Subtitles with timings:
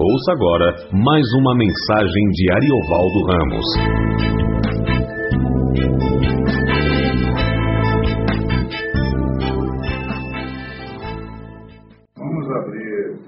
[0.00, 3.66] Ouça agora mais uma mensagem de Ariovaldo Ramos.
[12.16, 13.20] Vamos abrir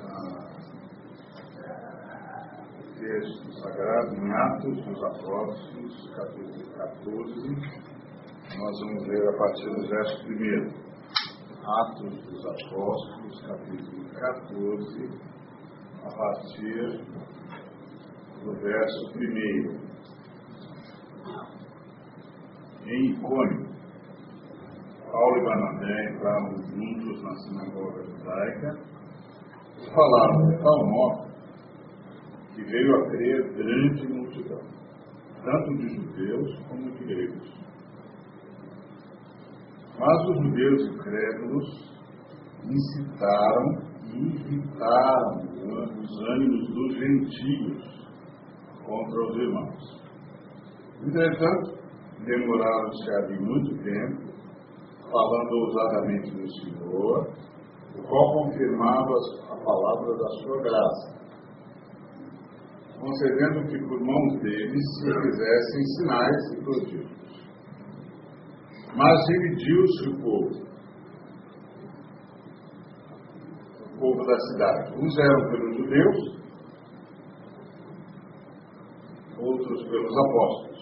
[0.00, 0.48] ah,
[2.78, 7.54] o texto sagrado em Atos dos Apóstolos, capítulo 14.
[8.56, 10.92] Nós vamos ler a partir do verso 1.
[11.64, 15.31] Atos dos Apóstolos, capítulo 14
[16.04, 17.00] a partir
[18.42, 19.92] do verso 1.
[22.84, 23.68] Em Icônio,
[25.10, 28.78] Paulo e Barnabé entravam juntos na sinagoga judaica
[29.78, 31.32] e falavam de tal modo
[32.54, 34.62] que veio a crer grande multidão,
[35.44, 37.52] tanto de judeus como de gregos.
[39.98, 41.92] Mas os judeus incrédulos
[42.64, 43.92] incitaram
[45.64, 47.82] os ânimos dos gentios
[48.84, 50.02] contra os irmãos.
[51.02, 51.78] Entretanto,
[52.24, 54.32] demoraram-se ali muito tempo,
[55.10, 57.30] falando ousadamente do Senhor,
[57.96, 59.14] o qual confirmava
[59.50, 61.22] a palavra da sua graça,
[62.98, 67.12] concedendo que por mãos deles se fizessem sinais e prodígios.
[68.94, 70.71] Mas dividiu-se o povo
[74.02, 74.94] povo da cidade.
[74.98, 76.18] Uns eram pelos judeus,
[79.38, 80.72] outros pelos apóstolos.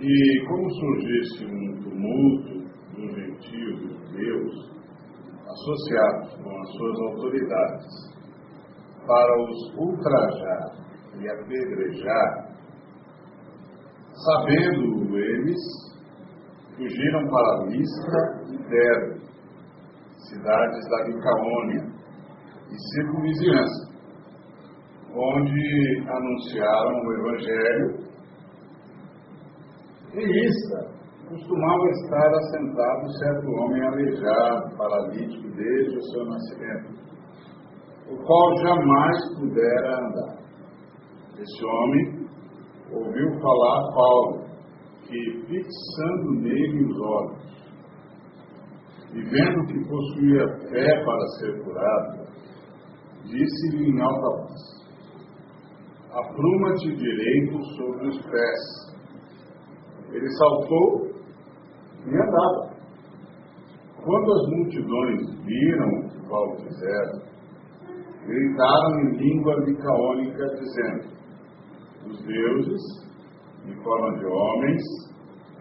[0.00, 2.54] E como surgisse um tumulto
[2.94, 4.70] dos gentios e judeus,
[5.48, 8.14] associados com as suas autoridades,
[9.06, 10.76] para os ultrajar
[11.18, 12.54] e apedrejar,
[14.26, 15.60] sabendo eles,
[16.76, 19.20] fugiram para Listra e Derbe,
[20.28, 21.93] cidades da Licaônia,
[22.74, 23.94] e circunvizinhança,
[25.14, 28.04] onde anunciaram o Evangelho.
[30.14, 30.94] Em Lista
[31.28, 36.90] costumava estar assentado certo homem aleijado, paralítico desde o seu nascimento,
[38.10, 40.36] o qual jamais pudera andar.
[41.38, 42.28] Esse homem
[42.92, 44.44] ouviu falar Paulo,
[45.06, 47.44] que fixando nele os olhos,
[49.12, 52.23] e vendo que possuía fé para ser curado,
[53.24, 54.84] disse-lhe em alta voz:
[56.12, 58.94] Apruma-te direito sobre os pés.
[60.12, 61.10] Ele saltou
[62.06, 62.74] e andava.
[64.04, 67.22] Quando as multidões viram o que Paulo fizera,
[68.26, 71.14] gritaram em língua licaônica, dizendo:
[72.06, 72.82] Os deuses,
[73.66, 74.82] em forma de homens,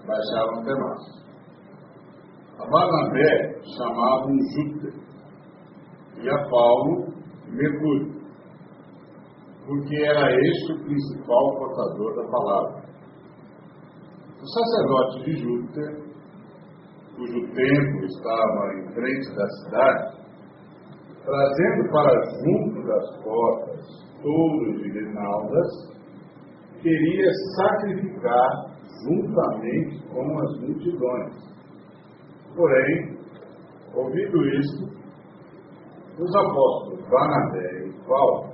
[0.05, 1.23] baixaram até nós.
[2.59, 4.93] A Barnabé chamavam Júpiter
[6.21, 7.02] e a Paulo
[7.53, 8.23] Mercúrio,
[9.65, 12.83] porque era este o principal portador da palavra.
[14.41, 16.03] O sacerdote de Júpiter,
[17.15, 20.17] cujo templo estava em frente da cidade,
[21.23, 25.93] trazendo para junto das portas touros e grinaldas,
[26.81, 28.73] queria sacrificar
[29.05, 31.35] juntamente com as multidões.
[32.55, 33.17] Porém,
[33.93, 34.83] ouvido isto,
[36.19, 38.53] os apóstolos Barnabé e Paulo,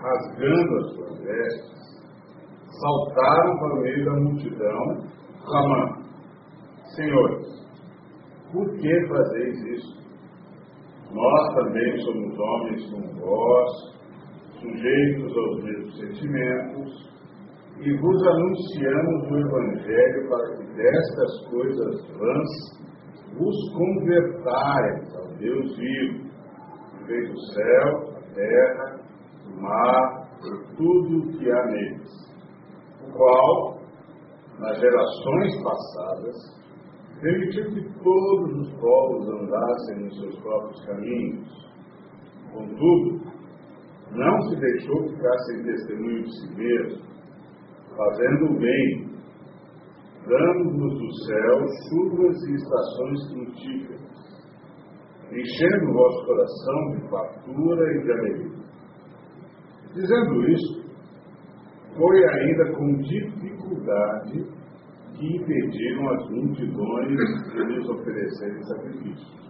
[0.00, 2.02] rasgando as suas vestes,
[2.80, 4.80] saltaram para o meio da multidão,
[5.44, 6.02] clamando:
[6.96, 7.46] Senhores,
[8.50, 10.02] por que fazeis isso?
[11.12, 13.70] Nós também somos homens como vós,
[14.58, 17.12] sujeitos aos mesmos sentimentos,
[17.80, 22.82] e vos anunciamos o Evangelho para que destas coisas vãs
[23.36, 26.31] vos convertais ao Deus vivo
[27.12, 29.00] fez o céu, a terra,
[29.46, 32.10] o mar e tudo o que há neles,
[33.06, 33.78] o qual,
[34.58, 36.36] nas gerações passadas,
[37.20, 41.70] permitiu que todos os povos andassem nos seus próprios caminhos.
[42.50, 43.20] Contudo,
[44.10, 47.02] não se deixou ficar sem testemunho de si mesmo,
[47.96, 49.12] fazendo o bem,
[50.26, 54.01] dando-nos do céu chuvas e estações frutíferas
[55.32, 58.62] enchendo o vosso coração de fartura e de alegria.
[59.94, 60.82] Dizendo isso,
[61.96, 64.46] foi ainda com dificuldade
[65.14, 69.42] que impediram as multidões de lhes oferecerem sacrifícios.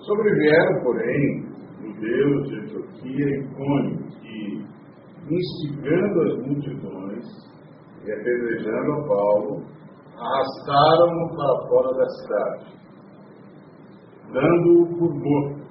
[0.00, 1.46] Sobrevieram, porém,
[1.80, 4.64] judeus de Antioquia e Cônio, que,
[5.30, 7.24] instigando as multidões
[8.04, 9.64] e apedrejando Paulo,
[10.16, 12.76] arrastaram-no para fora da cidade
[14.36, 15.66] dando-o por morto.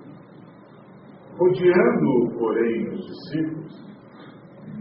[1.38, 3.73] Rodeando, porém, os discípulos,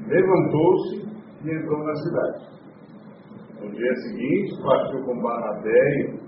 [0.07, 1.05] levantou-se
[1.45, 2.55] e entrou na cidade.
[3.61, 6.19] No dia seguinte, partiu com Barnabé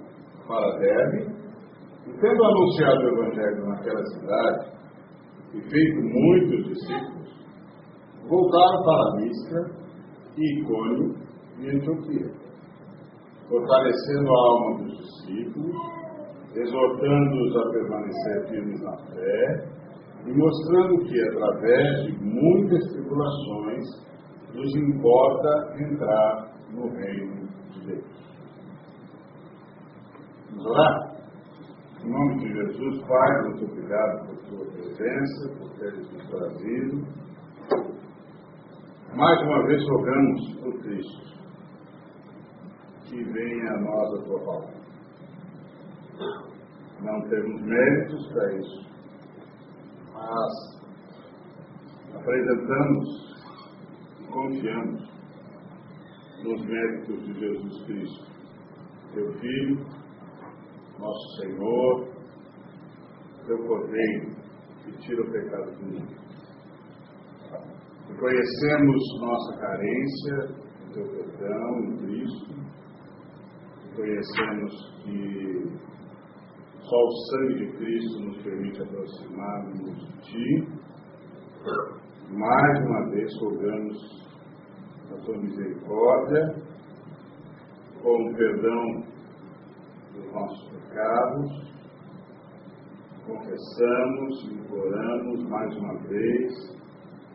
[0.47, 1.37] para Derbe,
[2.07, 4.73] e tendo anunciado o Evangelho naquela cidade,
[5.55, 7.29] e feito muitos discípulos,
[8.29, 9.61] voltaram para Listra
[10.37, 11.15] Icônio
[11.61, 12.33] e Antioquia,
[13.49, 16.06] fortalecendo a alma dos discípulos,
[16.57, 19.69] exortando-os a permanecer firmes na fé
[20.27, 23.85] e mostrando que, através de muitas tribulações,
[24.55, 28.27] nos importa entrar no reino de Deus.
[30.51, 31.17] Vamos orar?
[32.03, 37.07] Em nome de Jesus, Pai, muito obrigado por tua presença, por teres nos trazido.
[39.15, 41.37] Mais uma vez rogamos por Cristo
[43.05, 44.76] que venha a nós a tua palavra.
[47.01, 48.87] Não temos méritos para isso,
[50.13, 50.77] mas
[52.15, 53.37] apresentamos
[54.21, 55.11] e confiamos
[56.43, 58.27] nos méritos de Jesus Cristo,
[59.15, 59.87] teu Filho,
[60.99, 62.09] nosso Senhor,
[63.47, 64.37] teu Cordeiro,
[64.85, 66.17] que tira o pecado do mundo.
[68.09, 70.67] Reconhecemos nossa carência
[70.97, 72.55] teu perdão em Cristo,
[73.91, 74.73] reconhecemos
[75.05, 75.96] que
[76.89, 80.69] só o sangue de Cristo nos permite aproximar-nos de Ti.
[82.31, 84.27] Mais uma vez rogamos
[85.11, 86.63] a Tua misericórdia,
[88.03, 89.03] com o perdão
[90.15, 91.73] dos nossos pecados,
[93.27, 96.77] confessamos, imploramos mais uma vez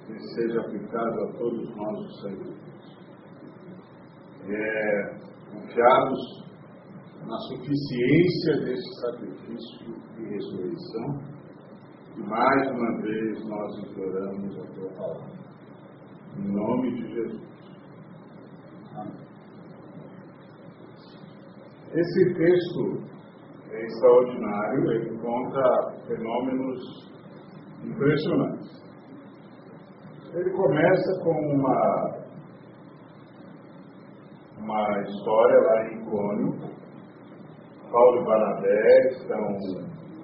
[0.07, 3.01] que seja aplicado a todos nós o sangue de Cristo.
[4.47, 5.19] É,
[5.51, 6.40] confiados
[7.31, 11.21] na suficiência desse sacrifício de ressurreição,
[12.17, 15.31] e mais uma vez nós imploramos a tua palavra.
[16.37, 17.41] Em nome de Jesus.
[18.97, 19.13] Amém.
[21.93, 23.01] Esse texto
[23.69, 27.11] é extraordinário, ele conta fenômenos
[27.81, 28.81] impressionantes.
[30.33, 32.17] Ele começa com uma,
[34.57, 36.60] uma história lá em Icônio.
[37.91, 39.41] Paulo e Barnabé estão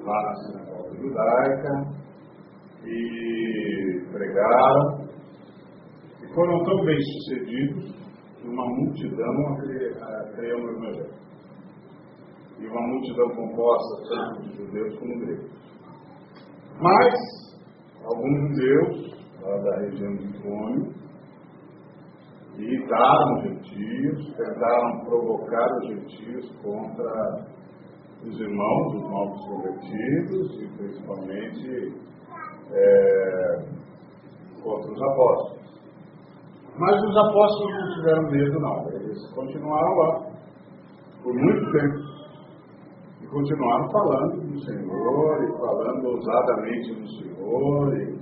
[0.05, 1.97] lá na sinagoga judaica
[2.85, 5.07] e pregaram
[6.23, 7.93] e foram tão bem sucedidos
[8.39, 9.57] que uma multidão
[10.35, 11.17] criou no Evangelho.
[12.59, 15.51] E uma multidão composta tanto de judeus como gregos.
[16.79, 17.13] Mas
[18.03, 20.93] alguns judeus lá da região de Icônio,
[22.57, 27.56] irritaram os gentios, tentaram provocar os gentios contra
[28.25, 31.93] os irmãos, os novos convertidos e principalmente
[32.71, 33.65] é,
[34.63, 35.57] contra os apóstolos.
[36.77, 38.89] Mas os apóstolos não tiveram medo, não.
[38.91, 40.27] Eles continuaram lá
[41.23, 42.07] por muito tempo.
[43.21, 48.17] E continuaram falando do Senhor e falando ousadamente do Senhor e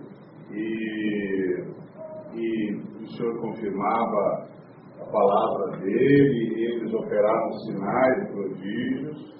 [0.51, 1.63] e,
[2.33, 4.47] e o Senhor confirmava
[5.01, 9.34] a palavra dele, e eles operavam sinais e prodígios.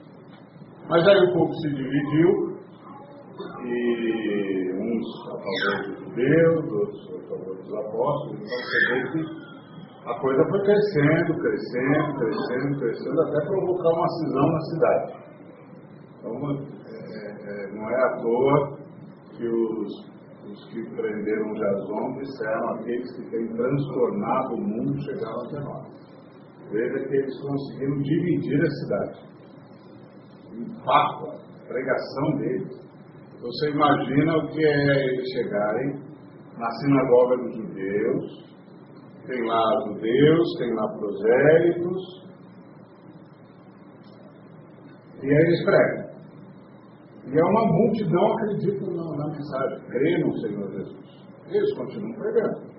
[0.90, 2.60] Mas aí o povo se dividiu,
[3.66, 9.46] e uns a favor dos judeus, outros a favor dos apóstolos, então você vê que
[10.06, 15.14] a coisa foi crescendo, crescendo, crescendo, crescendo, até provocar uma cisão na cidade.
[16.20, 16.34] Então,
[16.86, 18.78] é, é, não é à toa
[19.36, 20.16] que os
[20.52, 25.88] os que prenderam Jason disseram aqueles que têm transtornado o mundo chegaram até nós.
[26.72, 29.35] Veja que eles conseguiram dividir a cidade.
[30.56, 32.86] O papo, a pregação deles.
[33.42, 36.06] Você imagina o que é eles chegarem
[36.58, 38.46] na sinagoga dos judeus,
[39.28, 42.26] tem lá judeus, tem lá prosélitos,
[45.22, 46.06] e aí eles pregam.
[47.28, 51.06] E é uma multidão acredita na, na mensagem, crê no Senhor Jesus.
[51.50, 52.76] Eles continuam pregando.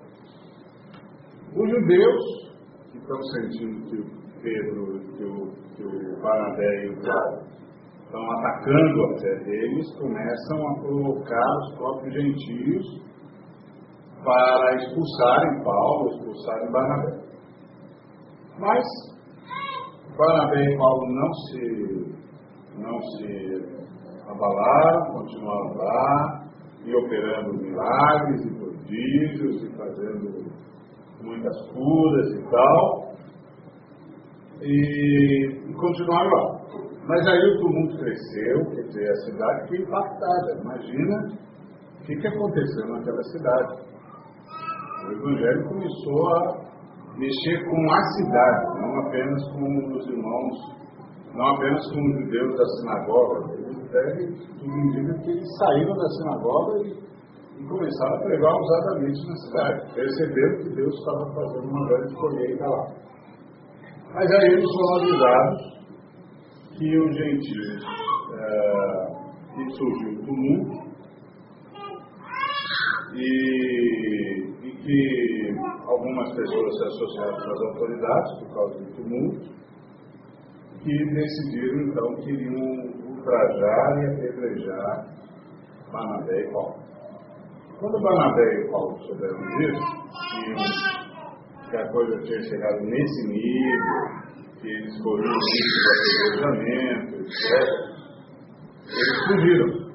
[1.55, 2.53] Os judeus,
[2.91, 7.46] que estão sentindo que o Pedro, que o, que o Barnabé e o Paulo
[8.07, 13.01] estão atacando a fé deles, começam a provocar os próprios gentios
[14.23, 17.27] para expulsarem Paulo, expulsarem Barnabé.
[18.59, 18.85] Mas
[20.17, 22.15] Barnabé e Paulo não se,
[22.77, 23.77] não se
[24.29, 26.47] abalaram, continuaram lá,
[26.85, 30.47] e operando milagres e prodígios, e fazendo
[31.21, 33.13] muitas curas e tal,
[34.61, 36.56] e, e continuaram lá.
[37.07, 40.59] Mas aí o tumulto cresceu, quer dizer, a cidade foi impactada.
[40.61, 41.47] Imagina
[42.07, 43.87] que, que aconteceu naquela cidade.
[45.05, 46.67] O Evangelho começou a
[47.17, 50.55] mexer com a cidade, não apenas com os irmãos,
[51.33, 53.53] não apenas com os judeus da sinagoga.
[53.53, 56.91] Eles tudo indica que eles saíram da sinagoga e,
[57.57, 59.93] e começaram a pregar ousadamente na cidade.
[59.93, 62.87] Perceberam que Deus estava fazendo uma grande colheita lá.
[64.13, 65.76] Mas aí eles foram avisados
[66.77, 67.83] que os gentios,
[68.33, 69.07] é,
[69.55, 70.87] que surgiu o tumulto,
[73.15, 75.55] e, e que
[75.87, 79.57] algumas pessoas se associaram com as autoridades por causa do tumulto,
[80.83, 85.17] que decidiram então que iriam ultrajar e apedrejar
[85.91, 86.75] Banabé e Paulo.
[87.79, 89.81] Quando Banabé e Paulo souberam disso,
[91.65, 94.16] que, que a coisa tinha chegado nesse nível,
[94.59, 97.87] que eles corriam o risco do apedrejamento, etc.,
[98.87, 99.87] eles fugiram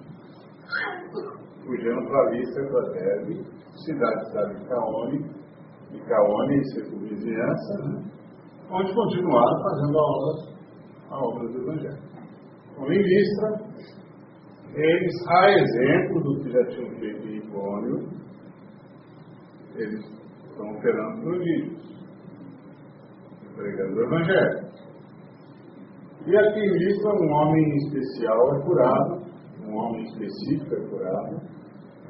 [1.65, 3.45] fugiram para a lista para Derbe,
[3.85, 5.25] cidade da Caone,
[5.93, 8.05] e Caone e circunvizinhança, né?
[8.71, 10.53] onde continuaram fazendo a obra,
[11.11, 12.03] a obra do Evangelho.
[12.73, 13.73] Então, em Listra,
[14.75, 18.09] eles, a exemplo do que já tinham feito em Icônio,
[19.77, 20.01] eles
[20.51, 21.92] estão operando prodígios,
[23.63, 24.73] pregando o Evangelho.
[26.27, 29.23] E aqui em Listra, um homem especial é curado,
[29.67, 31.41] um homem específico é curado,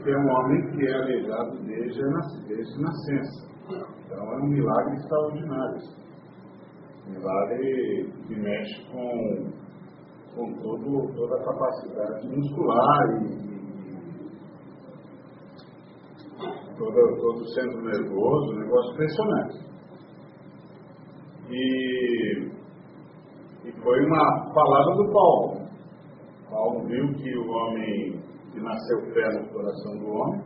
[0.02, 3.52] que é um homem que é aleijado desde a, nascença.
[4.04, 5.80] Então é um milagre extraordinário.
[7.06, 9.50] Milagre que mexe com,
[10.34, 13.58] com todo, toda a capacidade muscular e, e
[16.76, 19.71] todo, todo o centro nervoso, um negócio impressionante.
[21.52, 22.50] E,
[23.64, 25.62] e foi uma palavra do Paulo.
[26.48, 30.42] Paulo viu que o homem que nasceu fé no coração do homem.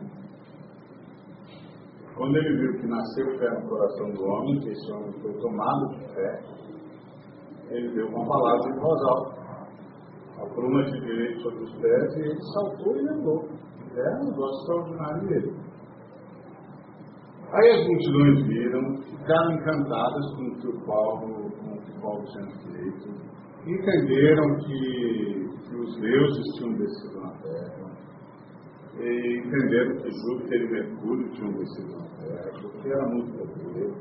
[2.15, 5.87] Quando ele viu que nasceu fé no coração do homem, que esse homem foi tomado
[5.89, 6.43] de fé,
[7.69, 9.37] ele deu uma palavra em voz alta.
[10.41, 13.47] A pluma de direito sobre os pés e ele saltou e levou.
[13.95, 15.56] É um negócio extraordinário dele.
[17.53, 22.25] Aí as multidões viram, ficaram encantadas com o que o Paulo, com o que Paulo
[22.25, 23.09] tinha feito,
[23.65, 27.87] entenderam que, que os deuses tinham descido na terra,
[28.99, 33.97] e entenderam que Júpiter e Mercúrio tinham descido na Terra, porque era muito poderoso,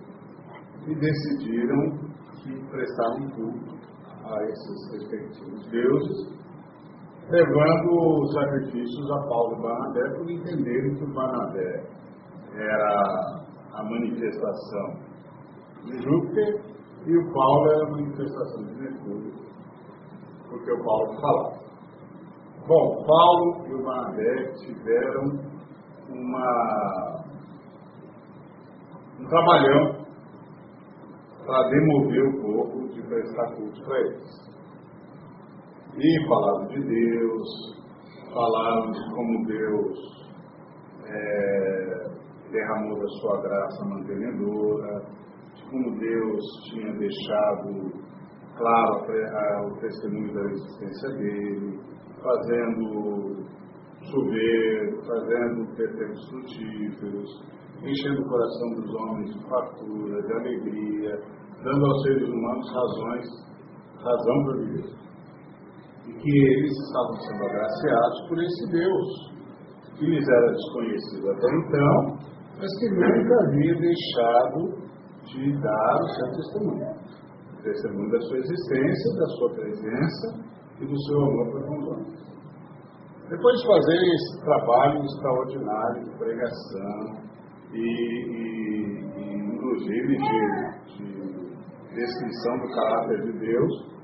[0.89, 1.99] e decidiram
[2.43, 3.77] que prestavam culto
[4.25, 6.37] a esses respectivos deuses,
[7.31, 11.97] levando sacrifícios a Paulo e Barnabé, por entenderem que o Barnabé
[12.59, 14.95] era a manifestação
[15.85, 16.63] de Júpiter
[17.07, 19.33] e o Paulo era a manifestação de Mercúrio,
[20.49, 21.67] porque o Paulo falava.
[22.67, 25.57] Bom, Paulo e o Barnabé tiveram
[26.09, 27.25] uma,
[29.21, 30.07] um trabalhão
[31.47, 34.47] para demover o povo de prestar culto para eles.
[35.97, 37.77] E falaram de Deus,
[38.35, 40.27] falaram de como Deus
[41.07, 42.16] é,
[42.51, 45.03] derramou da sua graça mantenedora,
[45.55, 47.93] de como Deus tinha deixado
[48.57, 51.81] claro o testemunho da existência dele,
[52.23, 53.47] fazendo
[54.11, 57.45] chover, fazendo ter tempos frutíferos,
[57.83, 61.21] enchendo o coração dos homens de fartura, de alegria,
[61.63, 63.27] dando aos seres humanos razões,
[63.99, 64.97] razão para viver.
[66.07, 69.37] E que eles estavam sendo agraciados por esse Deus,
[69.99, 74.87] que lhes era desconhecido até então, mas que nunca havia deixado
[75.25, 76.97] de dar o seu testemunho.
[77.53, 82.27] O testemunho da sua existência, da sua presença e do seu amor para com homens.
[83.29, 87.27] Depois de fazerem esse trabalho extraordinário de pregação
[87.73, 88.47] e, e,
[89.17, 93.97] e inclusive de, de descrição do caráter de Deus,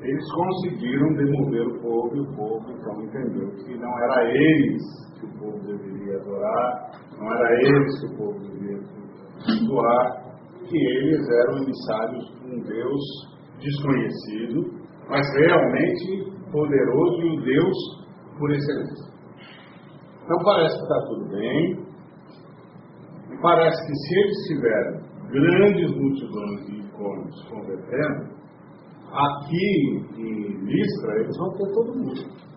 [0.00, 4.82] eles conseguiram demover o povo e o povo então entendeu que não era eles
[5.20, 8.78] que o povo deveria adorar, não era eles que o povo deveria
[9.44, 10.30] cultuar,
[10.66, 13.00] que eles eram emissários de um Deus
[13.60, 17.76] desconhecido, mas realmente poderoso e o Deus
[18.38, 19.10] por excelência.
[20.24, 21.86] Então parece que está tudo bem,
[23.42, 28.40] parece que se eles tiverem grandes multidões de icônicos convertendo,
[29.12, 32.49] aqui em Listra eles vão ter todo mundo.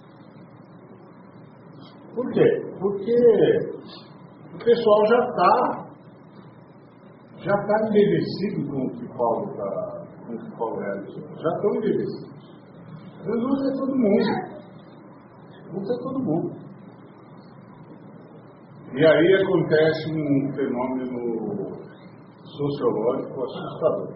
[2.16, 2.74] Por quê?
[2.80, 3.16] Porque
[4.54, 5.84] o pessoal já está
[7.38, 10.04] já está envelhecido com o que Paulo está
[10.58, 12.34] qual é Já estão envelhecidos.
[13.24, 14.54] Jesus é todo mundo.
[15.72, 16.64] Junta todo mundo.
[18.94, 21.84] E aí acontece um fenômeno
[22.44, 24.14] sociológico assustador.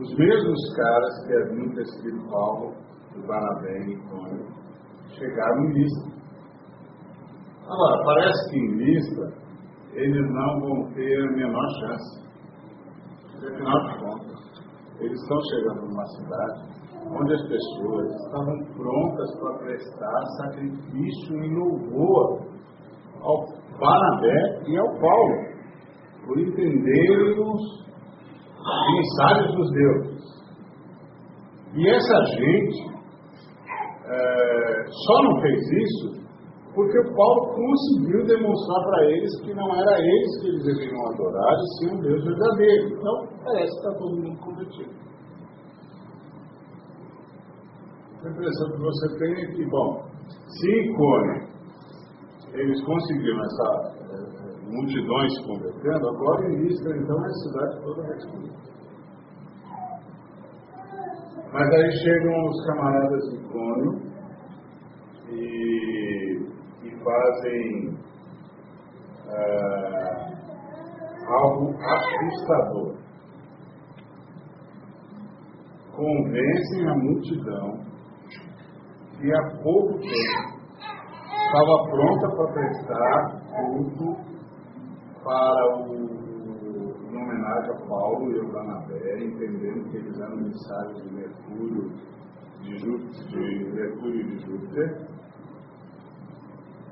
[0.00, 2.74] Os mesmos caras que haviam perseguido Paulo,
[3.26, 4.63] Barnabé e Antônio,
[5.18, 6.14] chegaram em lista.
[7.66, 9.44] Agora, parece que em lista
[9.92, 12.24] eles não vão ter a menor chance.
[13.36, 14.62] Afinal de contas,
[15.00, 16.74] eles estão chegando numa cidade
[17.10, 22.40] onde as pessoas estavam prontas para prestar sacrifício em louvor
[23.20, 23.44] ao
[23.78, 25.34] Barnabé e ao Paulo,
[26.26, 27.84] por entenderem os
[28.92, 30.24] mensagens dos deuses.
[31.74, 32.94] E essa gente
[34.06, 36.24] é, só não fez isso
[36.74, 41.54] porque o Paulo conseguiu demonstrar para eles que não era eles que eles deveriam adorar,
[41.54, 42.98] e sim um Deus verdadeiro.
[42.98, 44.90] Então, parece que está todo mundo convertido.
[48.24, 50.02] A impressão que você tem é que, bom,
[50.48, 51.54] se em Cone
[52.54, 58.73] eles conseguiram essa é, multidões se convertendo, agora em Listra, então, a cidade toda converter.
[61.54, 64.12] Mas aí chegam os camaradas de Cone
[65.28, 66.48] e,
[66.82, 67.96] e fazem
[69.28, 70.14] uh,
[71.28, 72.96] algo assustador.
[75.94, 77.78] Convencem a multidão
[79.16, 80.54] que há pouco tempo
[81.30, 83.20] estava pronta para prestar
[83.54, 84.08] culto
[85.22, 86.34] para o
[87.12, 88.40] em homenagem a Paulo e
[89.04, 91.92] Barnabé, entendendo que eles eram emissários de Mercúrio,
[92.62, 95.08] de, Júpiter, de Mercúrio e de Júpiter.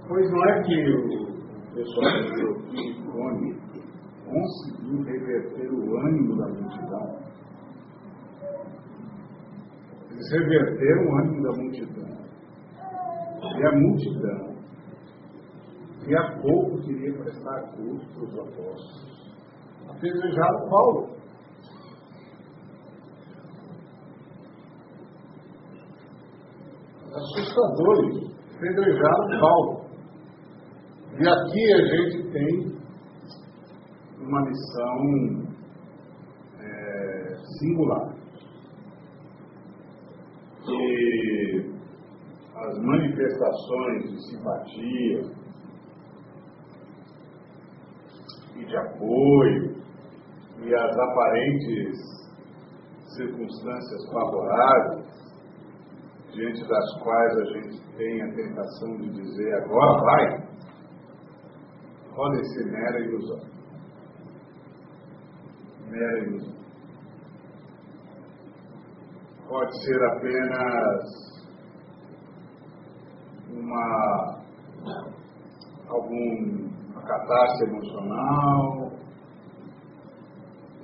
[0.06, 2.12] Pois não é que o pessoal
[2.68, 3.56] de Icone
[4.26, 7.22] conseguiu reverter o ânimo da multidão.
[10.10, 12.22] Eles reverteram o ânimo da multidão.
[13.42, 14.56] E a multidão,
[16.04, 19.32] que há pouco queria prestar culto para os apóstolos,
[19.88, 21.11] apedrejaram Paulo.
[27.14, 28.32] Assustador isso.
[28.56, 29.82] Apedrejaram Paulo.
[31.18, 32.72] E aqui a gente tem
[34.18, 34.96] uma lição
[36.58, 38.14] é, singular.
[40.64, 41.72] Que
[42.54, 45.20] as manifestações de simpatia
[48.56, 49.76] e de apoio
[50.64, 51.98] e as aparentes
[53.16, 55.12] circunstâncias favoráveis,
[56.32, 60.48] diante das quais a gente tem a tentação de dizer agora vai,
[62.14, 63.40] podem ser mera ilusão.
[65.90, 66.52] Mera ilusão.
[69.46, 71.32] Pode ser apenas
[73.50, 74.42] uma
[75.88, 76.72] algum
[77.06, 78.92] catástrofe emocional,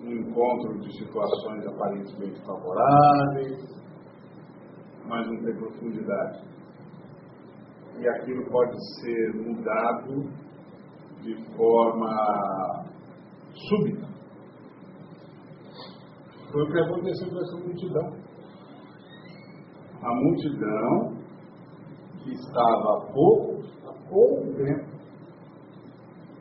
[0.02, 3.77] um encontro de situações aparentemente favoráveis,
[5.08, 6.42] mas não tem profundidade.
[7.98, 10.30] E aquilo pode ser mudado
[11.22, 12.84] de forma
[13.68, 14.06] súbita.
[16.52, 18.28] Foi o que aconteceu com essa multidão.
[20.00, 21.18] A multidão
[22.22, 24.88] que estava há pouco, há pouco tempo,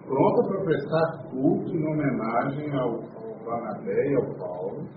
[0.05, 4.87] pronta para prestar culto em homenagem ao, ao Barnabé e ao Paulo,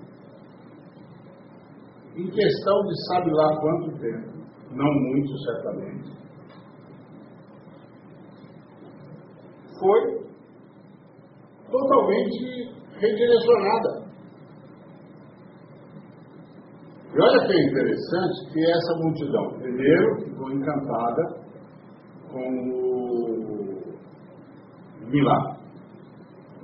[2.17, 4.33] em questão de sabe lá quanto tempo,
[4.73, 6.11] não muito certamente,
[9.79, 10.21] foi
[11.71, 14.11] totalmente redirecionada.
[17.13, 21.41] E olha que é interessante que essa multidão, primeiro, ficou encantada
[22.31, 23.01] com o
[25.09, 25.59] milagre,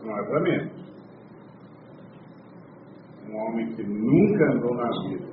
[0.05, 0.77] para menos.
[3.29, 5.26] Um homem que nunca andou na vida,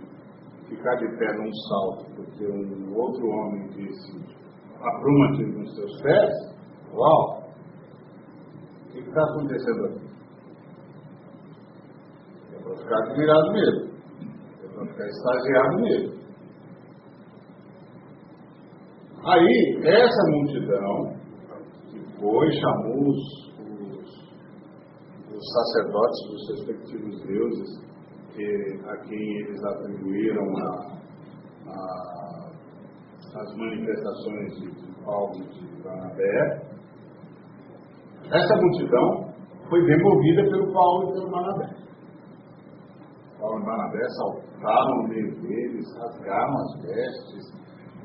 [0.76, 4.12] ficar de pé num salto, porque um outro homem disse,
[4.82, 6.34] apruma-te nos seus pés,
[6.94, 7.44] uau,
[8.88, 10.14] o que está acontecendo aqui?
[12.54, 13.94] É para ficar admirado mesmo,
[14.64, 16.24] é para ficar extasiado mesmo.
[19.26, 21.16] Aí, essa multidão,
[21.90, 24.10] que foi, chamou os, os,
[25.32, 27.93] os sacerdotes dos respectivos deuses,
[28.34, 30.98] que, a quem eles atribuíram a,
[31.68, 32.52] a,
[33.36, 36.62] as manifestações de, Paulo e de Barnabé,
[38.32, 39.34] essa multidão
[39.70, 41.76] foi demovida pelo Paulo e pelo Barnabé.
[43.40, 47.64] Paulo e Barnabé sentaram no meio deles, rasgaram as vestes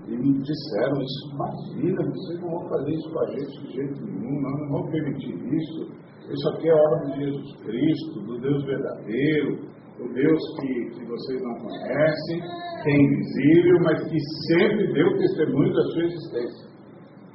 [0.08, 4.04] e me disseram isso, imagina, vocês não vão fazer isso com a gente de jeito
[4.06, 6.08] nenhum, não, não vão permitir isso.
[6.28, 9.68] Isso aqui é obra de Jesus Cristo, do Deus verdadeiro,
[10.00, 12.40] o Deus que, que vocês não conhecem,
[12.82, 16.68] que é invisível, mas que sempre deu testemunho da sua existência.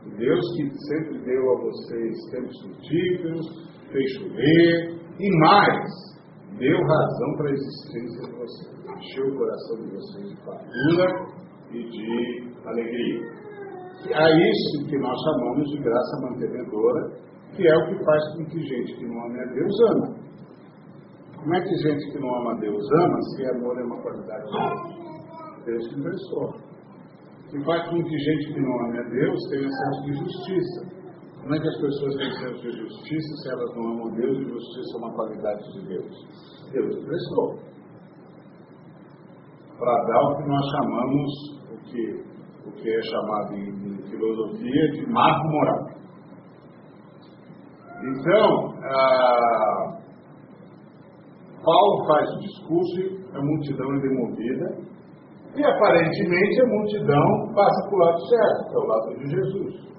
[0.05, 3.45] O Deus que sempre deu a vocês tempos frutíferos,
[3.91, 5.89] fez chover, e mais,
[6.57, 8.73] deu razão para a existência de vocês.
[8.97, 11.33] Encheu o coração de vocês de fartura
[11.71, 13.43] e de alegria.
[14.09, 17.11] É isso que nós chamamos de graça mantenedora,
[17.55, 20.22] que é o que faz com que gente que não ama a Deus ama.
[21.43, 25.65] Como é que gente que não ama Deus ama se amor é uma qualidade de
[25.65, 25.87] Deus?
[25.89, 26.53] Que emprestou.
[27.51, 31.03] Que faz com que gente que não ama Deus tenha senso de justiça.
[31.41, 34.43] Como é que as pessoas têm senso de justiça se elas não amam Deus e
[34.45, 36.71] justiça é uma qualidade de Deus?
[36.71, 37.59] Deus emprestou.
[39.77, 41.31] Para dar o que nós chamamos,
[41.73, 42.23] o que,
[42.69, 45.93] o que é chamado em, em filosofia de marco moral.
[48.01, 49.92] Então, ah,
[51.63, 54.93] Paulo faz o discurso, a multidão é demovida,
[55.55, 59.93] e aparentemente a multidão passa para o lado certo, que é o lado de Jesus.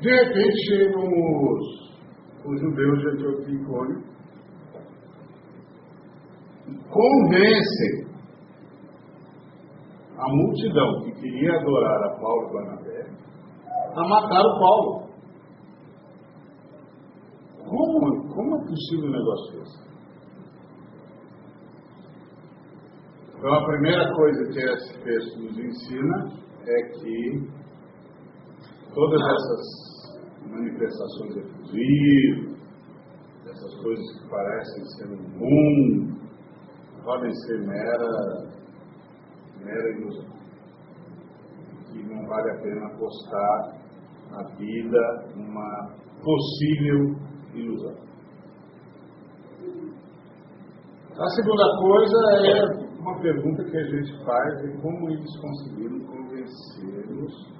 [0.00, 1.64] De repente chegam os,
[2.44, 4.16] os judeus de Antioquia e
[6.68, 8.06] e convencem
[10.18, 13.06] a multidão que queria adorar a Paulo e Barnabé
[13.94, 15.05] a matar o Paulo.
[17.68, 19.86] Como, como é possível um negócio desse?
[23.36, 26.32] Então, a primeira coisa que esse texto nos ensina
[26.64, 27.50] é que
[28.94, 32.56] todas essas manifestações efusivas,
[33.46, 36.20] essas coisas que parecem ser um mundo,
[37.04, 38.48] podem ser mera,
[39.58, 40.36] mera ilusão.
[41.92, 43.76] Que não vale a pena apostar
[44.32, 47.25] a vida numa possível
[47.58, 47.94] ilusão.
[51.18, 57.56] A segunda coisa é uma pergunta que a gente faz é como eles conseguiram convencer-nos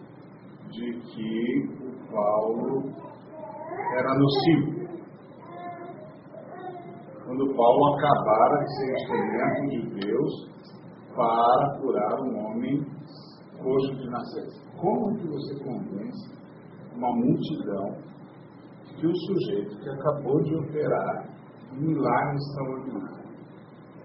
[0.70, 2.82] de que Paulo
[3.96, 4.76] era nocivo.
[7.24, 10.56] Quando Paulo acabara de ser instrumento de Deus
[11.14, 12.84] para curar um homem
[13.58, 14.60] coxo de nascença.
[14.78, 16.30] Como que você convence
[16.94, 17.96] uma multidão
[18.96, 21.28] que o sujeito que acabou de operar
[21.72, 23.26] um milagre extraordinário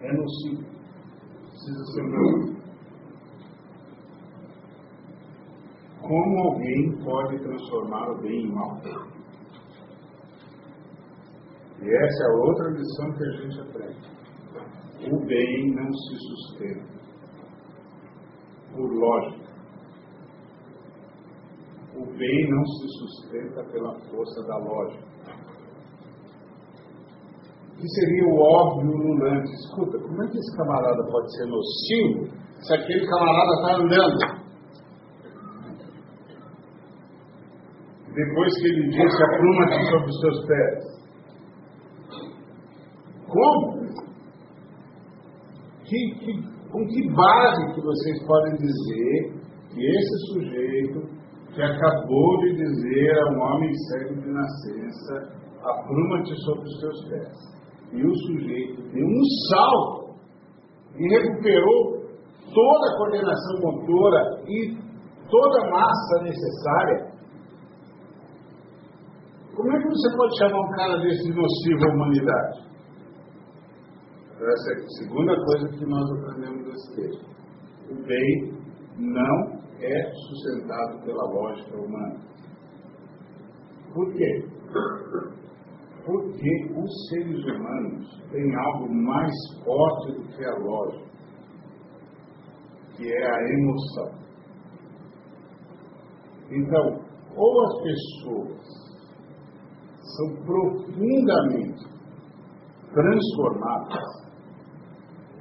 [0.02, 0.64] é nocivo?
[1.52, 2.62] Precisa ser morto.
[6.02, 8.82] como alguém pode transformar o bem em mal.
[11.82, 14.12] E essa é a outra lição que a gente aprende.
[15.10, 16.86] O bem não se sustenta
[18.74, 19.41] por lógica.
[22.02, 25.06] O bem não se sustenta pela força da lógica.
[27.78, 29.52] Que seria o óbvio lulante.
[29.52, 34.42] Escuta, como é que esse camarada pode ser nocivo se aquele camarada está andando?
[38.14, 41.02] depois que ele disse apruma-te sobre os seus pés.
[43.28, 43.82] Como?
[45.86, 46.32] Que, que,
[46.70, 49.34] com que base que vocês podem dizer
[49.70, 51.11] que esse sujeito
[51.54, 55.34] que acabou de dizer a um homem cego de nascença,
[55.64, 57.38] apruma-te sobre os seus pés.
[57.92, 60.16] E o sujeito deu um salto
[60.98, 62.02] e recuperou
[62.54, 64.78] toda a coordenação motora e
[65.30, 67.12] toda a massa necessária
[69.56, 72.60] como é que você pode chamar um cara desse de nocivo à humanidade?
[74.40, 77.26] Essa é a segunda coisa que nós aprendemos desse texto.
[77.92, 78.54] O bem
[78.98, 82.20] não é sustentado pela lógica humana.
[83.94, 84.46] Por quê?
[86.06, 91.12] Porque os seres humanos têm algo mais forte do que a lógica,
[92.96, 94.22] que é a emoção.
[96.52, 98.62] Então, ou as pessoas
[100.16, 101.86] são profundamente
[102.94, 104.22] transformadas,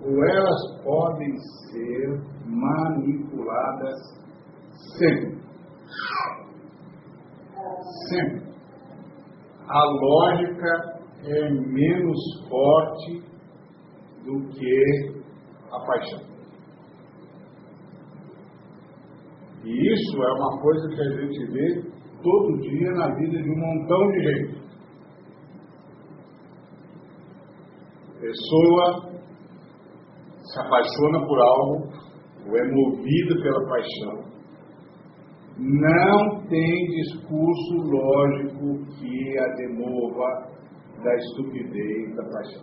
[0.05, 1.37] ou elas podem
[1.70, 4.19] ser manipuladas
[4.98, 5.40] sempre.
[8.08, 8.50] Sempre.
[9.68, 13.22] A lógica é menos forte
[14.24, 15.20] do que
[15.70, 16.30] a paixão.
[19.64, 21.82] E isso é uma coisa que a gente vê
[22.22, 24.60] todo dia na vida de um montão de gente.
[28.20, 29.10] pessoa
[30.44, 31.92] se apaixona por algo,
[32.46, 34.29] ou é movida pela paixão,
[35.61, 40.49] não tem discurso lógico que a demova
[41.05, 42.62] da estupidez da paixão.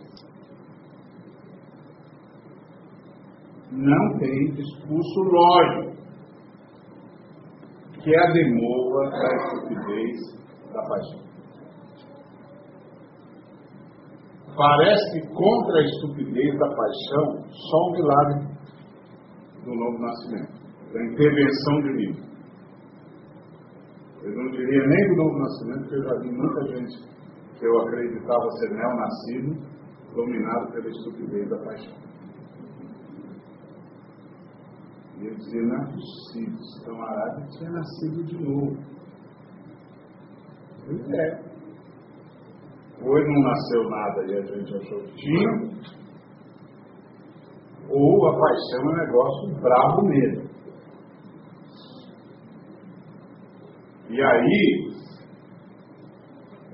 [3.70, 5.96] Não tem discurso lógico
[8.02, 10.18] que a demova da estupidez
[10.72, 11.28] da paixão.
[14.56, 18.48] Parece contra a estupidez da paixão, só um milagre
[19.64, 22.27] do novo nascimento, da intervenção divina.
[24.22, 27.18] Eu não diria nem do novo nascimento, porque eu já vi muita gente
[27.58, 29.56] que eu acreditava ser neonascido,
[30.14, 31.96] dominado pela estupidez da paixão.
[35.18, 38.76] E eu dizia, não é possível, esse camarada tinha nascido de novo.
[40.86, 41.48] Pois é.
[43.00, 45.98] Ou não nasceu nada e a gente achou que tinha,
[47.90, 50.47] ou a paixão é um negócio bravo mesmo.
[54.18, 54.90] E aí,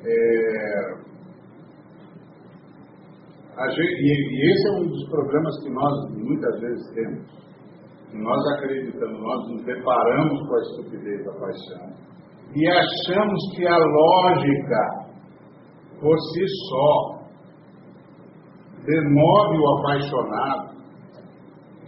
[0.00, 0.94] é,
[3.68, 7.26] gente, e, e esse é um dos problemas que nós muitas vezes temos.
[8.14, 11.92] Nós acreditamos, nós nos deparamos com a estupidez da paixão
[12.54, 15.04] e achamos que a lógica
[16.00, 17.24] por si só
[18.87, 20.76] demove o apaixonado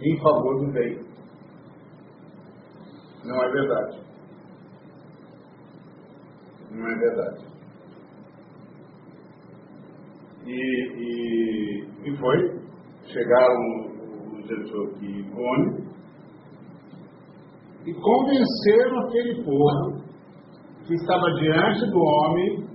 [0.03, 0.99] em favor do bem.
[3.25, 4.06] Não é verdade.
[6.77, 7.45] Não é verdade.
[10.45, 10.59] E,
[10.95, 12.57] e, e foi.
[13.11, 13.87] Chegaram
[14.33, 15.87] os Antioquia e Icone
[17.85, 20.03] e convenceram aquele povo
[20.85, 22.67] que estava diante do homem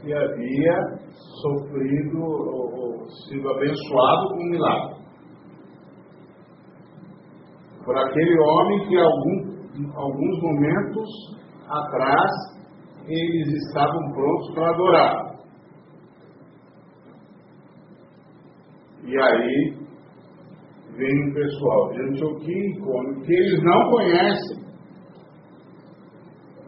[0.00, 1.00] que havia
[1.42, 5.00] sofrido ou, ou sido abençoado com um milagre.
[7.84, 11.08] Por aquele homem que algum, alguns momentos
[11.68, 12.49] atrás
[13.12, 15.30] eles estavam prontos para adorar.
[19.04, 19.74] E aí
[20.96, 22.60] vem um pessoal de Antioquia
[23.24, 24.70] que eles não conhecem.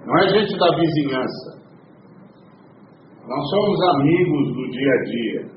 [0.04, 1.62] Não é gente da vizinhança.
[3.26, 5.52] Nós somos amigos do dia a dia.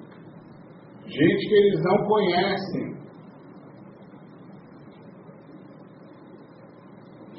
[1.07, 2.94] Gente que eles não conhecem.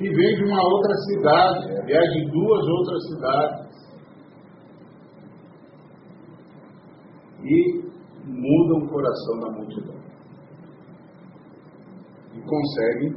[0.06, 3.66] Que vem de uma outra cidade, aliás, de duas outras cidades.
[7.42, 7.90] E
[8.24, 9.96] mudam o coração da multidão.
[12.34, 13.16] E conseguem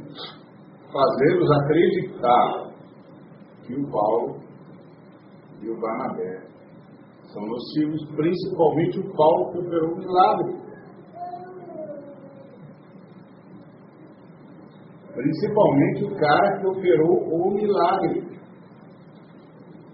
[0.92, 2.72] fazê-los acreditar
[3.64, 4.40] que o Paulo
[5.62, 6.42] e o Barnabé
[7.32, 10.59] são nocivos, principalmente o Paulo que operou um milagre.
[15.20, 18.22] Principalmente o cara que operou o milagre.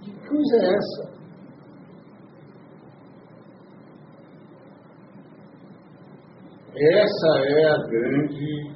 [0.00, 1.16] Que coisa é essa?
[6.76, 8.70] Essa é a grande,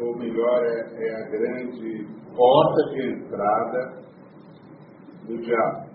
[0.00, 4.02] ou melhor, é, é a grande porta de entrada
[5.28, 5.86] do diabo.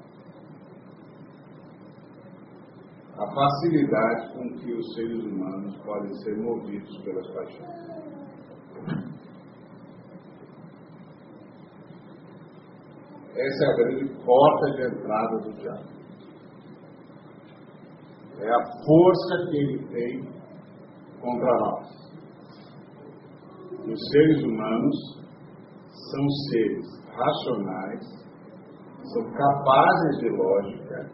[3.21, 8.00] a facilidade com que os seres humanos podem ser movidos pelas paixões.
[13.41, 15.89] Essa é a grande porta de entrada do diabo.
[18.39, 20.23] É a força que ele tem
[21.19, 21.87] contra nós.
[23.87, 24.95] Os seres humanos
[26.11, 28.05] são seres racionais,
[29.11, 31.09] são capazes de lógica,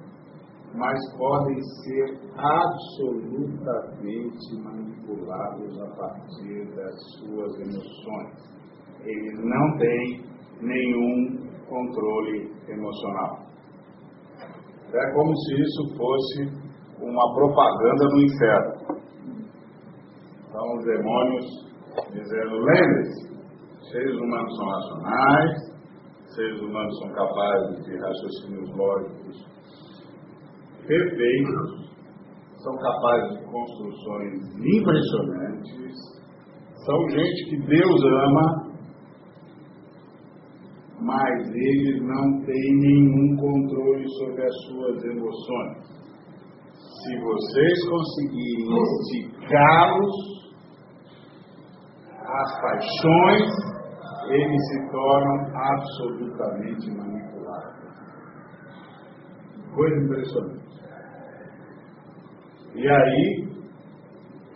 [0.73, 8.35] mas podem ser absolutamente manipulados a partir das suas emoções.
[9.05, 10.25] Eles não têm
[10.61, 13.47] nenhum controle emocional.
[14.93, 16.67] É como se isso fosse
[17.01, 18.77] uma propaganda do inferno.
[20.47, 21.67] Então, os demônios
[22.11, 23.37] dizendo: lembre-se,
[23.91, 25.67] seres humanos são racionais,
[26.35, 29.57] seres humanos são capazes de raciocínios lógicos
[30.87, 31.91] perfeitos,
[32.63, 35.95] são capazes de construções impressionantes,
[36.85, 38.66] são gente que Deus ama,
[41.07, 45.87] mas eles não têm nenhum controle sobre as suas emoções.
[46.73, 48.75] Se vocês conseguirem
[49.23, 50.15] esticá-los,
[52.25, 53.49] as paixões,
[54.29, 57.87] eles se tornam absolutamente manipuláveis.
[59.73, 60.67] Coisa impressionante.
[62.75, 63.47] E aí,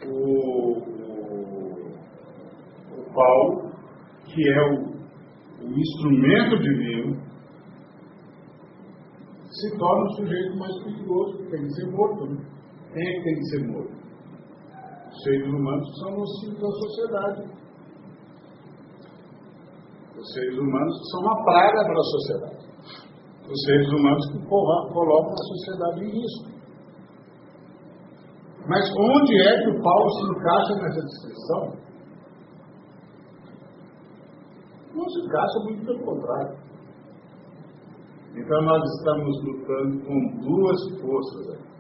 [0.05, 1.31] o, o,
[2.97, 3.71] o Paulo,
[4.25, 4.90] que é o,
[5.63, 7.31] o instrumento divino,
[9.51, 12.25] se torna o sujeito mais perigoso, tem que ser morto.
[12.25, 12.45] Né?
[12.93, 14.01] Quem é que tem que ser morto?
[15.11, 17.61] Os seres humanos são nocivos da sociedade.
[20.17, 22.71] Os seres humanos são uma praga para a sociedade.
[23.49, 26.51] Os seres humanos que colocam a sociedade em risco.
[28.67, 31.90] Mas onde é que o Paulo se encaixa nessa descrição?
[34.93, 36.57] Não se encaixa muito pelo contrário.
[38.35, 41.71] Então nós estamos lutando com duas forças aqui.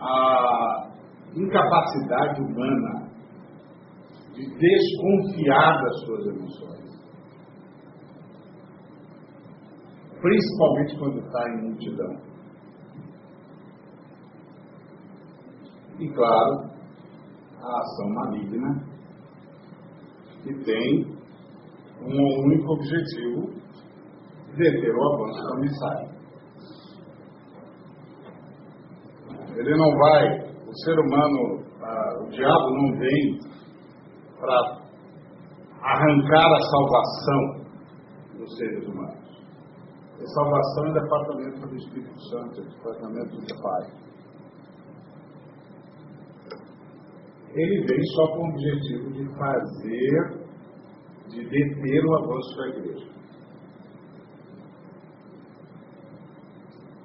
[0.00, 0.90] A
[1.34, 3.08] incapacidade humana
[4.34, 6.78] de desconfiar das suas emoções.
[10.20, 12.28] Principalmente quando está em multidão.
[15.98, 16.70] E, claro,
[17.60, 18.87] a ação maligna,
[20.42, 21.18] que tem
[22.02, 23.52] um único objetivo:
[24.56, 26.18] deter o avanço da mensagem.
[29.56, 30.24] Ele não vai,
[30.68, 33.40] o ser humano, ah, o diabo não vem
[34.38, 34.78] para
[35.82, 37.58] arrancar a salvação
[38.36, 39.18] dos seres humanos.
[40.20, 44.07] A salvação é departamento do Espírito Santo, é departamento do Pai.
[47.60, 50.48] Ele vem só com o objetivo de fazer,
[51.28, 53.08] de deter o avanço da igreja.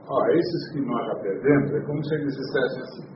[0.10, 3.13] Ó, esses que nós já perdemos, é como se eles dissessem assim,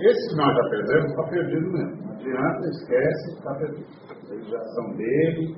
[0.00, 2.02] esses que nós já perdemos, está perdido mesmo.
[2.02, 3.86] Não adianta, esquece, está perdido.
[4.30, 5.56] Eles já são dele,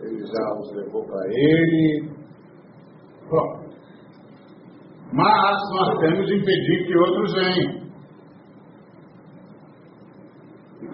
[0.00, 2.10] ele já os levou para ele.
[3.28, 3.66] Pronto.
[5.12, 7.75] Mas nós temos de impedir que outros venham.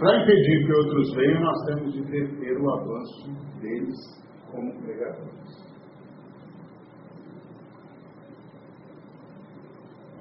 [0.03, 3.97] Para impedir que outros venham, nós temos de deter o avanço deles
[4.51, 5.63] como pregadores.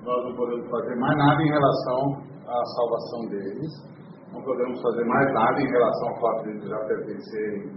[0.03, 2.13] Nós não podemos fazer mais nada em relação
[2.45, 3.71] à salvação deles,
[4.31, 7.71] não podemos fazer mais nada em relação ao fato de já pertencerem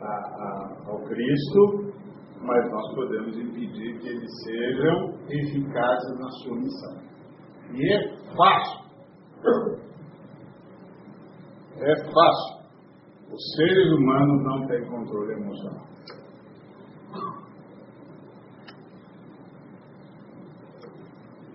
[0.00, 1.92] a, a, ao Cristo,
[2.40, 7.02] mas nós podemos impedir que eles sejam eficazes na sua missão.
[7.74, 9.81] E é fácil.
[11.84, 12.62] É fácil.
[13.32, 15.86] Os seres humanos não têm controle emocional.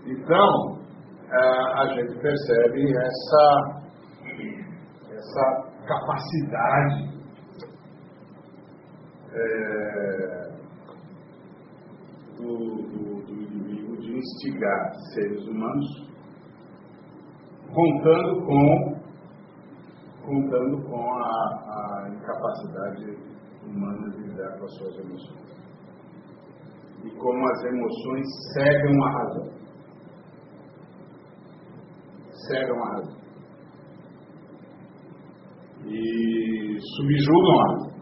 [0.05, 0.77] Então,
[1.75, 3.81] a gente percebe essa,
[5.11, 7.17] essa capacidade
[9.33, 10.51] é,
[12.37, 16.09] do, do, do inimigo de instigar seres humanos,
[17.73, 18.96] contando com
[20.27, 23.17] contando com a, a incapacidade
[23.63, 25.47] humana de lidar com as suas emoções.
[27.05, 29.53] E como as emoções cegam a razão.
[32.47, 33.17] Cegam a razão.
[35.85, 37.97] E subjugam a razão.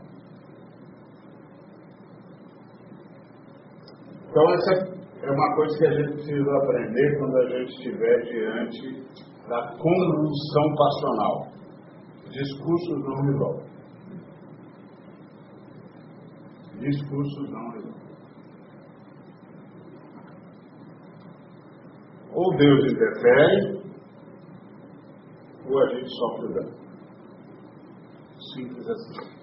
[4.30, 9.06] Então, essa é uma coisa que a gente precisa aprender quando a gente estiver diante
[9.48, 11.55] da convulsão passional
[12.36, 13.65] discursos não resolvem.
[16.80, 18.06] Discursos não resolvem.
[22.34, 23.82] Ou Deus interfere,
[25.65, 26.76] ou a gente sofre dano.
[28.54, 29.36] Simples assim.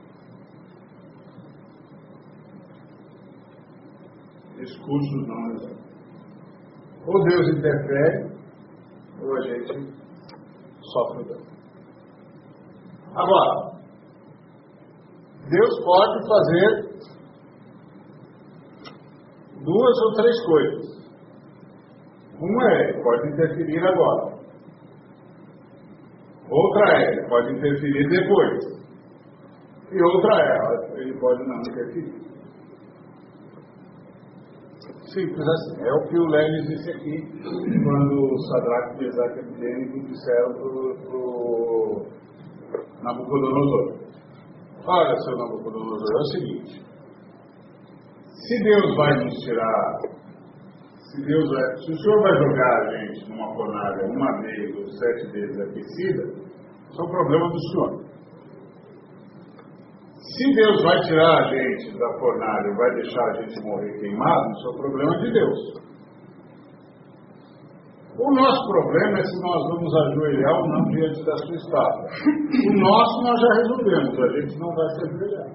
[4.58, 5.82] Discursos não resolvem.
[7.06, 8.38] Ou Deus interfere,
[9.22, 9.94] ou a gente
[10.82, 11.51] sofre dano.
[13.14, 13.72] Agora,
[15.48, 16.92] Deus pode fazer
[19.64, 21.02] duas ou três coisas.
[22.40, 24.32] Uma é, pode interferir agora.
[26.50, 28.82] Outra é, pode interferir depois.
[29.90, 32.22] E outra é, ele pode não interferir.
[35.12, 35.82] Simples assim.
[35.82, 37.20] É o que o Lênin disse aqui,
[37.84, 41.61] quando o Sadraque, Isaac e Abednego disseram para o
[43.02, 43.98] Nabucodonosor.
[44.86, 46.84] Olha, seu Nabucodonosor, é o seguinte:
[48.48, 49.98] se Deus vai nos tirar,
[51.10, 54.86] se Deus vai, se o Senhor vai jogar a gente numa fornalha uma vez ou
[54.86, 56.22] sete vezes aquecida,
[56.90, 58.02] isso é um problema do Senhor.
[60.36, 64.50] Se Deus vai tirar a gente da fornalha e vai deixar a gente morrer queimado,
[64.52, 65.82] isso é um problema de Deus.
[68.18, 72.06] O nosso problema é se nós vamos ajoelhar ou não diante da sua estátua.
[72.68, 75.50] O nosso nós já resolvemos, a gente não vai se ajoelhar.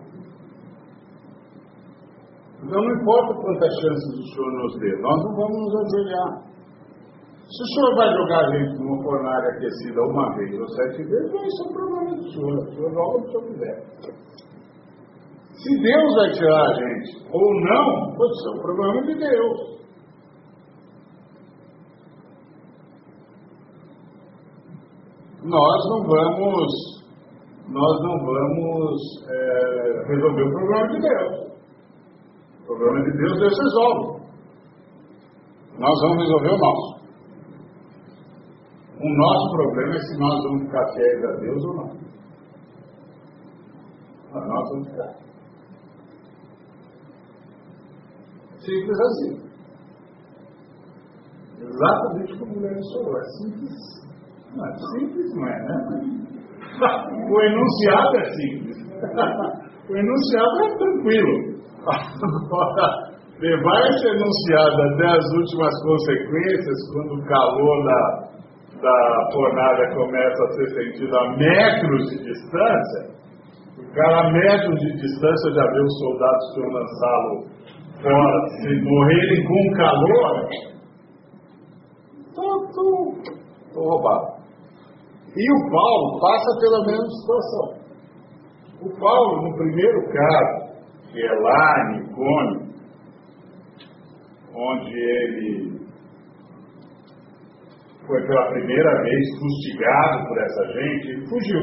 [2.64, 6.48] Então não importa quantas chances o Senhor nos dê, nós não vamos nos ajoelhar.
[7.48, 11.32] Se o senhor vai jogar a gente numa fornalha aquecida uma vez ou sete vezes,
[11.32, 12.58] isso é problema do senhor.
[12.58, 13.84] O senhor joga o que o senhor quiser.
[15.64, 19.77] Se Deus vai tirar a gente ou não, isso é um problema de Deus.
[25.48, 26.72] Nós não vamos,
[27.70, 31.48] nós não vamos é, resolver o problema de Deus.
[32.64, 34.18] O problema de Deus, Deus resolve.
[35.80, 36.98] Nós vamos resolver o nosso.
[39.00, 42.08] O nosso problema é se nós vamos ficar fiéis a Deus ou não.
[44.34, 45.14] Nós vamos ficar.
[48.60, 49.48] Simples assim.
[51.62, 53.18] Exatamente como o Leandro falou.
[53.18, 54.07] É simples.
[54.98, 55.76] Simples, não é, né?
[57.30, 58.78] O enunciado é simples.
[59.90, 61.58] O enunciado é tranquilo.
[63.40, 68.02] Levar esse enunciado até as últimas consequências, quando o calor da,
[68.82, 73.16] da fornalha começa a ser sentido a metros de distância,
[73.78, 77.46] o cara a metros de distância já vê os soldados que lançá-lo
[78.02, 80.50] fora, se morrerem com calor,
[82.68, 83.16] estou
[83.76, 84.37] roubado.
[85.38, 87.78] E o Paulo passa pela mesma situação.
[88.82, 90.68] O Paulo, no primeiro caso,
[91.12, 92.68] que é lá em Icônio,
[94.56, 95.78] onde ele
[98.08, 101.62] foi pela primeira vez fustigado por essa gente, ele fugiu.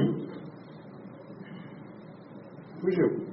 [2.81, 3.25] Fugiu.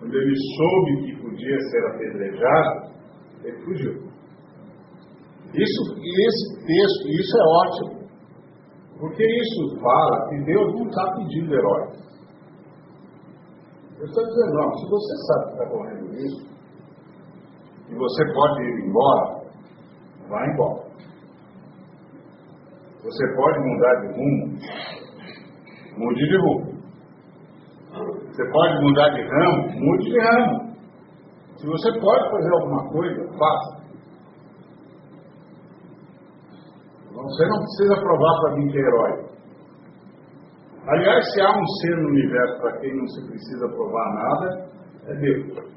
[0.00, 2.92] Quando ele soube que podia ser apedrejado,
[3.42, 3.92] ele fugiu.
[5.54, 8.03] Isso, esse texto, isso é ótimo.
[9.04, 11.90] Porque isso fala que Deus não está pedindo heróis.
[13.98, 16.46] Eu estou dizendo, não, se você sabe que está correndo isso,
[17.90, 19.44] e você pode ir embora,
[20.30, 20.84] vá embora.
[23.02, 24.58] Você pode mudar de rumo,
[25.98, 26.74] mude de rumo.
[28.30, 30.76] Você pode mudar de ramo, mude de ramo.
[31.58, 33.83] Se você pode fazer alguma coisa, faça.
[37.24, 39.24] Você não precisa provar para mim que é herói.
[40.86, 44.68] Aliás, se há um ser no universo para quem não se precisa provar nada,
[45.06, 45.74] é Deus.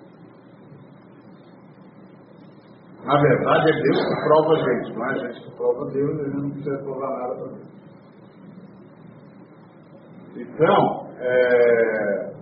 [3.06, 6.20] Na verdade, é Deus que prova a gente, não é a gente que prova Deus,
[6.20, 7.68] a gente não precisa provar nada para Deus.
[10.36, 12.34] Então, é,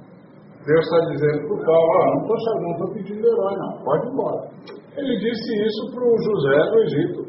[0.65, 4.49] Deus está dizendo para o Paulo, ah, não estou pedindo herói, não, pode ir embora.
[4.97, 7.24] Ele disse isso para o José do Egito,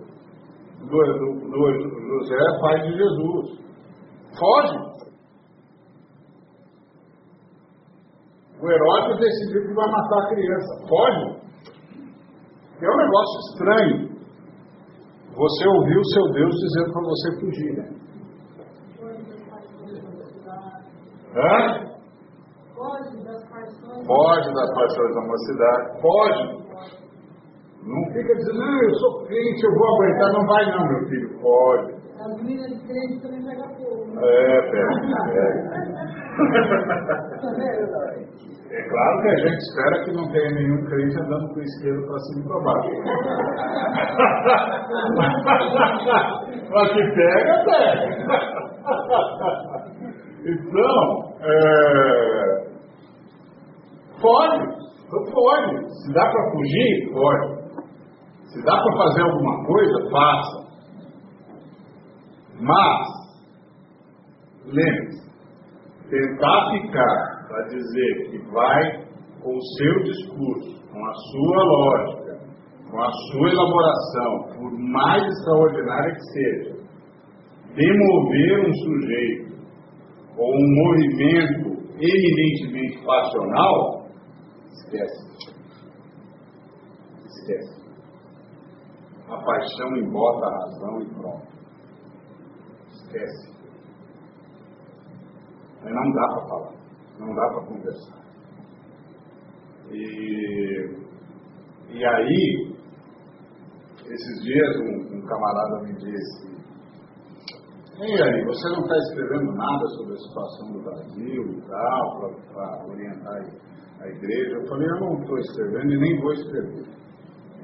[0.87, 3.61] do, do, do José, pai de Jesus.
[4.39, 4.87] Foge.
[8.61, 10.87] O Herodes decidiu que vai matar a criança.
[10.89, 11.47] Foge.
[12.83, 14.17] É um negócio estranho.
[15.37, 17.97] Você ouviu o seu Deus dizendo para você fugir, né?
[21.37, 21.87] Hã?
[22.75, 24.07] Foge das paixões.
[24.07, 26.01] Foge das paixões da mocidade.
[26.01, 26.66] Foge.
[27.87, 30.33] Não fica dizendo, não, eu sou crente, eu vou aguentar.
[30.33, 31.39] Não vai não, meu filho.
[31.41, 31.95] Foge.
[32.19, 34.07] As meninas de crente também pegam fogo.
[34.07, 34.23] Né?
[34.25, 34.91] É, pega.
[35.33, 35.87] pega.
[38.69, 42.05] É claro que a gente espera que não tenha nenhum crente andando com o isqueiro
[42.05, 42.91] para cima e para baixo.
[46.73, 48.05] Mas que pega, pega.
[50.47, 51.05] Então,
[51.43, 51.55] é...
[54.21, 54.61] pode,
[55.33, 55.73] pode.
[56.03, 57.56] Se dá para fugir, pode.
[58.57, 60.67] Se dá para fazer alguma coisa, faça.
[62.59, 63.07] Mas,
[64.65, 65.31] lembre-se,
[66.09, 69.05] tentar ficar para dizer que vai
[69.43, 72.41] com o seu discurso, com a sua lógica,
[72.91, 76.77] com a sua elaboração, por mais extraordinária que seja,
[77.75, 79.55] demover um sujeito
[80.39, 84.07] ou um movimento eminentemente passional,
[84.73, 85.53] esquece.
[87.27, 87.76] Esquece.
[89.29, 91.47] A paixão embota a razão e pronto.
[92.93, 93.57] Esquece.
[95.83, 96.75] Mas não dá para falar.
[97.19, 98.27] Não dá para conversar.
[99.91, 100.97] E,
[101.91, 102.77] e aí,
[104.05, 106.47] esses dias um, um camarada me disse,
[107.99, 112.87] Ei, aí, você não está escrevendo nada sobre a situação do Brasil e tal, para
[112.89, 113.41] orientar
[114.01, 114.57] a igreja?
[114.57, 116.85] Eu falei, eu não estou escrevendo e nem vou escrever.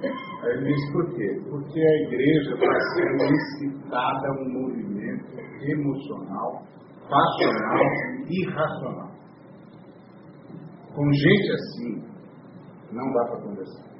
[0.08, 1.40] Aí ele diz por quê?
[1.48, 5.26] Porque a igreja está sendo incitada a um movimento
[5.62, 6.62] emocional,
[7.08, 7.84] passional
[8.28, 9.10] e irracional.
[10.94, 12.12] Com gente assim,
[12.92, 13.92] não dá para conversar.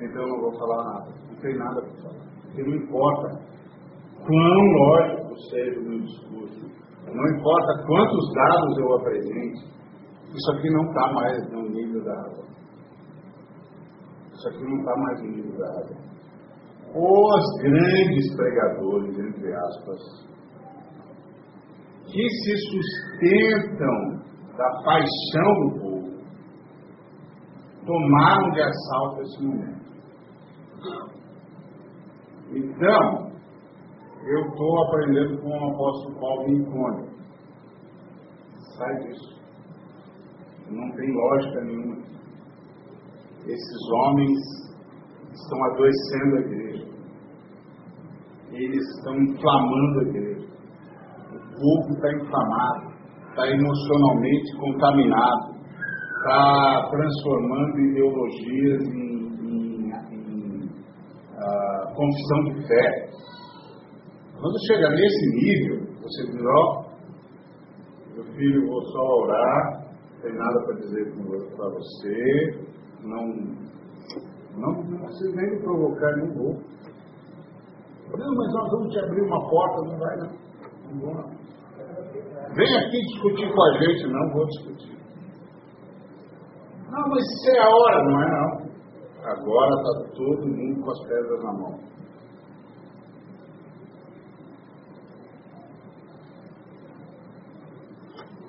[0.00, 1.12] Então eu não vou falar nada.
[1.28, 2.26] Não tem nada para falar.
[2.44, 3.52] Porque não importa
[4.26, 6.70] quão lógico seja o meu discurso,
[7.06, 9.64] não importa quantos dados eu apresente,
[10.34, 12.51] isso aqui não está mais no nível da razão.
[14.42, 16.02] Isso aqui não está mais razão.
[16.94, 20.00] Os grandes pregadores, entre aspas,
[22.06, 24.20] que se sustentam
[24.56, 26.10] da paixão do povo,
[27.86, 29.82] tomaram de assalto esse momento.
[32.50, 33.32] Então,
[34.26, 37.10] eu estou aprendendo com o apóstolo Paulo em Icônio.
[38.76, 39.40] Sai disso.
[40.68, 42.12] Não tem lógica nenhuma.
[43.46, 44.38] Esses homens
[45.32, 46.86] estão adoecendo a igreja.
[48.52, 50.48] Eles estão inflamando a igreja.
[51.32, 52.92] O povo está inflamado,
[53.30, 55.54] está emocionalmente contaminado,
[56.18, 60.64] está transformando ideologias em, em, em
[61.34, 63.10] uh, confissão de fé.
[64.38, 69.82] Quando chega nesse nível, você diz, ó, oh, meu filho, vou só orar,
[70.20, 71.12] tem nada para dizer
[71.56, 72.72] para você,
[73.02, 73.26] não,
[74.56, 76.54] não, não precisa nem provocar, não vou.
[78.16, 80.30] Não, mas nós vamos te abrir uma porta, não vai não.
[80.90, 81.42] Não vou não.
[82.54, 84.98] Vem aqui discutir com a gente, não vou discutir.
[86.90, 88.72] Não, mas isso é a hora, não é não.
[89.24, 91.80] Agora está todo mundo com as pedras na mão.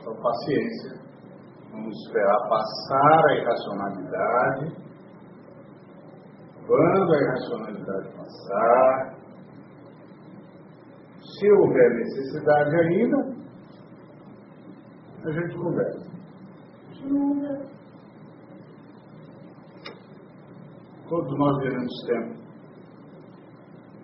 [0.02, 1.03] Então, paciência.
[1.74, 4.76] Vamos esperar passar a irracionalidade.
[6.68, 9.16] Quando a irracionalidade passar,
[11.20, 13.18] se houver necessidade ainda,
[15.26, 16.12] a gente conversa.
[16.94, 17.66] Se não houver.
[21.10, 22.44] Todos nós teremos tempo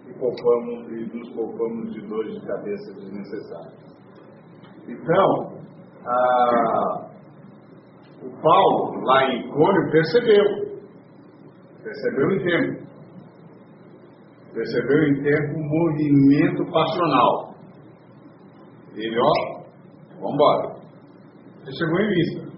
[0.08, 3.80] e, poupamos, e nos poupamos de dores de cabeça desnecessárias.
[4.88, 5.60] Então,
[6.04, 7.09] a
[8.22, 10.44] o Paulo, lá em Icônio, percebeu.
[11.84, 12.90] Percebeu em tempo.
[14.54, 17.56] Percebeu em tempo um movimento passional.
[18.96, 19.60] Ele, ó,
[20.20, 20.76] vamos embora.
[21.62, 22.50] Ele chegou em vista.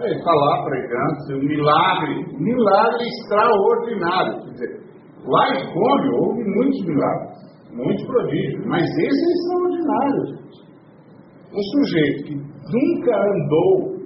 [0.00, 4.44] Ele está lá pregando, um milagre, milagre extraordinário.
[4.44, 4.80] Quer dizer,
[5.24, 7.38] lá em Icônio houve muitos milagres,
[7.72, 10.67] muitos prodígios, mas esse é extraordinário, gente.
[11.52, 13.98] Um sujeito que nunca andou.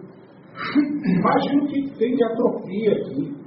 [1.04, 3.42] Imagina o que tem de atrofia aqui.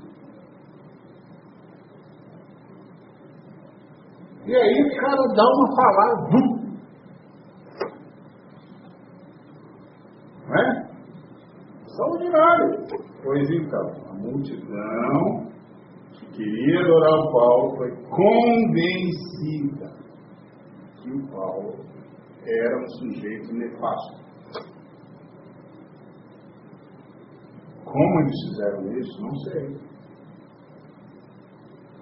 [4.47, 6.55] E aí o cara dá uma palavra.
[10.45, 10.85] Não é?
[11.87, 13.05] Extraordinário.
[13.23, 15.47] Pois então, a multidão
[16.13, 19.95] que queria adorar o Paulo foi convencida
[21.01, 21.73] que o Paulo
[22.47, 24.25] era um sujeito nefasto.
[27.83, 29.95] Como eles fizeram isso, não sei.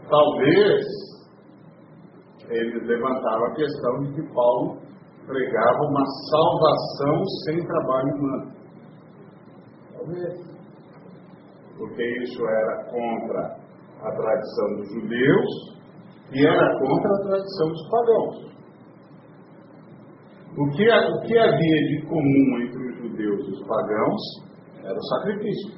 [0.10, 0.86] Talvez
[2.50, 4.78] eles levantaram a questão de que Paulo
[5.26, 8.52] pregava uma salvação sem trabalho humano.
[9.94, 10.54] Talvez.
[11.78, 13.64] Porque isso era contra
[14.02, 15.74] a tradição dos judeus
[16.32, 18.53] e era contra a tradição dos pagãos.
[20.56, 24.22] O que, o que havia de comum entre os judeus e os pagãos
[24.84, 25.72] era o sacrifício.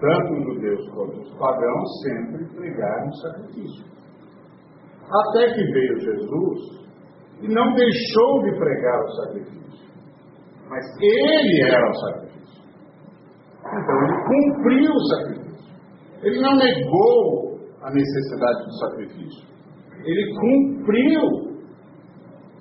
[0.00, 3.84] Tanto os judeus quanto os pagãos sempre pregaram sacrifício.
[5.02, 6.88] Até que veio Jesus
[7.42, 9.88] e não deixou de pregar o sacrifício.
[10.70, 12.64] Mas ele era o sacrifício.
[13.58, 15.74] Então ele cumpriu o sacrifício.
[16.22, 19.48] Ele não negou a necessidade do sacrifício.
[20.04, 21.47] Ele cumpriu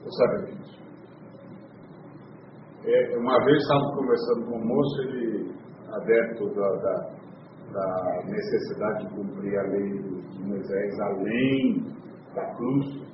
[0.07, 0.77] o sacrifício.
[2.85, 5.51] É, uma vez estava conversando com um moço, ele,
[5.91, 7.17] adepto da, da,
[7.73, 11.83] da necessidade de cumprir a lei de Moisés além
[12.33, 13.07] da cruz.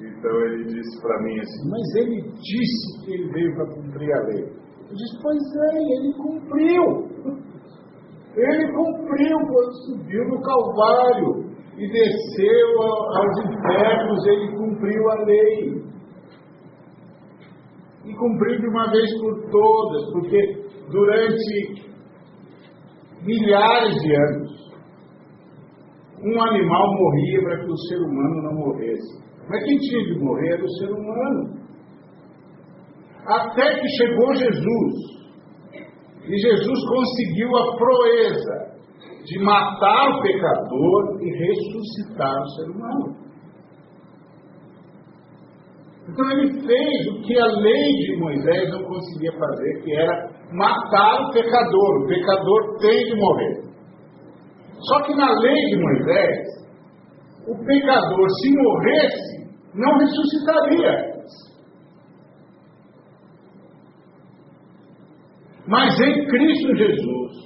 [0.00, 4.22] Então ele disse para mim assim, mas ele disse que ele veio para cumprir a
[4.24, 4.44] lei.
[4.90, 7.42] Eu disse, pois é, ele cumpriu.
[8.34, 11.41] Ele cumpriu quando subiu no Calvário
[11.82, 15.82] e desceu aos infernos, ele cumpriu a lei
[18.04, 21.92] e cumprir de uma vez por todas, porque durante
[23.22, 24.62] milhares de anos.
[26.24, 29.20] Um animal morria para que o ser humano não morresse.
[29.48, 31.62] Mas quem tinha de morrer era o ser humano.
[33.26, 35.12] Até que chegou Jesus.
[36.28, 38.72] E Jesus conseguiu a proeza
[39.24, 43.22] de matar o pecador e ressuscitar o ser humano.
[46.08, 51.22] Então ele fez o que a lei de Moisés não conseguia fazer, que era matar
[51.22, 52.02] o pecador.
[52.02, 53.62] O pecador tem de morrer.
[54.80, 56.62] Só que na lei de Moisés,
[57.46, 59.42] o pecador, se morresse,
[59.74, 61.12] não ressuscitaria.
[65.66, 67.41] Mas em Cristo Jesus,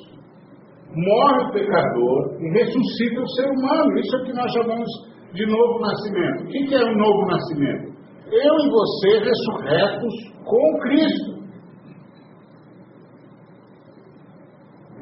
[0.96, 3.98] morre o pecador e ressuscita o ser humano.
[3.98, 4.88] Isso é o que nós chamamos
[5.32, 6.44] de novo nascimento.
[6.44, 7.96] O que é um novo nascimento?
[8.32, 11.36] Eu e você ressurretos com Cristo.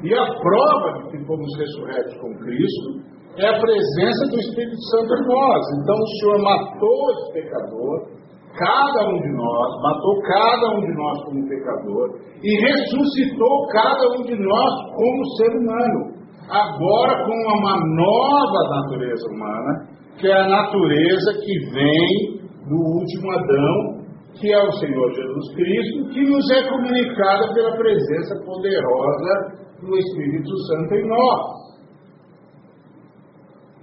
[0.03, 5.13] E a prova de que fomos ressurretos com Cristo é a presença do Espírito Santo
[5.13, 5.63] em nós.
[5.81, 8.14] Então o Senhor matou esse pecador,
[8.57, 14.23] cada um de nós, matou cada um de nós como pecador e ressuscitou cada um
[14.23, 16.15] de nós como ser humano.
[16.49, 19.87] Agora com uma nova natureza humana,
[20.17, 22.35] que é a natureza que vem
[22.69, 24.05] do último Adão,
[24.39, 30.57] que é o Senhor Jesus Cristo, que nos é comunicada pela presença poderosa do Espírito
[30.67, 31.65] Santo em nós.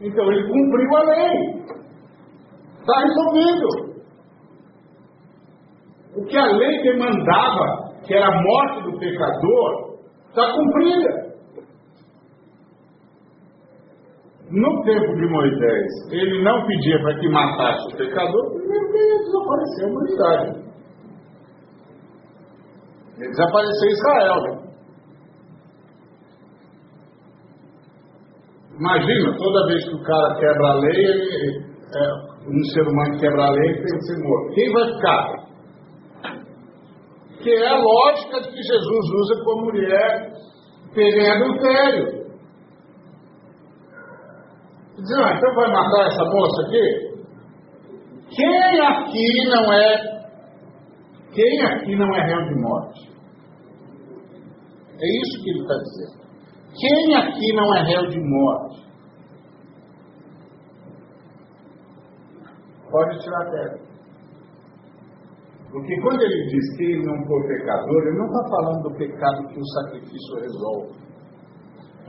[0.03, 1.63] Então ele cumpriu a lei.
[2.81, 3.92] Está resolvido.
[6.15, 9.99] O que a lei demandava, que era a morte do pecador,
[10.29, 11.33] está cumprida.
[14.51, 19.19] No tempo de Moisés, ele não pedia para que matasse o pecador, primeiro que ia
[19.19, 20.63] desaparecer a humanidade.
[23.19, 24.43] Ia desaparecer Israel.
[24.43, 24.63] Né?
[28.79, 33.45] Imagina, toda vez que o cara quebra a lei, ele, é, um ser humano quebra
[33.45, 34.55] a lei, tem que ser morto.
[34.55, 35.42] Quem vai ficar?
[37.43, 40.33] Que é a lógica que Jesus usa com a mulher
[40.95, 42.23] pega em adultério.
[44.97, 47.13] Diz, ah, então vai matar essa moça aqui?
[48.31, 50.23] Quem aqui não é.
[51.35, 53.11] Quem aqui não é réu de morte?
[55.01, 56.23] É isso que ele está dizendo.
[56.79, 58.83] Quem aqui não é réu de morte?
[62.91, 63.82] Pode tirar a terra.
[65.73, 69.49] Porque quando ele diz que ele não for pecador, ele não está falando do pecado
[69.49, 71.03] que o sacrifício resolve.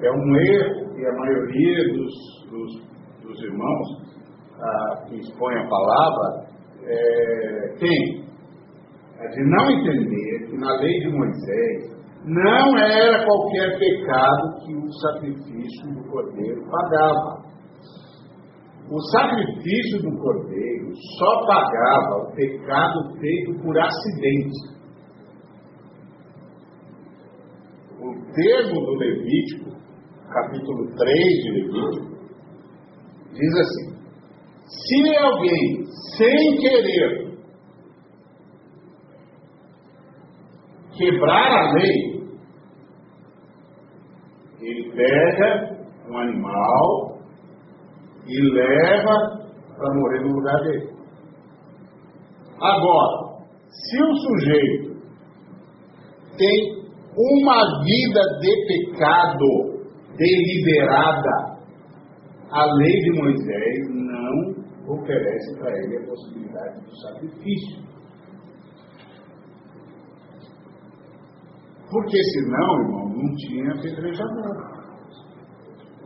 [0.02, 2.72] É um erro que a maioria dos dos,
[3.22, 3.88] dos irmãos
[4.62, 6.46] ah, que expõem a palavra
[6.86, 8.24] é, tem.
[9.20, 11.94] É de não entender que na lei de Moisés
[12.26, 17.43] não era qualquer pecado que o sacrifício do cordeiro pagava.
[18.90, 24.74] O sacrifício do cordeiro só pagava o pecado feito por acidente.
[28.00, 29.72] O termo do Levítico,
[30.30, 31.14] capítulo 3
[31.44, 32.14] de Levítico,
[33.34, 33.94] Diz assim:
[34.68, 35.86] se alguém,
[36.18, 37.34] sem querer,
[40.96, 42.24] quebrar a lei,
[44.62, 47.13] ele pega um animal
[48.28, 49.44] e leva
[49.76, 50.90] para morrer no lugar dele.
[52.62, 54.94] Agora, se o sujeito
[56.38, 56.84] tem
[57.16, 59.84] uma vida de pecado
[60.18, 61.54] deliberada,
[62.52, 67.84] a lei de Moisés não oferece para ele a possibilidade do sacrifício.
[71.90, 74.73] Porque senão, irmão, não tinha apedrejador.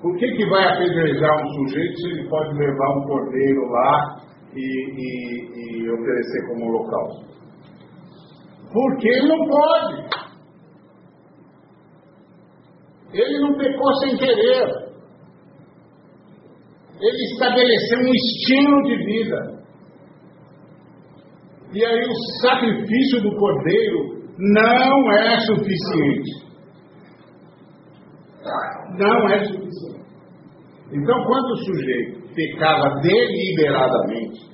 [0.02, 4.22] Por que, que vai apedrejar um sujeito se ele pode levar um cordeiro lá
[4.56, 7.28] e, e, e oferecer como holocausto?
[8.72, 10.08] Porque ele não pode.
[13.14, 14.88] Ele não pecou sem querer
[17.00, 19.58] ele estabeleceu um estilo de vida.
[21.74, 26.47] E aí o sacrifício do cordeiro não é suficiente.
[28.98, 30.08] Não é suficiente.
[30.92, 34.48] Então, quando o sujeito pecava deliberadamente,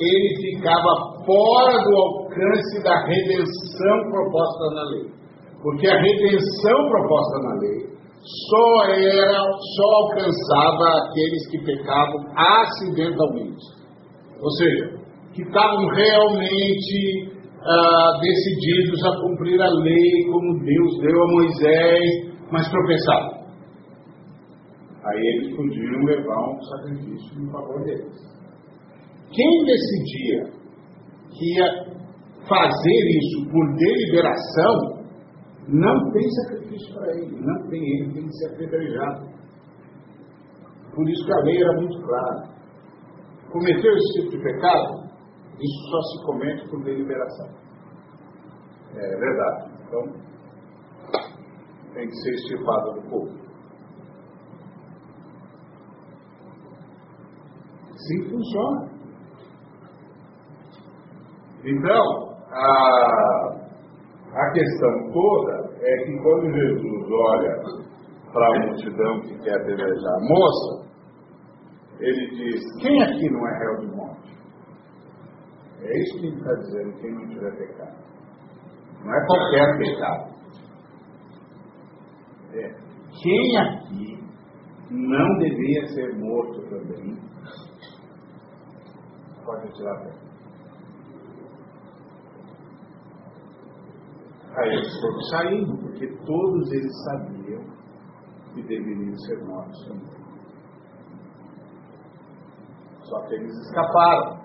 [0.00, 5.18] ele ficava fora do alcance da redenção proposta na lei.
[5.62, 7.88] Porque a redenção proposta na lei
[8.50, 9.42] só era,
[9.76, 13.64] só alcançava aqueles que pecavam acidentalmente.
[14.40, 14.98] Ou seja,
[15.34, 17.32] que estavam realmente
[17.64, 23.37] ah, decididos a cumprir a lei como Deus deu a Moisés, mas tropeçaram.
[25.08, 28.14] Aí eles podiam levar um sacrifício em favor deles.
[29.30, 30.58] Quem decidia
[31.30, 31.88] que ia
[32.48, 34.98] fazer isso por deliberação,
[35.68, 39.28] não tem sacrifício para ele, não tem ele, tem que ser apedrejado.
[40.94, 42.48] Por isso que a lei era muito clara.
[43.52, 45.08] Cometeu esse tipo de pecado,
[45.60, 47.48] isso só se comete por deliberação.
[48.94, 49.70] É verdade.
[49.86, 50.02] Então,
[51.94, 53.47] tem que ser estivado do povo.
[57.98, 58.90] Assim funciona.
[61.64, 62.02] Então,
[62.52, 63.58] a,
[64.32, 67.56] a questão toda é que quando Jesus olha
[68.32, 70.88] para a multidão que quer apedrejar a moça,
[71.98, 74.38] ele diz: Quem aqui não é réu de morte?
[75.82, 77.96] É isso que ele está dizendo, quem não tiver pecado.
[79.04, 80.38] Não é qualquer pecado.
[82.54, 82.74] É.
[83.20, 84.18] Quem aqui
[84.90, 87.27] não deveria ser morto também,
[89.48, 90.12] pode tirar pé.
[94.56, 97.64] Aí eles foram saindo, porque todos eles sabiam
[98.52, 100.18] que deveriam ser mortos também.
[103.04, 104.38] Só que eles escaparam.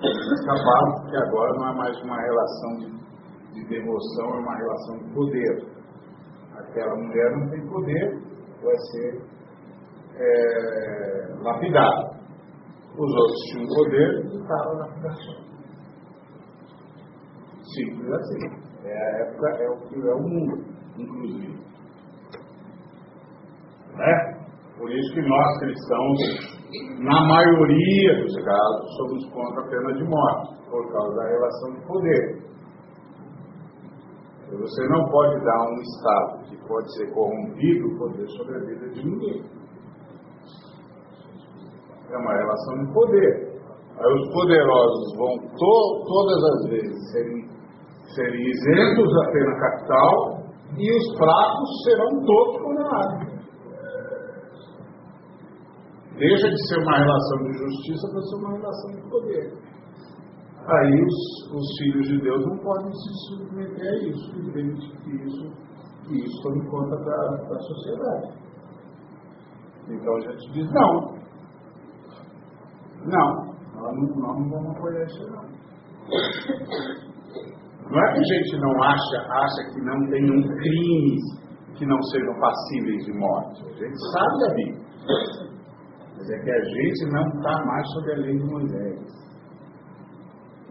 [0.00, 2.90] Escaparam porque agora não é mais uma relação de,
[3.52, 5.68] de devoção, é uma relação de poder.
[6.56, 8.22] Aquela mulher não tem poder,
[8.62, 9.39] vai ser
[10.16, 12.20] é, lapidada.
[12.98, 15.50] Os outros tinham poder e estavam na lapidação.
[17.74, 18.70] Simples assim.
[18.84, 20.64] É a época, é o que é o mundo,
[20.98, 21.60] inclusive.
[23.94, 24.40] Né?
[24.78, 26.18] Por isso que nós cristãos,
[27.00, 31.86] na maioria dos casos, somos contra a pena de morte, por causa da relação de
[31.86, 32.50] poder.
[34.58, 39.04] Você não pode dar um Estado que pode ser corrompido poder sobre a vida de
[39.04, 39.59] ninguém.
[42.10, 43.50] É uma relação de poder.
[43.98, 47.50] Aí os poderosos vão to todas as vezes serem
[48.14, 50.40] serem isentos da pena capital
[50.76, 53.40] e os fracos serão todos condenados.
[56.16, 59.70] Deixa de ser uma relação de justiça para ser uma relação de poder.
[60.66, 65.10] Aí os, os, filhos de Deus não podem se submeter a isso, e permitir que
[65.10, 65.50] isso,
[66.06, 68.34] que isso tome conta da, da sociedade.
[69.88, 71.19] Então a gente diz não.
[73.10, 73.28] Não,
[73.74, 75.42] nós não, vamos apoiar isso não.
[77.90, 81.40] Não é que a gente não acha, acha que não tenham crimes
[81.76, 83.64] que não sejam passíveis de morte.
[83.64, 84.80] A gente sabe da Bíblia.
[86.16, 89.00] Mas é que a gente não está mais sob a lei de Moisés.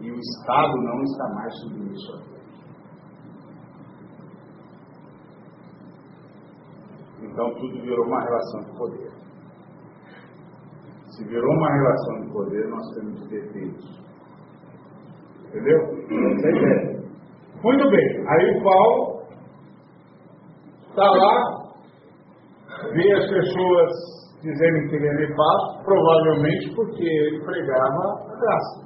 [0.00, 2.30] E o Estado não está mais submisso a.
[7.22, 9.19] Então tudo virou uma relação de poder.
[11.20, 14.00] Se virou uma relação de poder, nós temos que ter filhos.
[15.48, 15.78] Entendeu?
[16.32, 17.00] Essa é a ideia.
[17.62, 18.26] Muito bem.
[18.26, 19.22] Aí o Paulo
[20.88, 21.34] está lá,
[22.94, 23.90] vê as pessoas
[24.40, 28.80] dizendo que ele é nefasto, provavelmente porque ele pregava a graça.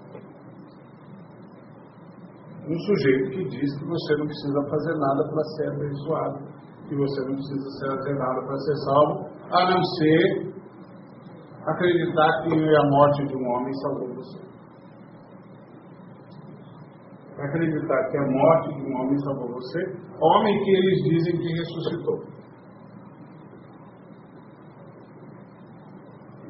[2.67, 6.39] Um sujeito que diz que você não precisa fazer nada para ser abençoado,
[6.89, 10.54] que você não precisa fazer nada para ser salvo, a não ser
[11.67, 14.55] acreditar que a morte de um homem salvou você
[17.39, 19.81] acreditar que a morte de um homem salvou você,
[20.21, 22.35] homem que eles dizem que ressuscitou.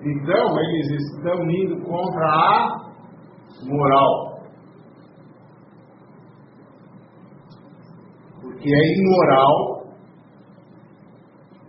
[0.03, 2.93] Então, eles estão indo contra a
[3.63, 4.35] moral.
[8.43, 9.85] Porque é imoral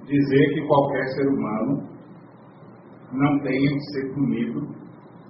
[0.05, 1.94] dizer que qualquer ser humano
[3.15, 4.61] não tenha que ser punido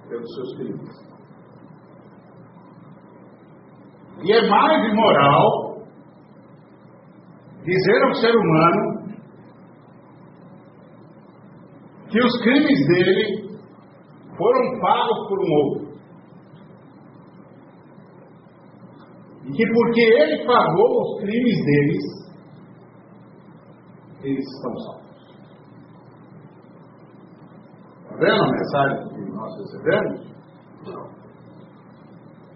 [0.08, 1.16] pelos seus crimes.
[4.24, 5.76] E é mais imoral
[7.64, 8.96] dizer ao ser humano
[12.10, 13.60] que os crimes dele
[14.38, 15.86] foram pagos por um outro.
[19.46, 22.04] E que porque ele pagou os crimes deles,
[24.24, 25.06] eles estão salvos.
[28.02, 30.36] Está vendo a mensagem que nós recebemos?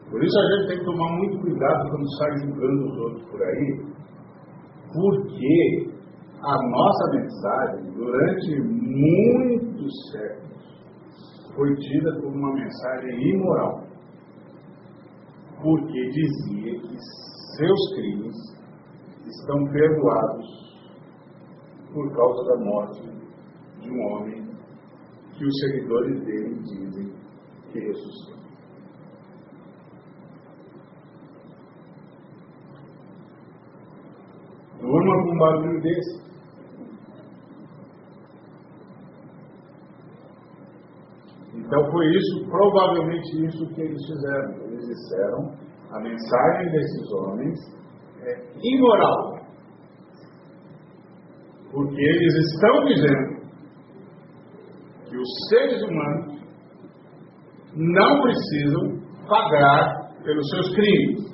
[0.10, 3.42] Por isso a gente tem que tomar muito cuidado quando sai julgando os outros por
[3.44, 3.90] aí,
[4.92, 5.90] porque
[6.42, 10.50] a nossa mensagem, durante muitos séculos,
[11.56, 13.84] foi tida como uma mensagem imoral.
[15.62, 16.98] Porque dizia que
[17.58, 18.36] seus crimes
[19.28, 20.48] estão perdoados
[21.94, 23.02] por causa da morte
[23.82, 24.39] de um homem
[25.40, 27.14] que os seguidores dele dizem
[27.72, 28.40] que ressuscitou.
[34.82, 36.30] Durma com um barulho desse.
[41.54, 44.52] Então foi isso, provavelmente isso que eles fizeram.
[44.66, 45.56] Eles disseram,
[45.92, 47.60] a mensagem desses homens
[48.24, 49.40] é imoral.
[51.72, 53.39] Porque eles estão dizendo
[55.10, 56.40] que os seres humanos
[57.76, 61.30] não precisam pagar pelos seus crimes.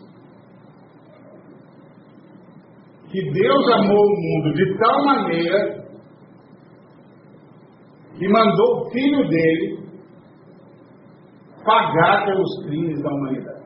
[3.09, 5.86] Que Deus amou o mundo de tal maneira
[8.17, 9.86] que mandou o filho dele
[11.65, 13.65] pagar pelos crimes da humanidade.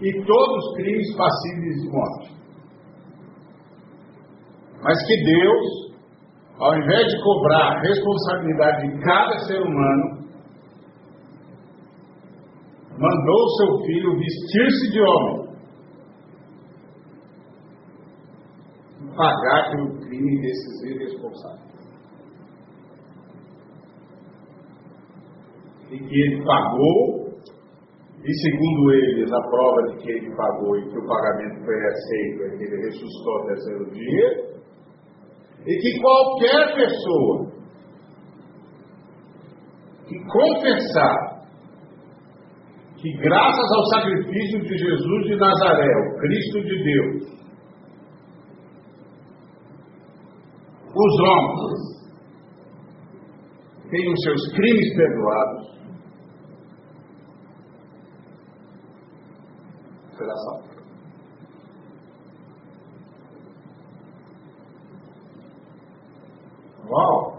[0.00, 2.33] E todos os crimes passíveis de morte.
[4.84, 5.94] Mas que Deus,
[6.58, 10.24] ao invés de cobrar responsabilidade de cada ser humano,
[12.98, 15.48] mandou seu filho vestir-se de homem,
[19.16, 21.64] pagar pelo crime desses irresponsáveis.
[25.90, 27.24] e que ele pagou,
[28.24, 32.42] e segundo eles, a prova de que ele pagou e que o pagamento foi aceito
[32.42, 34.53] é que ele ressuscitou ao terceiro dia,
[35.66, 37.52] e que qualquer pessoa
[40.06, 41.34] que confessar
[43.04, 47.34] que graças ao sacrifício de Jesus de Nazaré, o Cristo de Deus,
[50.96, 51.94] os homens
[53.90, 55.74] têm os seus crimes perdoados,
[60.16, 60.74] será salvo.
[66.88, 67.34] Uau!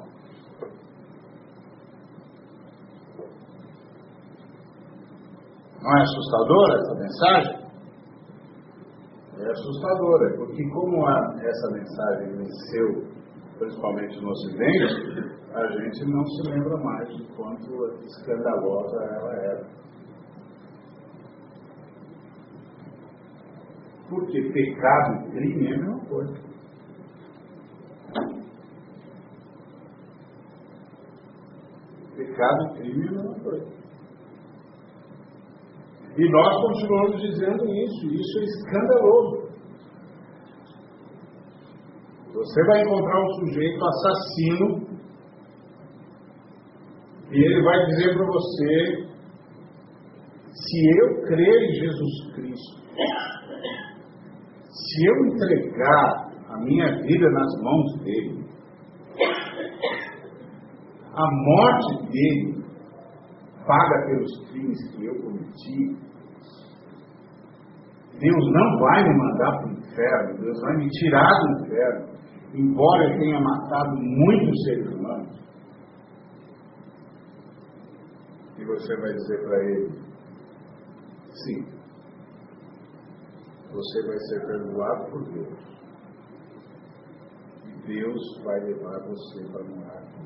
[5.81, 7.65] Não é assustadora essa mensagem?
[9.37, 13.03] É assustadora, porque como a, essa mensagem venceu,
[13.59, 19.67] principalmente no Ocidente, a gente não se lembra mais de quanto escandalosa ela era.
[24.09, 26.33] Porque pecado e crime é a mesma coisa.
[32.15, 33.84] Pecado e crime é a mesma coisa.
[36.17, 39.45] E nós continuamos dizendo isso, isso é escandaloso.
[42.33, 44.85] Você vai encontrar um sujeito assassino
[47.31, 49.07] e ele vai dizer para você:
[50.51, 52.81] se eu crer em Jesus Cristo,
[54.69, 58.45] se eu entregar a minha vida nas mãos dele,
[61.13, 62.63] a morte dele
[63.65, 66.04] paga pelos crimes que eu cometi,
[68.19, 72.07] Deus não vai me mandar para o inferno, Deus vai me tirar do inferno,
[72.53, 75.35] embora eu tenha matado muitos seres humanos.
[78.57, 79.89] E você vai dizer para ele,
[81.43, 81.75] sim,
[83.75, 85.59] você vai ser perdoado por Deus.
[87.65, 90.25] E Deus vai levar você para morar com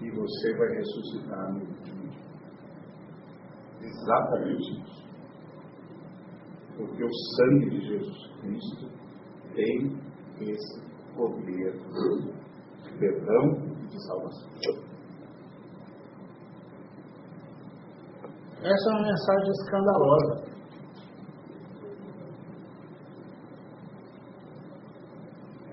[0.00, 1.97] E você vai ressuscitar no último.
[3.88, 5.08] Exatamente isso.
[6.76, 8.88] Porque o sangue de Jesus Cristo
[9.54, 9.98] tem
[10.40, 10.80] esse
[11.16, 11.72] poder
[12.82, 13.44] de perdão
[13.82, 14.48] e de salvação.
[18.62, 20.48] Essa é uma mensagem escandalosa.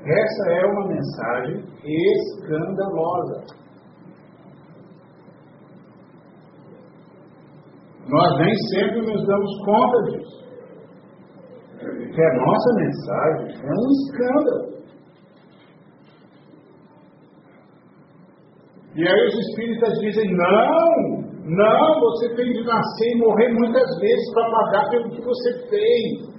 [0.05, 3.64] Essa é uma mensagem escandalosa.
[8.15, 10.45] Nós nem sempre nos damos conta disso.
[11.79, 14.75] Que a nossa mensagem é um escândalo.
[18.95, 24.33] E aí os espíritas dizem: não, não, você tem de nascer e morrer muitas vezes
[24.33, 26.35] para pagar pelo que você fez.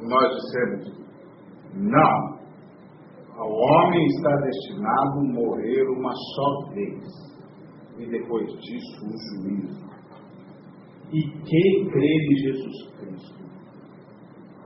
[0.00, 1.00] Nós dissemos,
[1.74, 2.40] não.
[3.36, 7.39] O homem está destinado a morrer uma só vez.
[8.00, 9.90] E depois disso, o juízo.
[11.12, 13.44] E quem crê em Jesus Cristo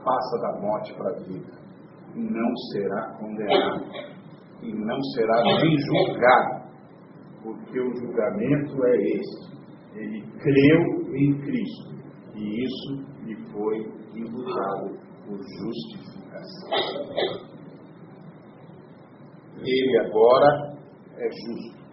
[0.05, 1.53] passa da morte para a vida
[2.15, 4.15] e não será condenado
[4.61, 6.71] e não será nem julgado,
[7.43, 9.55] porque o julgamento é este.
[9.95, 11.93] Ele creu em Cristo
[12.35, 13.79] e isso lhe foi
[14.15, 16.69] imputado por justificação.
[19.59, 20.77] Ele agora
[21.17, 21.84] é justo.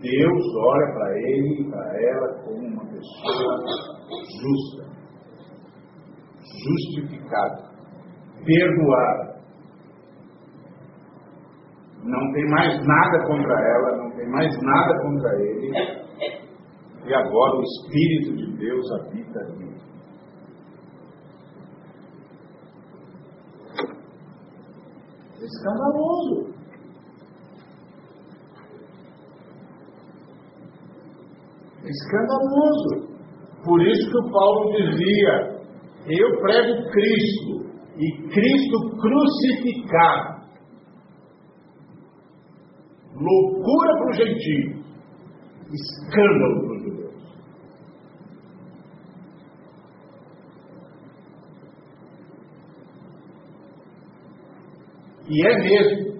[0.00, 3.56] Deus olha para ele e para ela como uma pessoa
[4.40, 4.84] justa,
[6.64, 7.70] justificada,
[8.44, 9.36] perdoada.
[12.04, 15.72] Não tem mais nada contra ela, não tem mais nada contra ele.
[17.06, 19.76] E agora o Espírito de Deus habita ali.
[25.40, 26.55] Escandaloso.
[31.88, 33.16] Escandaloso.
[33.64, 35.56] Por isso que o Paulo dizia:
[36.08, 37.66] Eu prego Cristo
[37.96, 40.36] e Cristo crucificado.
[43.14, 44.84] Loucura para o gentio,
[45.72, 47.14] escândalo para os judeus.
[55.28, 56.15] E é mesmo.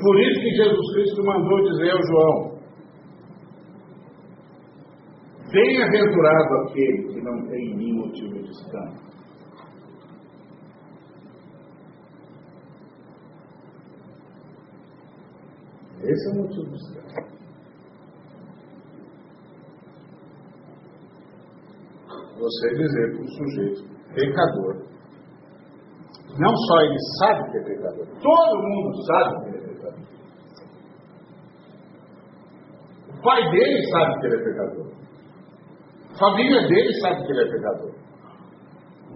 [0.00, 2.56] Por isso que Jesus Cristo mandou dizer ao João:
[5.50, 9.06] Bem-aventurado aquele que não tem em mim motivo de escândalo.
[16.02, 17.36] Esse é o motivo de escândalo.
[22.38, 24.86] Você dizer para o sujeito pecador,
[26.38, 29.55] não só ele sabe que é pecador, todo mundo sabe que é
[33.26, 34.92] pai dele sabe que ele é pecador.
[36.14, 37.94] A família dele sabe que ele é pecador.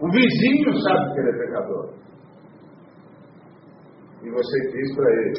[0.02, 1.94] O vizinho sabe que ele é pecador.
[4.22, 5.34] E você diz para ele: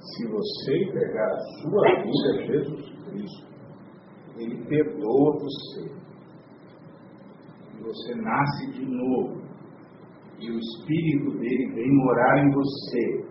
[0.00, 3.46] se você entregar a sua vida a Jesus Cristo,
[4.38, 5.90] ele perdoa você.
[7.74, 9.44] E você nasce de novo.
[10.38, 13.26] E o Espírito dele vem morar em você.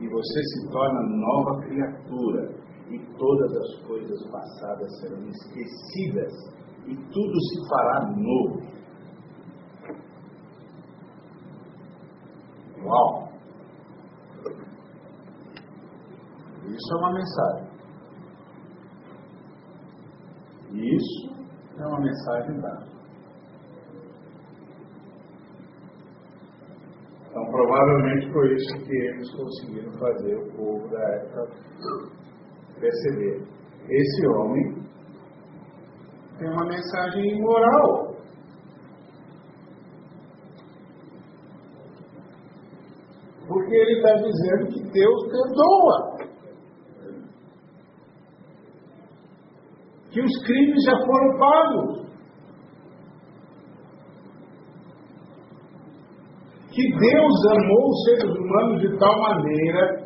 [0.00, 6.32] E você se torna nova criatura e todas as coisas passadas serão esquecidas
[6.86, 8.74] e tudo se fará novo.
[12.84, 13.32] Uau!
[16.66, 17.74] Isso é uma mensagem.
[20.72, 21.34] Isso
[21.78, 22.94] é uma mensagem dada.
[27.30, 31.50] Então, provavelmente foi isso que eles conseguiram fazer o povo da época
[32.84, 33.42] perceber.
[33.88, 34.74] Esse homem
[36.38, 38.14] tem uma mensagem moral.
[43.46, 46.14] Porque ele está dizendo que Deus perdoa.
[50.10, 52.04] Que os crimes já foram pagos.
[56.70, 60.03] Que Deus amou os seres humanos de tal maneira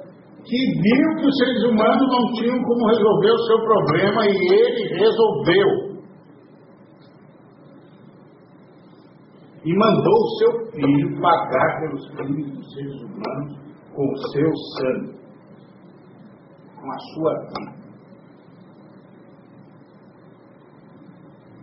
[0.49, 4.99] que viu que os seres humanos não tinham como resolver o seu problema e ele
[4.99, 5.89] resolveu.
[9.63, 13.59] E mandou o seu filho pagar pelos crimes dos seres humanos
[13.95, 15.19] com o seu sangue,
[16.81, 17.79] com a sua vida.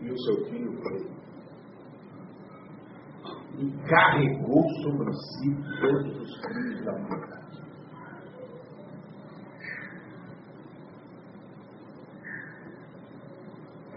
[0.02, 1.16] E o seu filho foi.
[3.58, 5.50] E carregou sobre si
[5.82, 7.45] todos os crimes da humanidade.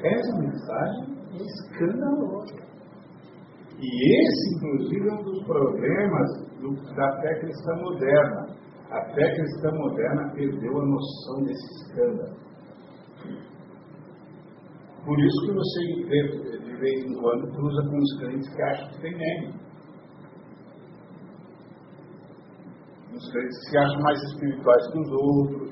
[0.02, 2.68] Essa mensagem é escandalosa.
[3.80, 8.56] E esse, inclusive, é um dos problemas do, da fé cristã moderna.
[8.90, 12.36] A fé cristã moderna perdeu a noção desse escândalo.
[15.04, 19.00] Por isso que você, de vez em quando, cruza com os crentes que acham que
[19.00, 19.54] tem meme.
[23.14, 25.67] Os crentes que se acham mais espirituais que os outros,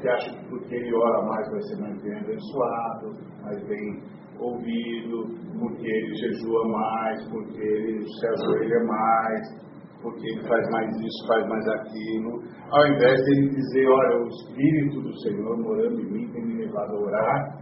[0.00, 4.02] que acha que porque ele ora mais vai ser mais bem abençoado, mais bem
[4.38, 5.26] ouvido,
[5.58, 9.70] porque ele jejua mais, porque ele se ajoelha mais,
[10.02, 14.28] porque ele faz mais isso, faz mais aquilo, ao invés de ele dizer, olha, o
[14.28, 17.60] Espírito do Senhor morando em mim tem me levado a orar,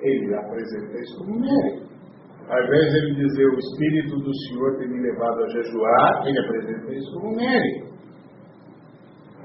[0.00, 1.90] ele apresenta isso como mérito.
[2.48, 6.38] Ao invés de ele dizer, o Espírito do Senhor tem me levado a jejuar, ele
[6.38, 7.90] apresenta isso como mérito.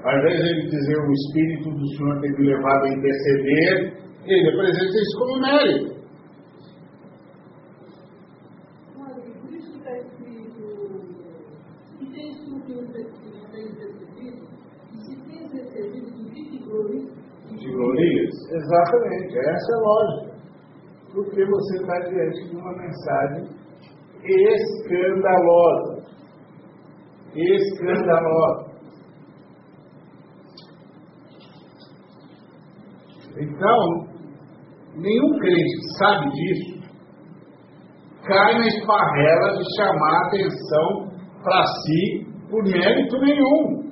[0.06, 3.92] Ao invés de ele dizer o Espírito do Senhor tem me levado a interceder,
[4.24, 5.96] ele apresenta isso como mérito.
[18.56, 20.36] Exatamente, essa é a lógica.
[21.12, 23.48] Porque você está diante de uma mensagem
[24.24, 26.02] escandalosa.
[27.34, 28.65] Escandalosa.
[33.38, 34.06] Então,
[34.94, 36.76] nenhum crente sabe disso,
[38.24, 41.06] cai na esparrela de chamar a atenção
[41.42, 43.86] para si por mérito nenhum.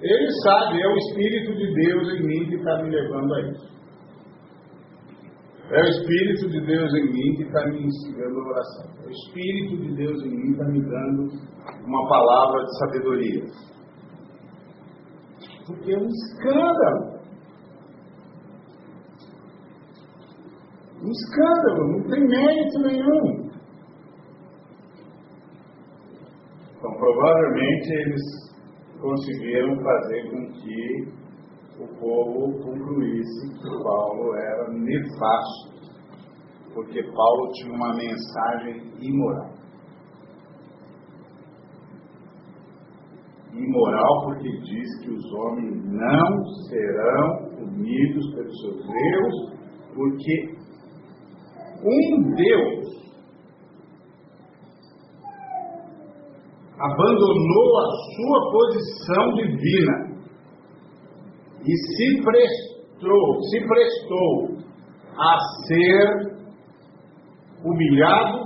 [0.00, 3.76] Ele sabe, é o Espírito de Deus em mim que está me levando a isso.
[5.70, 8.90] É o Espírito de Deus em mim que está me ensinando a oração.
[9.02, 11.32] É o Espírito de Deus em mim está me dando
[11.84, 13.42] uma palavra de sabedoria.
[15.66, 17.16] Porque é um escândalo.
[21.02, 23.50] Um escândalo, não tem mérito nenhum.
[26.76, 28.22] Então, provavelmente eles
[29.00, 31.16] conseguiram fazer com que
[31.80, 35.76] o povo concluísse que Paulo era nefasto,
[36.72, 39.55] porque Paulo tinha uma mensagem imoral.
[43.58, 49.56] Imoral porque diz que os homens não serão punidos pelos seus erros,
[49.94, 50.56] porque
[51.82, 52.86] um Deus
[56.78, 60.16] abandonou a sua posição divina
[61.64, 64.56] e se prestou, se prestou
[65.18, 66.36] a ser
[67.64, 68.38] humilhado,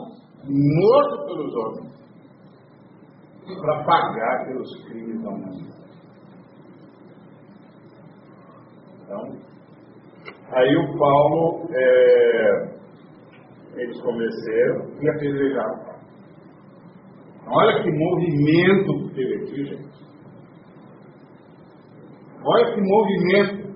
[0.49, 1.90] morto pelos homens,
[3.59, 5.81] para pagar pelos crimes da humanidade.
[9.03, 9.23] Então,
[10.53, 12.81] aí o Paulo é,
[13.77, 15.91] eles começaram e apedrejaram.
[17.47, 19.91] Olha que movimento que teve aqui, gente.
[22.45, 23.71] Olha que movimento.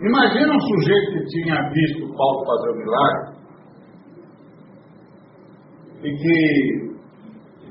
[0.00, 3.31] Imagina um sujeito que tinha visto Paulo fazer o milagre
[6.02, 6.92] e que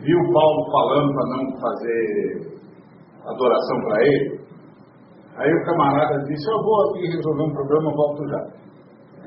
[0.02, 2.52] viu Paulo falando para não fazer
[3.26, 4.42] adoração para ele.
[5.38, 8.62] Aí o camarada disse: Eu vou aqui resolver um problema, volto já.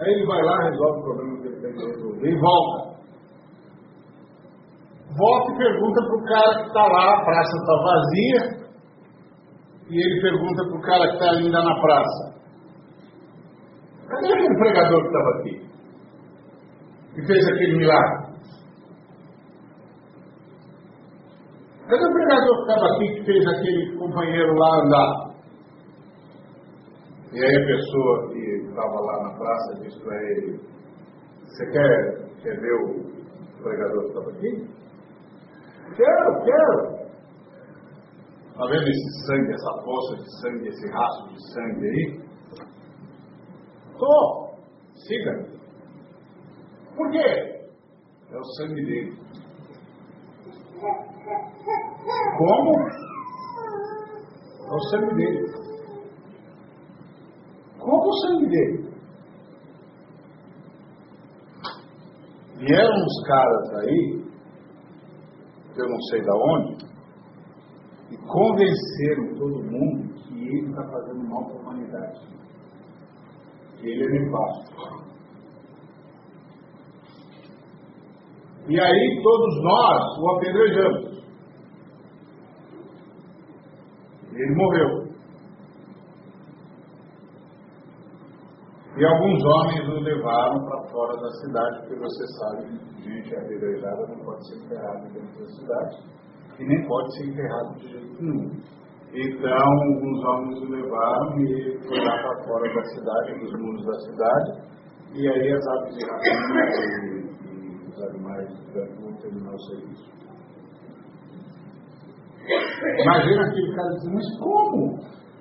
[0.01, 2.95] Aí ele vai lá, resolve o problema que ele tem que resolver e volta.
[5.17, 8.65] Volta e pergunta para o cara que está lá, a praça está vazia,
[9.91, 12.35] e ele pergunta para o cara que está ainda na praça:
[14.09, 15.65] Cadê aquele pregador que estava aqui?
[17.15, 18.24] Que fez aquele milagre?
[21.89, 25.35] Cadê o pregador que estava aqui que fez aquele companheiro lá andar?
[27.33, 30.61] E aí a pessoa que estava lá na praça disse para ele,
[31.43, 34.85] você quer, quer ver o pregador que estava aqui?
[35.97, 37.05] Quero, quero.
[38.51, 42.25] Está vendo esse sangue, essa poça de sangue, esse rastro de sangue aí?
[43.99, 44.55] Tô.
[44.95, 45.47] Siga.
[46.97, 47.69] Por quê?
[48.31, 49.24] É o sangue dele.
[52.37, 53.05] Como?
[54.61, 55.53] É o sangue dele.
[57.79, 58.85] Como o sangue dele?
[62.57, 64.25] Vieram uns caras aí,
[65.77, 66.85] eu não sei da onde,
[68.11, 72.21] e convenceram todo mundo que ele está fazendo mal para a humanidade.
[73.79, 75.05] Que ele é nefasto.
[78.67, 81.14] E aí todos nós o apedrejamos.
[84.35, 85.15] Ele morreu.
[88.97, 94.25] E alguns homens o levaram para fora da cidade, porque você sabe gente apedrejada não
[94.25, 95.99] pode ser enterrada dentro da cidade
[96.59, 98.63] e nem pode ser enterrado de jeito nenhum.
[99.13, 103.99] Então, alguns homens o levaram e foi lá para fora da cidade, dos muros da
[104.01, 104.63] cidade,
[105.15, 110.11] e aí as aves de rapina e, e, os animais de terminar o serviço.
[113.03, 114.99] Imagina aquele cara dizendo, mas como?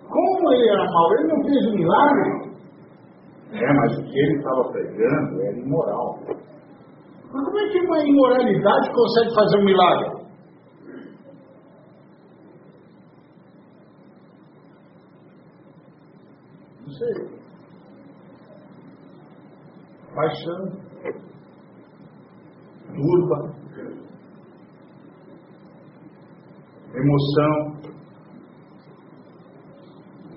[0.08, 1.14] Como ele era mau?
[1.14, 2.54] Ele não fez um milagre?
[3.52, 6.20] É, mas o que ele estava pregando era imoral.
[7.32, 10.24] Mas como é que uma imoralidade consegue fazer um milagre?
[16.82, 17.34] Não sei.
[20.16, 20.66] Paixão,
[22.96, 23.63] turba,
[26.94, 27.54] emoção,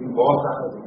[0.01, 0.87] invoca a razão.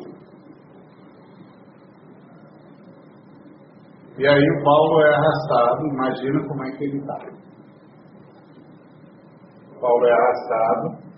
[4.17, 7.19] E aí o Paulo é arrastado, imagina como é que ele está.
[9.79, 11.09] Paulo é arrastado.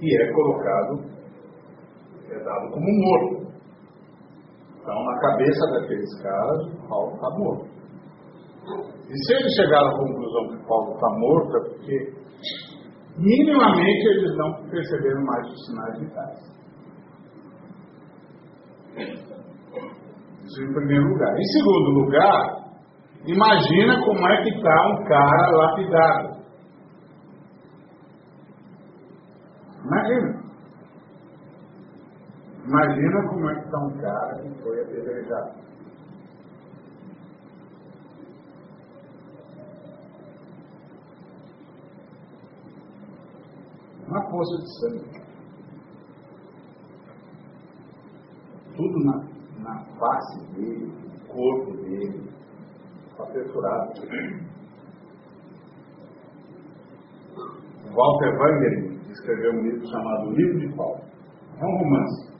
[0.00, 1.04] E é colocado,
[2.30, 3.52] é dado como morto.
[4.80, 7.79] Então, na cabeça daqueles caras, Paulo está morto.
[9.10, 12.14] E se eles chegaram à conclusão que Paulo está morto, é porque
[13.18, 16.50] minimamente eles não perceberam mais os sinais vitais.
[20.44, 21.36] Isso em primeiro lugar.
[21.36, 22.70] Em segundo lugar,
[23.26, 26.40] imagina como é que está um cara lapidado.
[29.84, 30.40] Imagina.
[32.64, 35.59] Imagina como é que está um cara que foi apedrejado.
[44.10, 45.22] Uma poça de sangue.
[48.76, 49.16] Tudo na,
[49.60, 52.28] na face dele, no corpo dele,
[53.08, 54.00] está perfurado.
[57.94, 61.00] Walter Wangerin escreveu um livro chamado Livro de Paulo.
[61.56, 62.30] É um romance.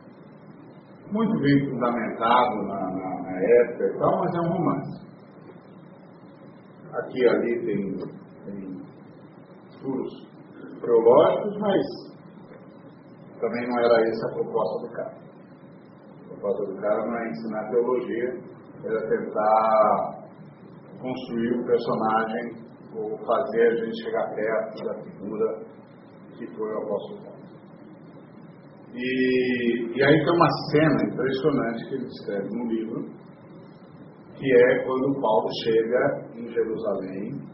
[1.13, 5.07] Muito bem fundamentado na, na, na época e tal, mas é um romance.
[6.95, 7.97] Aqui e ali tem,
[8.45, 8.83] tem
[9.81, 10.30] furos
[10.81, 11.87] teológicos, mas
[13.41, 15.15] também não era essa a proposta do cara.
[16.25, 18.51] A proposta do cara não é ensinar teologia,
[18.85, 20.21] era tentar
[21.01, 22.61] construir um personagem
[22.95, 25.71] ou fazer a gente chegar perto da figura
[26.37, 27.41] que foi o apóstolo Paulo.
[28.95, 33.09] E, e aí tem uma cena impressionante que ele descreve no livro,
[34.35, 37.50] que é quando Paulo chega em Jerusalém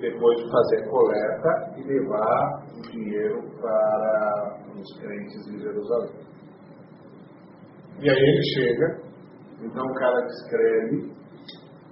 [0.00, 6.28] depois de fazer coleta e levar o dinheiro para os crentes em Jerusalém.
[8.00, 9.02] E aí ele chega,
[9.60, 11.12] então o cara descreve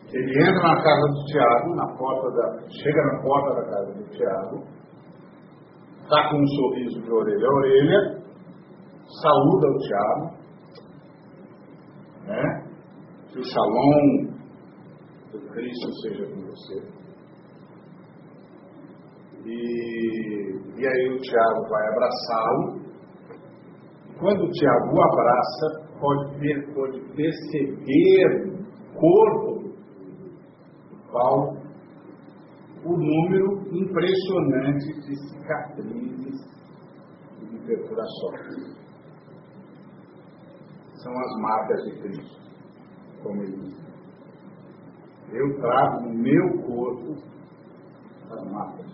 [0.08, 3.92] que ele entra na casa do Tiago, na porta da, chega na porta da casa
[3.92, 4.64] do Tiago,
[6.02, 8.22] está com um sorriso de orelha a orelha,
[9.20, 10.36] saúda o Tiago,
[12.26, 12.66] né?
[13.32, 14.36] Que o shalom
[15.32, 16.95] do Cristo seja com você.
[19.46, 22.86] E, e aí o Tiago vai abraçá-lo.
[24.18, 28.64] Quando o Tiago o abraça, pode, ver, pode perceber no
[28.94, 29.68] corpo
[30.90, 31.66] do Paulo
[32.84, 36.40] o número impressionante de cicatrizes
[37.40, 38.76] e de perfurações.
[40.94, 42.40] São as marcas de Cristo,
[43.22, 43.86] como ele diz.
[45.32, 47.16] Eu trago no meu corpo
[48.30, 48.85] as marcas.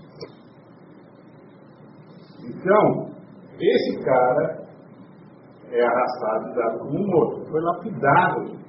[2.62, 3.10] Então,
[3.58, 4.62] esse cara
[5.72, 8.62] é arrastado e dado como morto, foi lapidado.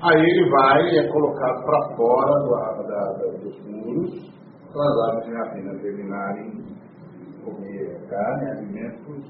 [0.00, 2.50] Aí ele vai é colocado para fora do,
[2.86, 4.32] da, da, dos muros
[4.72, 9.24] para as aves de rapina terminarem de comer carne, alimentos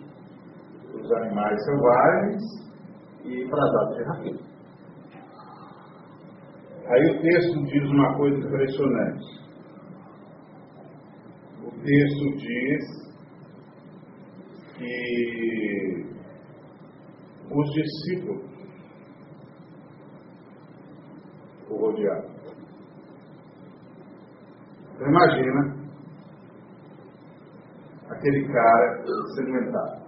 [0.92, 2.42] dos animais selvagens
[3.24, 4.40] e para as aves de rapina.
[6.86, 9.43] Aí o texto diz uma coisa impressionante
[11.84, 12.84] texto diz
[14.78, 16.06] que
[17.50, 18.42] os discípulos
[21.68, 22.30] o rodearam.
[24.94, 25.84] Então imagina
[28.08, 29.04] aquele cara
[29.34, 30.04] segmentado.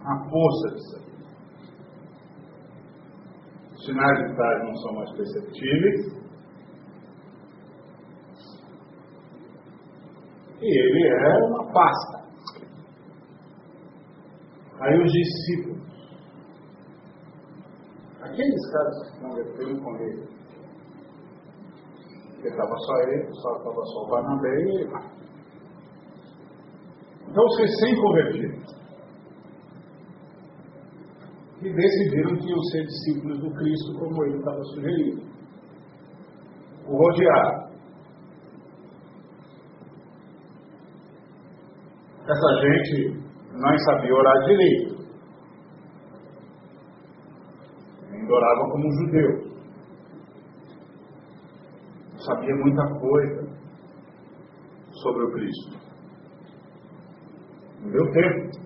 [0.00, 1.14] Uma poça de sangue.
[3.72, 6.23] Os sinais vitais não são mais perceptíveis,
[10.66, 12.24] ele é uma pasta.
[14.80, 15.82] Aí os discípulos,
[18.20, 20.28] aqueles caras que converteram com ele,
[22.34, 24.90] porque estava só ele, só estava só o Barnabé e ele.
[27.28, 28.74] Então os recém-convertidos,
[31.60, 35.22] que decidiram que iam ser discípulos do Cristo como ele estava sugerindo.
[36.86, 37.63] O rodearam.
[42.24, 43.20] Essa gente
[43.52, 44.94] não sabia orar direito.
[48.12, 49.54] Ainda orava como um judeu.
[52.16, 53.46] Sabia muita coisa
[55.02, 55.78] sobre o Cristo.
[57.82, 58.64] Não deu tempo.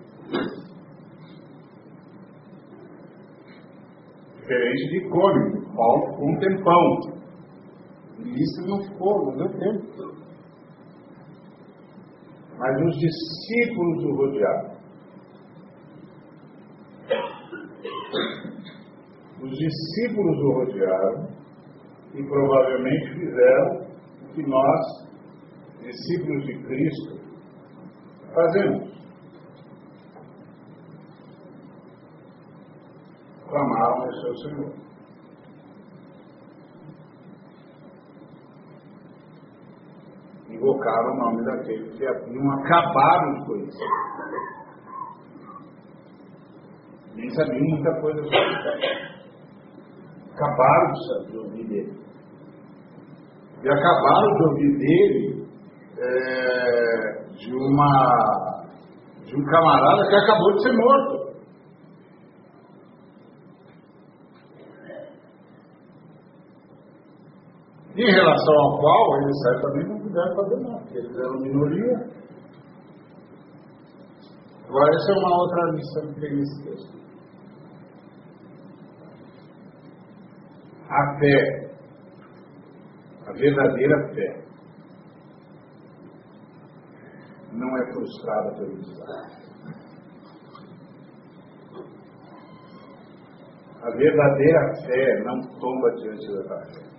[4.35, 6.83] Diferente de Cônigo, Paulo ficou um tempão.
[8.19, 10.18] E isso não ficou, não deu tempo.
[12.59, 14.77] Mas os discípulos o rodearam.
[19.41, 21.29] Os discípulos o rodearam
[22.13, 23.87] e provavelmente fizeram
[24.23, 25.07] o que nós,
[25.81, 27.19] discípulos de Cristo,
[28.33, 28.89] fazemos.
[33.47, 34.88] Clamaram ao seu Senhor.
[40.69, 43.87] Invocaram o nome daquele que haviam acabado de conhecer.
[47.15, 49.09] Nem sabiam muita coisa sobre ele.
[50.31, 50.93] Acabaram
[51.27, 51.99] de ouvir dele.
[53.63, 55.47] E acabaram de ouvir dele
[55.97, 58.49] é, de uma
[59.25, 61.29] de um camarada que acabou de ser morto.
[67.95, 72.19] Em relação ao qual eles certamente não puderam fazer nada, porque eles eram minoria.
[74.67, 76.99] Agora, essa é uma outra lição que tem nesse texto.
[80.89, 81.69] A fé,
[83.27, 84.43] a verdadeira fé,
[87.51, 89.49] não é frustrada pelo desastre.
[93.81, 96.98] A verdadeira fé não tomba diante da fé.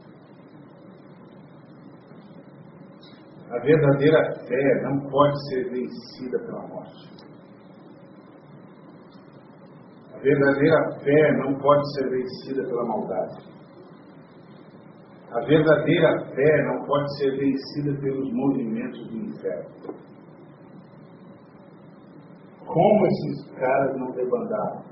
[3.51, 7.11] A verdadeira fé não pode ser vencida pela morte.
[10.15, 13.51] A verdadeira fé não pode ser vencida pela maldade.
[15.33, 19.71] A verdadeira fé não pode ser vencida pelos movimentos do inferno.
[22.67, 24.91] Como esses caras não debandaram?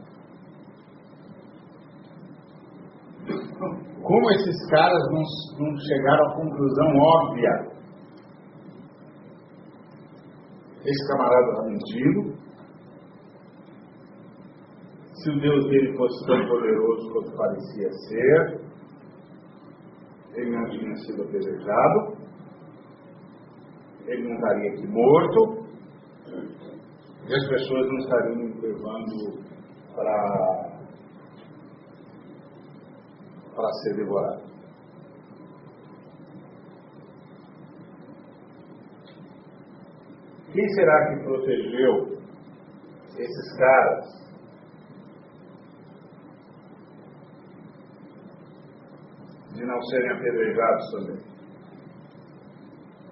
[4.02, 5.22] Como esses caras não,
[5.64, 7.67] não chegaram à conclusão óbvia?
[10.88, 12.20] Esse camarada está mentindo.
[15.12, 18.60] Se o Deus dele fosse tão poderoso quanto parecia ser,
[20.34, 22.16] ele não tinha sido apedrejado,
[24.06, 25.66] ele não estaria aqui morto,
[27.28, 29.44] e as pessoas não estariam levando
[29.94, 30.68] para
[33.54, 34.47] para ser devorado.
[40.58, 42.18] Quem será que protegeu
[43.16, 44.06] esses caras
[49.54, 51.22] de não serem apedrejados também.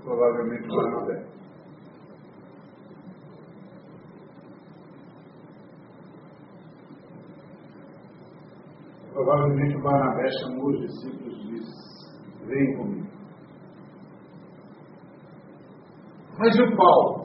[0.03, 1.27] Provavelmente o Barnabé.
[9.13, 13.11] Provavelmente o Barnabé chamou os discípulos e disse: Vem comigo.
[16.41, 17.16] Mas e o Paulo?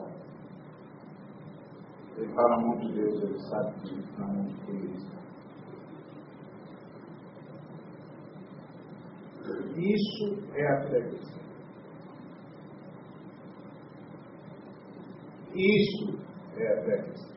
[2.32, 5.02] Está na mão de Deus, ele sabe que na mão de Deus.
[9.76, 11.40] Isso é a cristã.
[15.54, 16.18] Isso
[16.56, 17.32] é a cristã.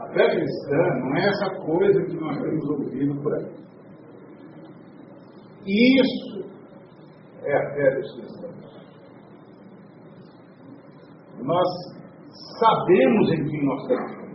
[0.00, 3.54] A fé cristã não é essa coisa que nós temos ouvido por aí.
[5.64, 6.44] Isso
[7.44, 8.56] é a fé dos cristãos.
[11.38, 11.96] Nós
[12.58, 14.26] sabemos em quem nós estamos.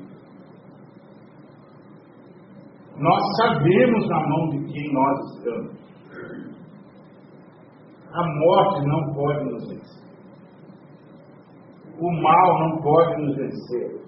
[2.98, 5.82] Nós sabemos na mão de quem nós estamos.
[8.14, 10.02] A morte não pode nos vencer.
[11.98, 14.02] O mal não pode nos vencer.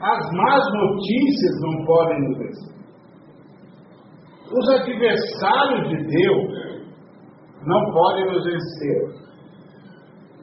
[0.00, 2.76] As más notícias não podem nos vencer.
[4.52, 6.66] Os adversários de Deus
[7.66, 9.25] não podem nos vencer.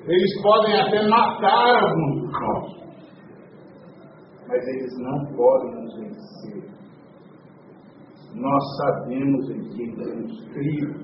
[0.06, 2.84] Eles podem até matar alguns de nós,
[4.48, 6.74] mas eles não podem nos vencer
[8.36, 11.04] nós sabemos em quem temos crido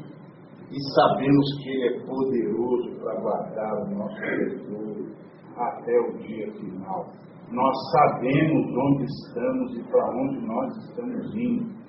[0.72, 5.08] e sabemos que Ele é poderoso para guardar o nosso tesouro
[5.56, 7.06] até o dia final.
[7.52, 11.80] Nós sabemos onde estamos e para onde nós estamos indo.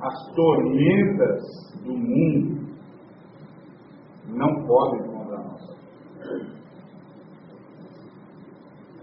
[0.00, 1.42] As tormentas
[1.84, 2.61] do mundo
[4.32, 5.62] não podem contra nós.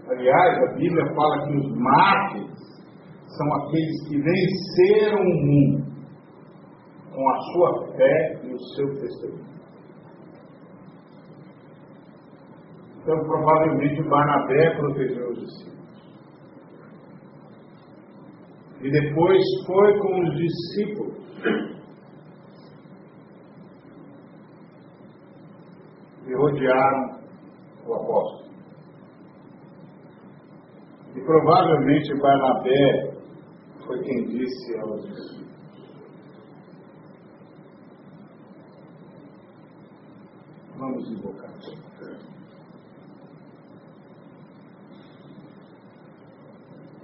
[0.08, 2.60] Aliás, a Bíblia fala que os mártires
[3.26, 5.90] são aqueles que venceram o mundo
[7.14, 9.50] com a sua fé e o seu testemunho.
[13.02, 15.80] Então, provavelmente, Barnabé protegeu os discípulos.
[18.82, 21.20] E depois foi com os discípulos
[26.30, 27.18] e rodearam
[27.86, 28.50] o apóstolo.
[31.16, 33.16] E provavelmente Barnabé
[33.84, 35.50] foi quem disse aos discípulos:
[40.78, 41.50] Vamos invocar.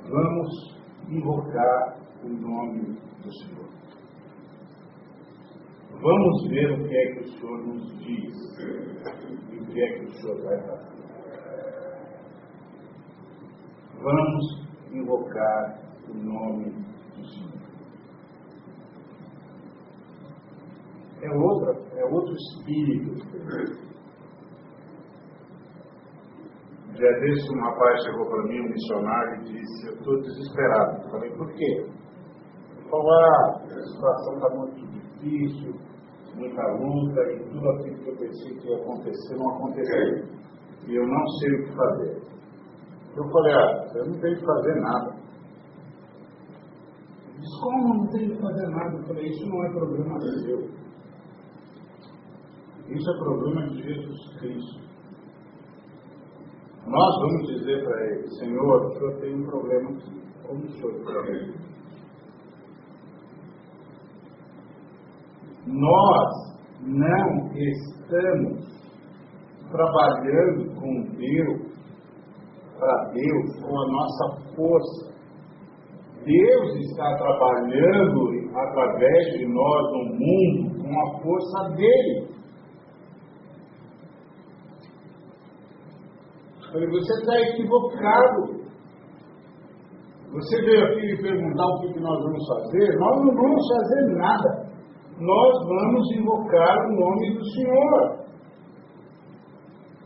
[0.09, 0.77] Vamos
[1.09, 3.67] invocar o nome do Senhor.
[6.01, 8.37] Vamos ver o que é que o Senhor nos diz
[9.77, 10.97] que é que o Senhor vai fazer.
[14.03, 16.71] Vamos invocar o nome
[17.15, 17.57] do Senhor.
[21.21, 23.27] É, outra, é outro espírito.
[26.93, 31.03] Já desse um rapaz chegou para mim, um missionário, e disse, eu estou desesperado.
[31.03, 31.87] Eu falei, por quê?
[32.89, 35.75] Falou, ah, a situação está muito difícil,
[36.37, 40.37] muita luta, e tudo aquilo que eu pensei que ia acontecer não aconteceu.
[40.87, 42.23] E eu não sei o que fazer.
[43.17, 45.17] Eu falei, ah, eu não tenho que fazer nada.
[47.29, 48.97] Ele disse, como não tenho que fazer nada?
[48.97, 50.87] Eu falei, isso não é problema seu.
[52.89, 54.87] Isso é problema de Jesus Cristo.
[56.87, 60.23] Nós vamos dizer para ele, Senhor, o senhor tem um problema aqui.
[60.47, 61.76] Como o senhor tem?
[65.67, 68.67] Nós não estamos
[69.71, 71.77] trabalhando com Deus,
[72.79, 75.17] para Deus, com a nossa força.
[76.25, 82.29] Deus está trabalhando através de nós no mundo com a força dele.
[86.73, 88.67] Falei, você está equivocado.
[90.33, 92.99] Você veio aqui perguntar o que nós vamos fazer?
[92.99, 94.66] Nós não vamos fazer nada.
[95.19, 98.27] Nós vamos invocar o nome do Senhor.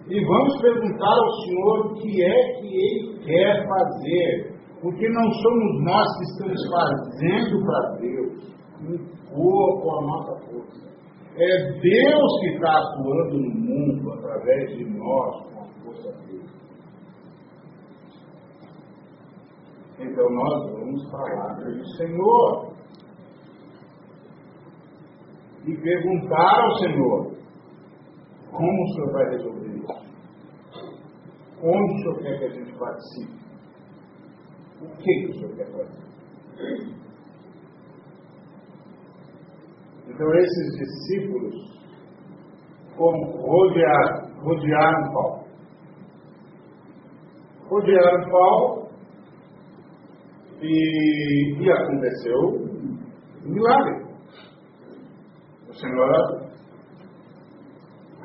[0.09, 4.61] E vamos perguntar ao Senhor o que é que Ele quer fazer.
[4.81, 8.55] Porque não somos nós que estamos fazendo para Deus,
[9.35, 10.91] com a nossa força.
[11.37, 16.49] É Deus que está atuando no mundo através de nós, com a força dele.
[19.99, 22.70] Então nós vamos falar para o Senhor
[25.67, 27.35] e perguntar ao Senhor
[28.51, 30.11] como o Senhor vai resolver isso.
[31.63, 33.41] Onde o Senhor quer que a gente participe?
[34.81, 36.01] O que, o Senhor quer fazer?
[40.09, 41.81] Então esses discípulos
[42.97, 45.45] como rodearam, rodearam Paulo.
[47.69, 48.89] Rodearam Paulo
[50.61, 52.39] e, e aconteceu
[53.47, 54.00] um milagre.
[55.81, 56.13] O Senhor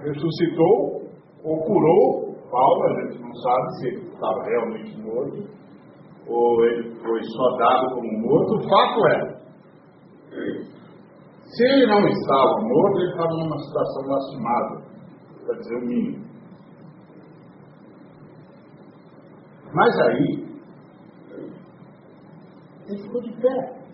[0.03, 1.07] ressuscitou
[1.41, 5.47] ou curou Paulo, a gente não sabe se ele estava realmente morto
[6.27, 8.55] ou ele foi só dado como morto.
[8.55, 9.35] O fato é,
[11.45, 14.81] se ele não estava morto, ele estava numa situação lastimada,
[15.45, 16.25] para dizer o mínimo.
[19.73, 20.45] Mas aí,
[22.89, 23.84] ele ficou de pé.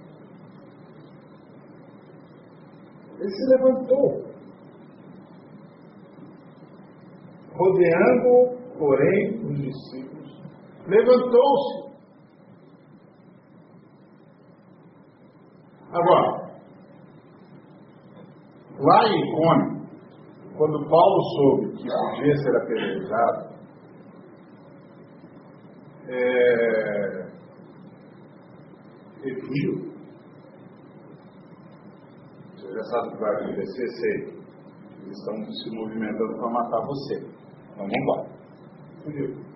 [3.22, 4.31] Ele se levantou.
[7.53, 10.41] Rodeando, porém, os discípulos,
[10.88, 11.91] levantou-se.
[15.91, 16.52] Agora,
[18.80, 19.88] lá em Icônio,
[20.57, 23.52] quando Paulo soube que podia ser apedrejado,
[26.07, 27.31] é,
[29.22, 29.90] ele fugiu.
[32.73, 34.41] Já sabe o que vai acontecer, sei.
[35.03, 37.15] Eles estão se movimentando para matar você.
[37.15, 38.30] Então vamos embora.
[39.03, 39.52] Fugiu.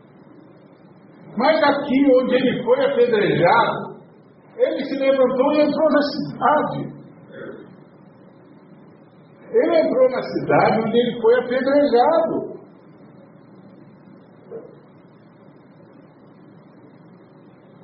[1.37, 3.95] Mas aqui onde ele foi apedrejado,
[4.57, 6.95] ele se levantou e entrou na cidade.
[9.51, 12.55] Ele entrou na cidade onde ele foi apedrejado.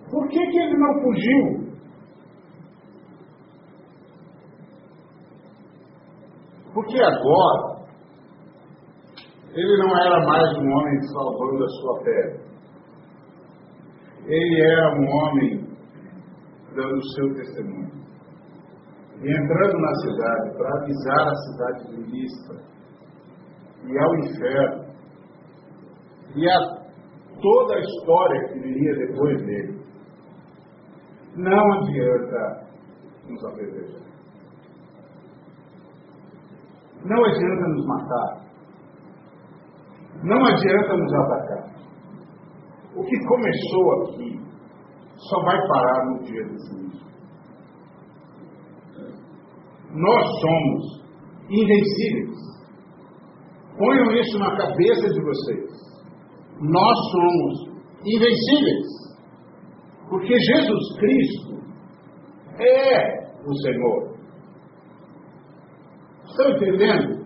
[0.09, 1.60] Por que, que ele não fugiu?
[6.91, 7.87] Porque agora
[9.53, 12.39] ele não era mais um homem salvando a sua pele.
[14.25, 15.67] Ele era um homem
[16.75, 17.91] dando o seu testemunho.
[19.21, 22.57] E entrando na cidade para avisar a cidade de Listra
[23.85, 24.85] e ao inferno
[26.35, 26.59] e a
[27.41, 29.81] toda a história que viria depois dele.
[31.37, 32.67] Não adianta
[33.29, 34.10] nos apedrejar.
[37.03, 38.41] Não adianta nos matar.
[40.23, 41.71] Não adianta nos atacar.
[42.95, 44.39] O que começou aqui
[45.15, 47.01] só vai parar no dia do juízo.
[49.93, 51.01] Nós somos
[51.49, 52.37] invencíveis.
[53.77, 55.71] Ponham isso na cabeça de vocês.
[56.59, 59.01] Nós somos invencíveis.
[60.09, 61.61] Porque Jesus Cristo
[62.59, 64.10] é o Senhor.
[66.41, 67.21] Estão entendendo?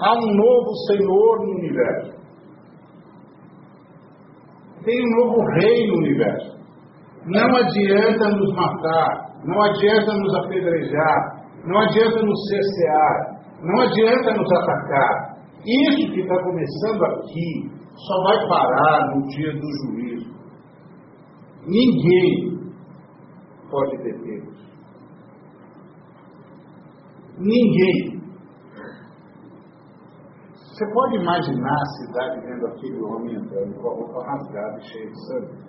[0.00, 2.14] Há um novo Senhor no universo.
[4.84, 6.54] Tem um novo rei no universo.
[7.26, 14.52] Não adianta nos matar, não adianta nos apedrejar, não adianta nos cercear, não adianta nos
[14.52, 15.34] atacar.
[15.64, 20.34] Isso que está começando aqui só vai parar no dia do juízo.
[21.66, 22.58] Ninguém
[23.70, 24.42] pode deter.
[27.38, 28.13] Ninguém.
[30.74, 35.08] Você pode imaginar a cidade vendo aquele homem entrando com a roupa rasgada e cheia
[35.08, 35.64] de sangue?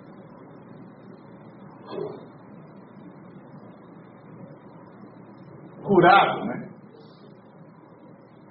[5.84, 6.68] Curado, né?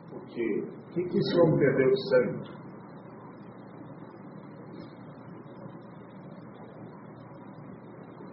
[0.10, 2.56] Porque o que, que esse homem perdeu de sangue?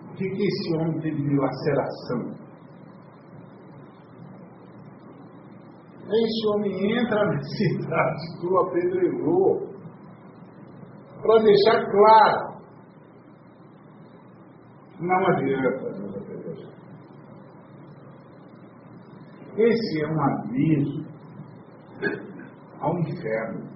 [0.05, 2.42] O que, que esse homem teve de laceração?
[6.13, 9.73] Esse homem entra na cidade que o apedrejou
[11.23, 12.53] para deixar claro.
[15.01, 16.73] Não adianta nos apedrejar.
[19.57, 21.07] Esse é um aviso
[22.81, 23.73] ao inferno.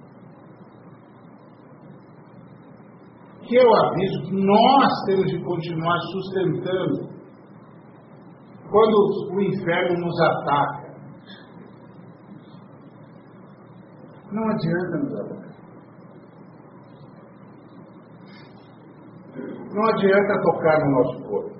[3.41, 7.17] Que é o aviso que nós temos de continuar sustentando
[8.69, 10.76] quando o inferno nos ataca.
[14.37, 15.47] Não adianta nos atacar.
[19.73, 21.57] Não adianta tocar no nosso corpo.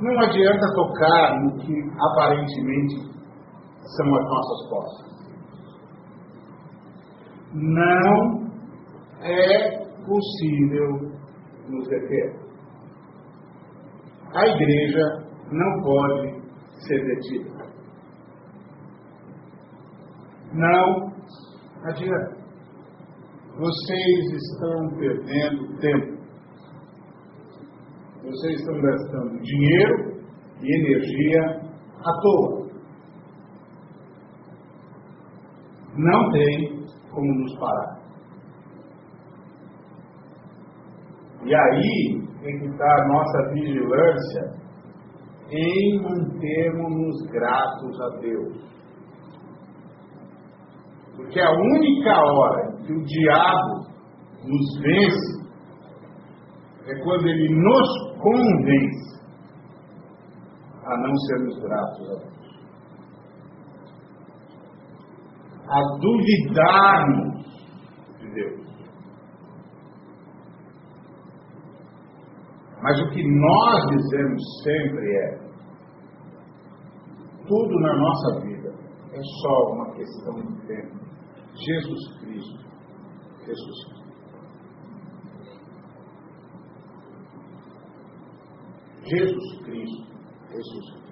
[0.00, 2.96] Não adianta tocar no que aparentemente
[3.96, 5.06] são as nossas posses.
[7.52, 8.46] Não
[9.20, 11.12] é possível
[11.68, 12.40] nos deter.
[14.34, 16.42] A igreja não pode
[16.86, 17.55] ser detida.
[20.56, 21.12] Não
[21.84, 22.36] adianta.
[23.58, 26.16] Vocês estão perdendo tempo.
[28.22, 30.22] Vocês estão gastando dinheiro
[30.62, 31.42] e energia
[32.00, 32.66] à toa.
[35.94, 37.96] Não tem como nos parar.
[41.44, 44.56] E aí tem que estar a nossa vigilância
[45.50, 48.75] em mantermos-nos gratos a Deus.
[51.26, 53.86] Porque a única hora que o diabo
[54.44, 55.44] nos vence
[56.86, 59.20] é quando ele nos convence
[60.84, 62.36] a não sermos gratos a Deus.
[65.68, 67.44] A duvidarmos
[68.20, 68.66] de Deus.
[72.82, 75.38] Mas o que nós dizemos sempre é:
[77.48, 78.72] tudo na nossa vida
[79.12, 80.95] é só uma questão de tempo.
[81.58, 82.58] Jesus Cristo
[83.46, 84.06] ressuscitou.
[89.04, 90.06] Jesus Cristo
[90.50, 91.06] ressuscitou.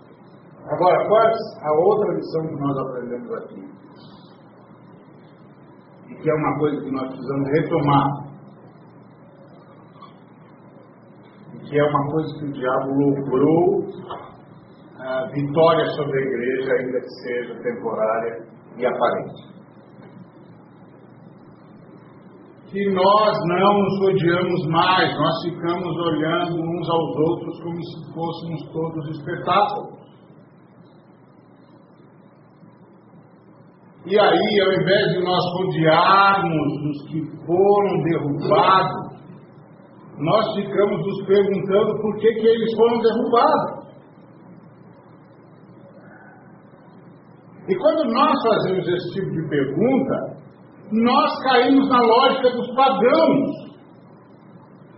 [0.66, 3.74] Agora, qual é a outra lição que nós aprendemos aqui?
[6.08, 8.24] E que é uma coisa que nós precisamos retomar.
[11.54, 13.84] E que é uma coisa que o diabo logrou
[14.98, 19.53] a vitória sobre a igreja, ainda que seja temporária e aparente.
[22.74, 28.72] Que nós não nos odiamos mais, nós ficamos olhando uns aos outros como se fôssemos
[28.72, 30.04] todos espetáculos.
[34.06, 39.14] E aí, ao invés de nós odiarmos os que foram derrubados,
[40.18, 43.84] nós ficamos nos perguntando por que, que eles foram derrubados.
[47.68, 50.33] E quando nós fazemos esse tipo de pergunta,
[50.92, 53.64] nós caímos na lógica dos pagãos.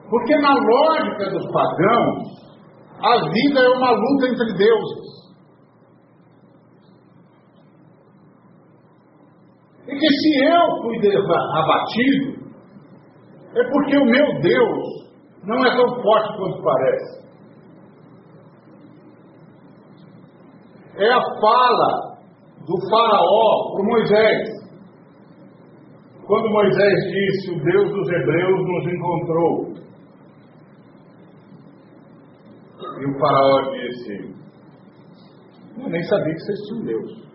[0.09, 2.37] Porque na lógica dos pagãos,
[3.03, 5.17] a vida é uma luta entre deuses.
[9.89, 10.99] E que se eu fui
[11.55, 12.47] abatido,
[13.55, 14.97] é porque o meu Deus
[15.45, 17.27] não é tão forte quanto parece.
[20.99, 22.17] É a fala
[22.67, 24.66] do Faraó para Moisés.
[26.27, 29.75] Quando Moisés disse: O Deus dos Hebreus nos encontrou.
[33.01, 34.35] E o Faraó disse:
[35.79, 37.27] Eu nem sabia que vocês tinham Deus.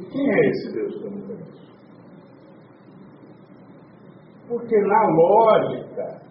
[0.00, 1.26] E quem é esse Deus que eu não?
[4.48, 6.22] Porque na lógica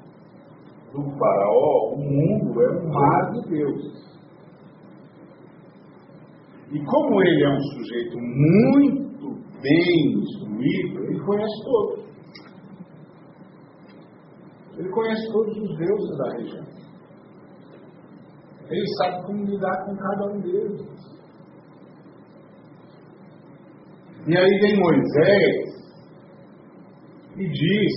[0.94, 4.06] do faraó, o mundo é um mar de deuses.
[6.72, 9.05] E como ele é um sujeito muito
[9.66, 12.06] bem instruído, ele conhece todos.
[14.78, 16.66] Ele conhece todos os deuses da região.
[18.70, 20.82] Ele sabe como lidar com cada um deles.
[24.28, 25.76] E aí vem Moisés
[27.38, 27.94] e diz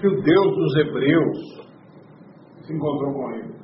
[0.00, 1.38] que o Deus dos Hebreus
[2.64, 3.54] se encontrou com ele.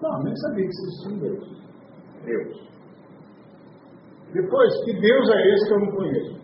[0.00, 1.62] Não, nem sabia que existia um Deus.
[2.24, 2.71] Deus.
[4.32, 6.42] Depois, que Deus é esse que eu não conheço?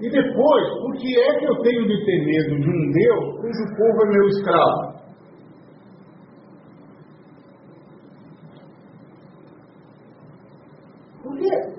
[0.00, 3.76] E depois, por que é que eu tenho de ter medo de um Deus cujo
[3.76, 4.92] povo é meu escravo?
[11.22, 11.72] Por quê?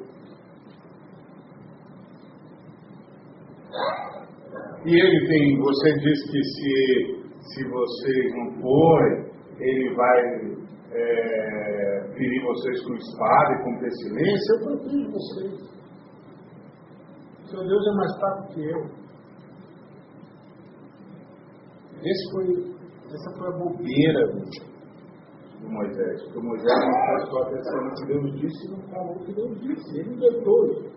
[4.86, 10.64] E ele tem, você diz que se, se vocês não forem, ele vai
[10.96, 15.74] é, ferir vocês com espada e com pestilência, eu protejo vocês.
[17.50, 19.04] Seu Deus é mais fraco que eu.
[22.04, 22.76] Esse foi,
[23.14, 24.28] essa foi a bobeira
[25.62, 26.24] do Moisés.
[26.24, 29.60] Porque Moisés não prestou atenção no que Deus disse e não falou o que Deus
[29.62, 30.00] disse.
[30.00, 30.94] Ele inventou.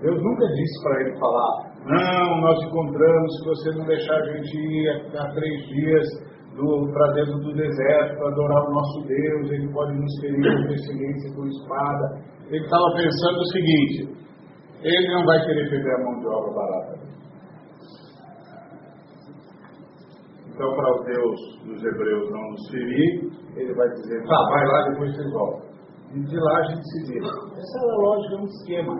[0.00, 4.56] Deus nunca disse para ele falar: Não, nós encontramos, se você não deixar a gente
[4.56, 6.25] ir há três dias
[6.56, 11.34] para dentro do deserto para adorar o nosso Deus, ele pode nos ferir com pestilência,
[11.34, 12.22] com espada.
[12.48, 14.16] Ele estava pensando o seguinte:
[14.82, 17.06] ele não vai querer perder a mão de obra barata.
[20.48, 24.88] Então, para o Deus dos Hebreus não nos ferir, ele vai dizer, tá, vai lá,
[24.88, 25.66] depois vocês voltam.
[26.14, 27.26] E de lá a gente se vira.
[27.26, 28.94] Essa é a lógica, é um esquema.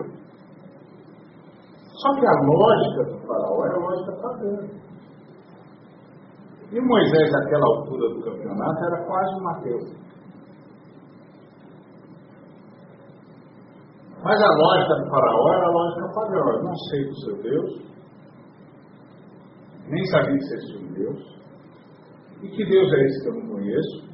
[2.01, 4.86] Só que a lógica do faraó é a lógica pagã.
[6.71, 10.07] E Moisés, naquela altura do campeonato, era quase um Mateus.
[14.23, 16.57] Mas a lógica do faraó era a lógica pagã.
[16.57, 17.87] Eu não sei do seu Deus,
[19.87, 21.37] nem sabia que existia um Deus.
[22.41, 24.07] E que Deus é esse que eu não conheço?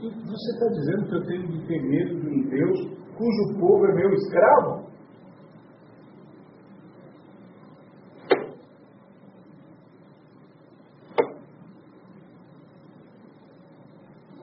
[0.00, 3.84] E você está dizendo que eu tenho de ter medo de um Deus cujo povo
[3.86, 4.88] é meu escravo?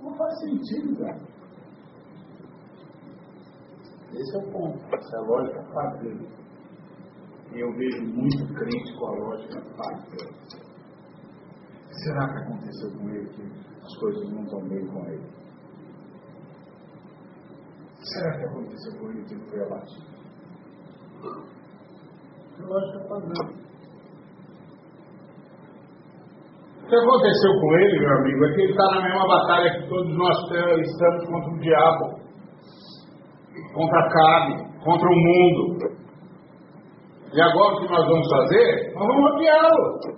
[0.04, 1.28] Não faz sentido, cara.
[4.14, 6.10] Esse é o ponto, essa é a lógica pagã.
[7.54, 10.26] E eu vejo muito crente com a lógica pagã.
[12.04, 13.42] Será que aconteceu com ele que
[13.84, 15.26] as coisas não estão bem com ele?
[18.02, 20.08] Será que aconteceu com ele que ele foi abatido?
[22.60, 23.68] É lógica pagã.
[26.84, 29.90] O que aconteceu com ele, meu amigo, é que ele está na mesma batalha que
[29.90, 30.38] todos nós
[30.80, 32.18] estamos contra o diabo
[33.74, 35.98] contra a carne, contra o mundo.
[37.34, 38.94] E agora o que nós vamos fazer?
[38.96, 40.18] Nós vamos rodeá-lo.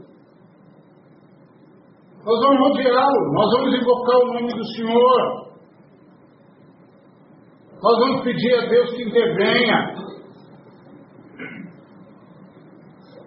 [2.23, 3.33] Nós vamos rodeá-lo.
[3.33, 5.49] Nós vamos invocar o nome do Senhor.
[7.81, 9.95] Nós vamos pedir a Deus que intervenha.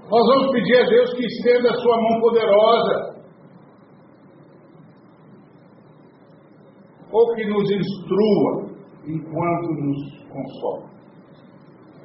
[0.08, 3.12] Nós vamos pedir a Deus que estenda a sua mão poderosa.
[7.10, 8.70] Ou que nos instrua
[9.06, 10.91] enquanto nos consola.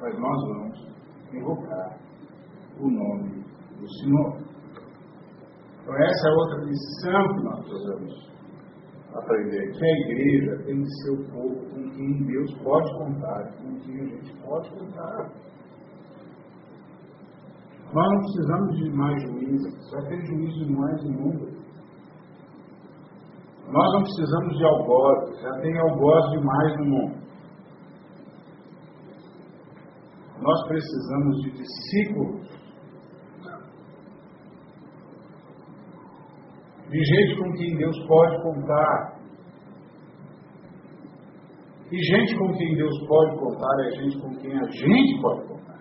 [0.00, 0.88] Mas nós vamos
[1.32, 1.98] invocar
[2.80, 3.44] o nome
[3.80, 4.38] do Senhor.
[5.82, 8.30] Então, essa é outra lição que nós precisamos
[9.14, 14.04] aprender: que a igreja tem o povo com quem Deus pode contar, com quem a
[14.04, 15.32] gente pode contar.
[17.92, 21.58] Nós não precisamos de mais juízes, só tem juízo demais no mundo.
[23.70, 27.17] Nós não precisamos de algozes, já tem algoz demais no mundo.
[30.40, 32.48] Nós precisamos de discípulos,
[36.88, 39.18] de gente com quem Deus pode contar.
[41.90, 45.78] E gente com quem Deus pode contar é gente com quem a gente pode contar.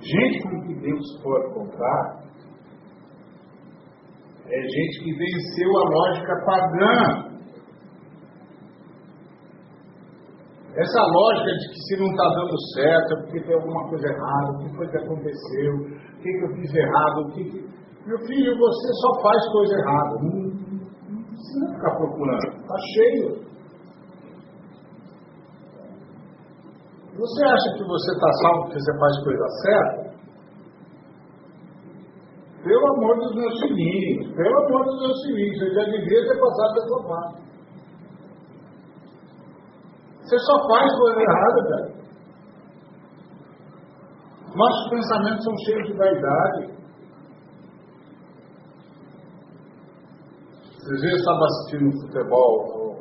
[0.00, 2.20] Gente com quem Deus pode contar
[4.52, 7.29] é gente que venceu a lógica pagã.
[10.80, 14.50] Essa lógica de que se não está dando certo é porque tem alguma coisa errada,
[14.50, 17.68] o que foi que aconteceu, o que, que eu fiz errado, o que, que...
[18.06, 20.14] Meu filho, você só faz coisa errada.
[20.22, 20.50] Não,
[21.26, 23.50] precisa ficar procurando, está cheio.
[27.18, 30.10] Você acha que você está salvo porque você faz coisa certa?
[32.64, 36.74] Pelo amor dos meus filhinhos, pelo amor dos meus filhinhos, você já devia ter passado
[36.74, 37.49] dessa parte.
[40.30, 42.00] Você só faz coisa errada, velho.
[44.54, 46.70] Nossos pensamentos são cheios de vaidade.
[50.76, 52.96] Esses dias estava assistindo futebol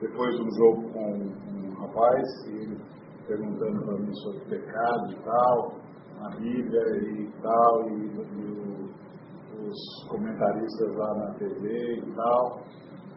[0.00, 2.80] depois do jogo com um rapaz e ele
[3.26, 5.72] perguntando para mim sobre pecado e tal,
[6.20, 12.60] na Bíblia e tal, e, e o, os comentaristas lá na TV e tal.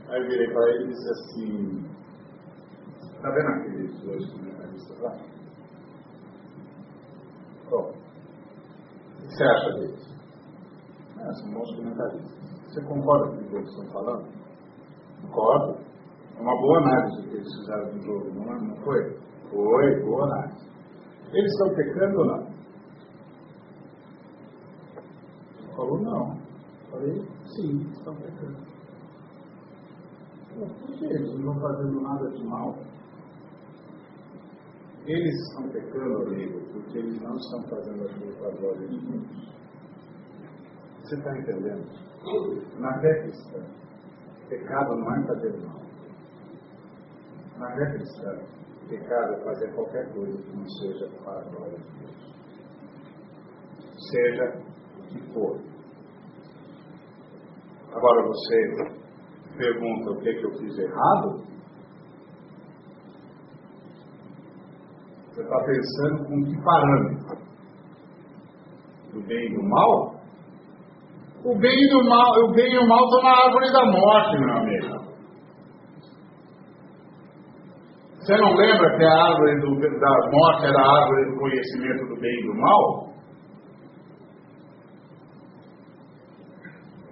[0.09, 1.97] Aí eu virei para ele e disse assim,
[3.27, 5.17] está vendo aqueles dois comentaristas lá?
[7.69, 10.07] Bom, o que você acha deles?
[11.17, 12.37] Ah, são bons comentaristas.
[12.67, 14.27] Você concorda com o que eles estão falando?
[15.21, 15.77] Concordo.
[16.37, 18.61] É uma boa análise que eles fizeram do jogo, não, é?
[18.61, 19.19] não foi?
[19.49, 20.67] Foi, boa análise.
[21.33, 22.47] Eles estão pecando ou não?
[25.57, 26.37] Ele falou não.
[26.37, 28.67] Eu falei, sim, estão pecando.
[30.57, 32.86] Por que eles não estão fazendo nada de mal?
[35.07, 39.47] Eles estão pecando, amigo, porque eles não estão fazendo aquilo para a glória de Deus.
[41.01, 41.87] Você está entendendo?
[42.77, 43.63] Na fé cristã,
[44.49, 45.81] pecado não é fazer mal.
[47.57, 48.37] Na fé cristã,
[48.89, 52.17] pecado é fazer qualquer coisa que não seja para a glória de Deus.
[54.11, 54.61] Seja
[54.97, 55.61] o que for.
[57.93, 58.97] Agora você
[59.57, 61.56] pergunta o que, que eu fiz errado?
[65.37, 67.37] Você está pensando com que parâmetro?
[69.13, 70.15] Do bem e do mal?
[71.45, 74.39] O bem e o mal, o bem e o mal estão na árvore da morte,
[74.39, 74.97] meu amigo.
[78.17, 82.19] Você não lembra que a árvore do, da morte era a árvore do conhecimento do
[82.19, 83.13] bem e do mal?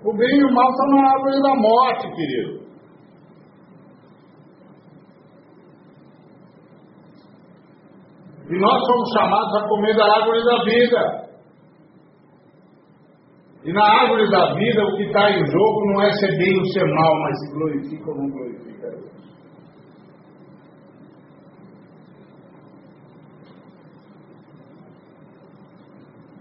[0.04, 2.65] O bem e o mal estão na árvore da morte, querido.
[8.48, 11.26] E nós somos chamados a comer da árvore da vida.
[13.64, 16.66] E na árvore da vida, o que está em jogo não é ser bem ou
[16.68, 19.16] ser mal, mas se glorifica ou não glorifica Deus.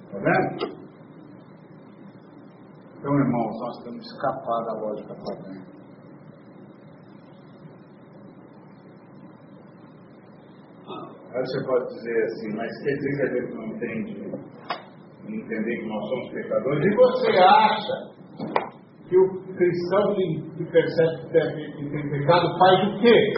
[0.04, 0.74] Está vendo?
[2.98, 5.73] Então, irmãos, nós temos que escapar da lógica pagã.
[11.34, 14.54] Aí você pode dizer assim, mas quer dizer que a gente não entende
[15.26, 18.14] entender que nós somos pecadores, e você acha
[19.08, 23.32] que o cristão que percebe que tem pecado faz o quê?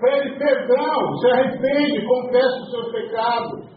[0.00, 3.68] Pede perdão, se arrepende, confessa os seus pecados.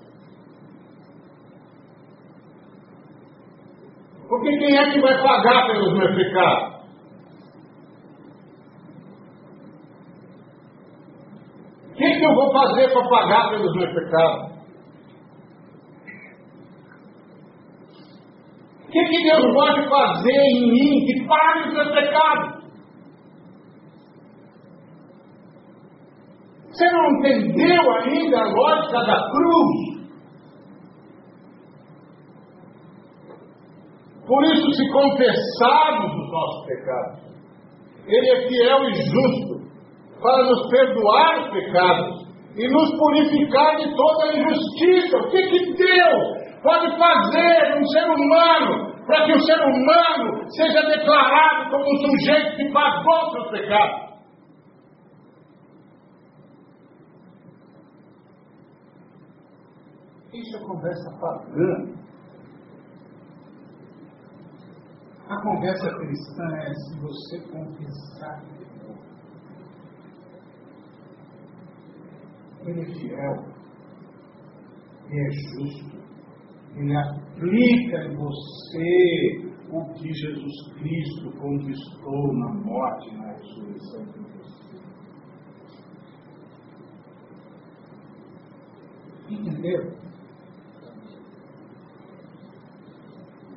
[4.29, 6.71] Porque quem é que vai pagar pelos meus pecados?
[11.89, 14.51] O que, eu vou fazer para pagar pelos meus pecados?
[18.87, 22.61] O que, que Deus pode fazer em mim que pague os meus pecados?
[26.69, 29.91] Você não entendeu ainda a lógica da cruz?
[34.27, 37.19] Por isso, se confessarmos os nossos pecados,
[38.05, 39.60] Ele é fiel e justo
[40.21, 45.17] para nos perdoar os pecados e nos purificar de toda injustiça.
[45.17, 50.81] O que, que Deus pode fazer um ser humano para que o ser humano seja
[50.83, 54.11] declarado como um sujeito que pagou seus pecados.
[60.33, 62.01] Isso é conversa pagã.
[65.29, 68.43] A conversa cristã é se você confessar
[72.65, 73.35] Ele é fiel,
[75.09, 76.01] Ele é justo,
[76.75, 84.19] ele aplica em você o que Jesus Cristo conquistou na morte e na ressurreição de
[84.19, 84.81] você.
[89.29, 90.01] Entendeu?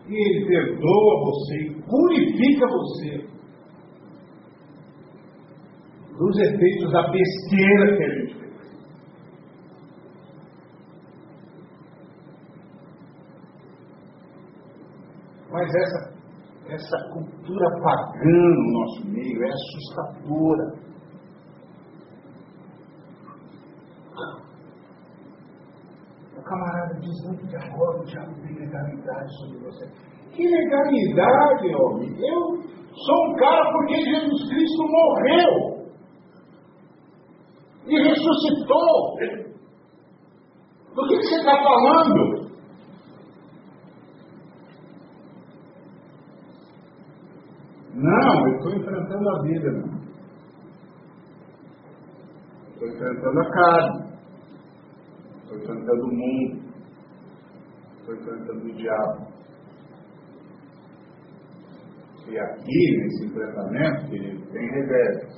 [0.06, 3.34] E ele perdoa você e purifica você
[6.16, 8.08] dos efeitos da besteira que a
[15.54, 16.14] Mas essa
[16.66, 20.74] essa cultura pagã no nosso meio é assustadora.
[26.36, 29.88] O camarada diz muito que agora o diabo tem legalidade sobre você.
[30.32, 32.10] Que legalidade, homem?
[32.18, 32.60] Eu
[32.92, 35.84] sou um cara porque Jesus Cristo morreu
[37.86, 39.18] e ressuscitou.
[40.96, 42.33] Do que, que você está falando?
[48.04, 49.70] Não, eu estou enfrentando a vida.
[52.68, 54.18] Estou enfrentando a carne.
[55.42, 56.64] Estou enfrentando o mundo.
[57.98, 59.26] Estou enfrentando o diabo.
[62.28, 65.34] E aqui, nesse enfrentamento, querido, tem revés.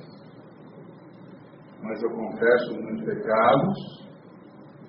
[1.83, 4.07] Mas eu confesso muitos pecados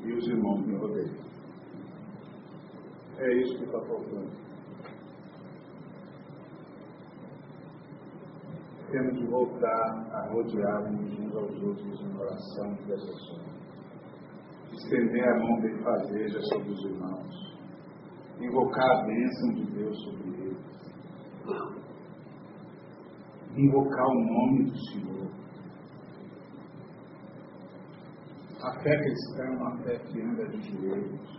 [0.00, 1.28] e os irmãos me rodeiam.
[3.18, 4.47] É isso que está faltando.
[8.90, 13.44] Temos de voltar a rodear-nos uns aos outros em oração e intercessão.
[14.72, 17.58] Estender a mão de fazeja sobre os irmãos.
[18.40, 20.68] Invocar a bênção de Deus sobre eles.
[23.56, 25.28] Invocar o nome do Senhor.
[28.62, 31.38] A fé cristã é uma fé que anda de joelhos.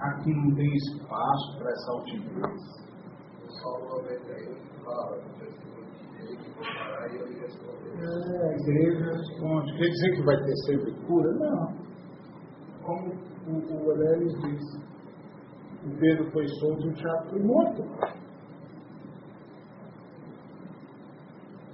[0.00, 2.83] Aqui não tem espaço para essa altivez.
[7.96, 9.78] É, a igreja responde.
[9.78, 11.32] Quer dizer que vai ter sempre cura?
[11.32, 11.72] Não.
[12.82, 13.14] Como
[13.46, 14.76] o, o Aurélio disse,
[15.82, 17.82] o Pedro foi solto e o Tiago foi morto.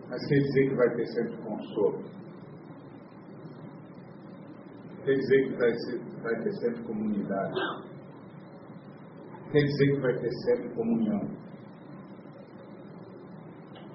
[0.09, 2.05] Mas quer dizer que vai ter sempre consolo.
[5.05, 7.55] Quer dizer que vai, ser, vai ter sempre comunidade.
[9.51, 11.49] Quer dizer que vai ter sempre comunhão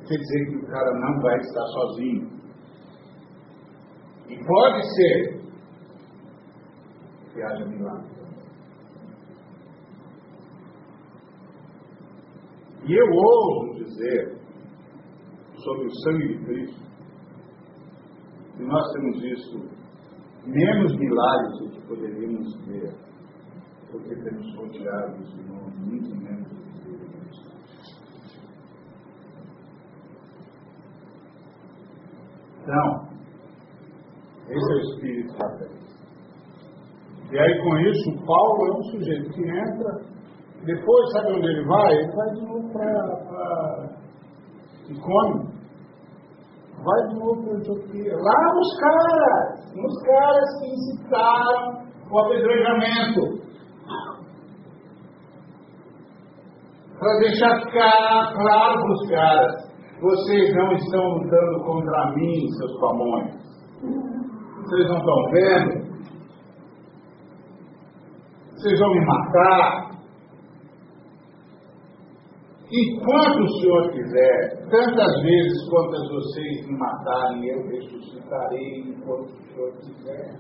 [0.08, 2.30] quer dizer que o cara não vai estar sozinho.
[4.30, 5.42] E pode ser
[7.34, 8.16] que haja milagre.
[12.88, 14.38] E eu ouso dizer
[15.58, 16.86] sobre o sangue de Cristo
[18.56, 19.58] que nós temos visto
[20.46, 22.94] menos milagres do que poderíamos ver,
[23.92, 27.16] porque temos rodeados de muito menos do que deveríamos
[32.68, 33.16] Não.
[34.50, 35.76] Esse é o espírito fé.
[37.32, 40.16] E aí com isso, Paulo é um sujeito que entra,
[40.64, 41.94] depois sabe onde ele vai?
[41.94, 43.96] Ele vai de novo para
[44.90, 45.56] Icônio.
[46.84, 48.16] Vai de novo para Antioquia.
[48.16, 53.46] Lá nos caras, nos caras que incitaram o apedrejamento.
[57.00, 63.34] Para deixar claro para os caras vocês não estão lutando contra mim, seus famões.
[64.64, 65.86] Vocês não estão vendo?
[68.56, 69.96] Vocês vão me matar.
[72.72, 79.46] E quanto o Senhor quiser, tantas vezes quantas vocês me matarem, eu ressuscitarei enquanto o
[79.46, 80.40] Senhor quiser.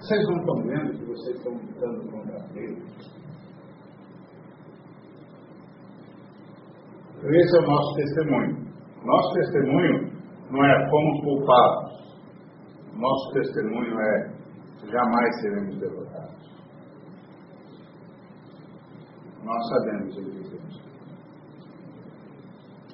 [0.00, 3.13] Vocês não estão vendo que vocês estão lutando contra Deus?
[7.24, 8.64] Esse é o nosso testemunho.
[9.02, 10.12] Nosso testemunho
[10.50, 11.94] não é fomos culpados.
[12.92, 14.34] Nosso testemunho é
[14.90, 16.34] jamais seremos derrotados.
[19.42, 20.82] Nós sabemos o que dizemos.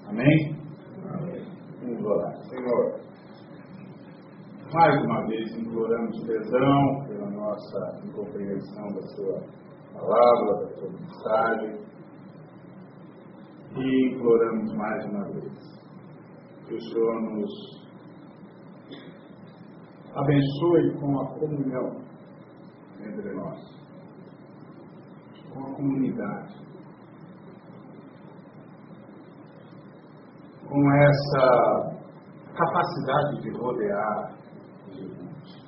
[0.06, 0.56] Amém?
[1.12, 1.44] Amém?
[1.82, 2.36] Vamos orar.
[2.44, 3.00] Senhor,
[4.72, 9.42] mais uma vez imploramos perdão pela nossa incompreensão da Sua
[9.92, 11.89] palavra, da Sua mensagem
[13.76, 15.80] e imploramos mais uma vez
[16.66, 17.80] que o Senhor nos
[20.14, 22.02] abençoe com a comunhão
[23.00, 23.60] entre nós,
[25.52, 26.54] com a comunidade,
[30.68, 32.00] com essa
[32.54, 34.34] capacidade de rodear
[34.88, 35.64] os irmãos.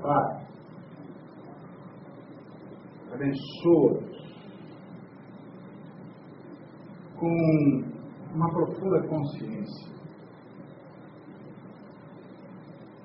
[0.00, 0.46] Pai,
[3.12, 4.15] abençoa
[7.18, 7.96] com
[8.34, 9.96] uma profunda consciência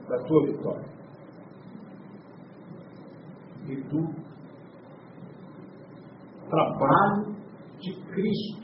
[0.07, 0.91] da tua vitória
[3.67, 4.13] e do
[6.49, 7.35] trabalho
[7.79, 8.61] de Cristo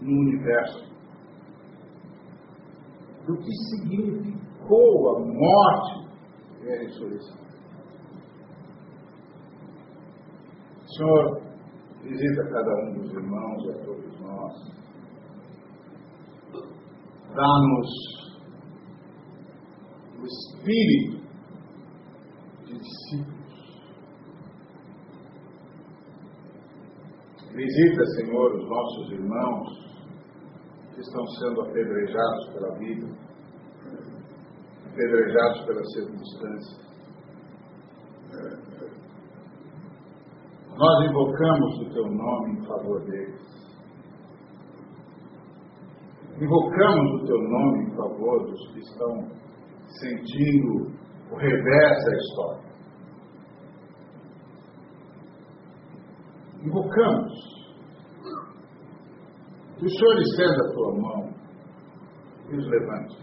[0.00, 0.86] no universo,
[3.26, 6.08] do que significou a morte
[6.62, 7.36] é a ressurreição.
[10.86, 11.47] Senhor,
[12.08, 14.78] visita cada um dos irmãos e a todos nós.
[17.34, 17.90] Dá-nos
[20.18, 21.18] o espírito
[22.64, 23.38] de discípulos.
[27.54, 29.68] Visita, Senhor, os nossos irmãos
[30.94, 33.08] que estão sendo apedrejados pela vida,
[34.86, 36.87] apedrejados pelas circunstâncias.
[40.78, 43.42] Nós invocamos o teu nome em favor deles.
[46.40, 49.28] Invocamos o teu nome em favor dos que estão
[50.00, 50.92] sentindo
[51.32, 52.68] o revés da história.
[56.62, 57.32] Invocamos
[59.78, 61.34] que o Senhor estenda a tua mão
[62.50, 63.16] e os levante.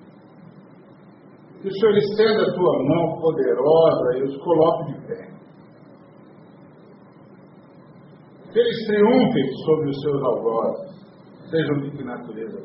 [1.61, 5.35] Que o Senhor estenda a tua mão poderosa e os coloque de pé.
[8.56, 12.57] Que eles triunfem sobre os seus algozes, sejam de que natureza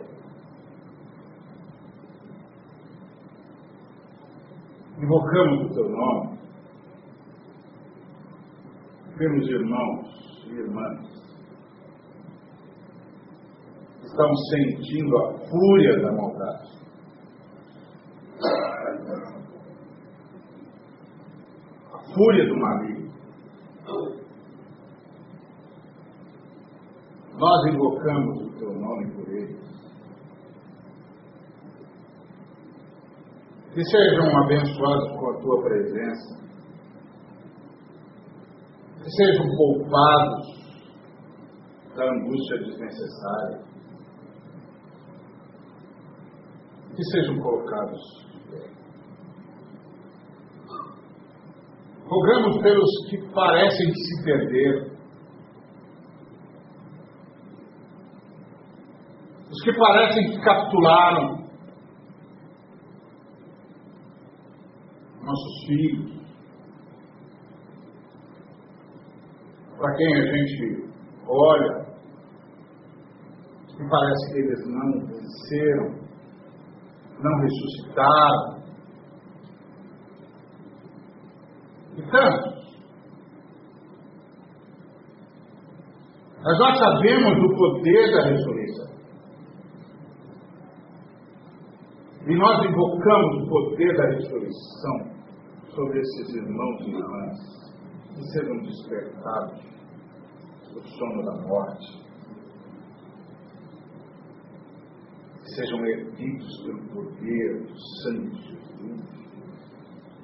[4.97, 6.39] Invocamos o teu nome
[9.19, 11.11] pelos irmãos e irmãs
[14.05, 16.71] estão sentindo a fúria da maldade.
[21.93, 22.90] A fúria do maligno.
[27.41, 29.59] Nós invocamos o teu nome por eles.
[33.73, 36.39] Que sejam abençoados com a tua presença.
[39.03, 40.61] Que sejam poupados
[41.97, 43.71] da angústia desnecessária.
[47.01, 48.31] que sejam colocados
[52.07, 54.90] Rogamos pelos que parecem se perder,
[59.61, 61.45] os que parecem que capitularam,
[65.23, 66.21] nossos filhos,
[69.77, 70.91] para quem a gente
[71.27, 71.87] olha,
[73.79, 76.01] e parece que eles não venceram,
[77.23, 78.61] não ressuscitaram.
[81.97, 82.61] E tantos.
[86.43, 88.90] Mas nós sabemos do poder da ressurreição.
[92.31, 95.11] E nós invocamos o poder da ressurreição
[95.75, 97.39] sobre esses irmãos e irmãs
[98.15, 99.61] que sejam despertados
[100.73, 102.11] do sono da morte
[105.57, 109.11] sejam erguidos pelo poder do sangue de Jesus,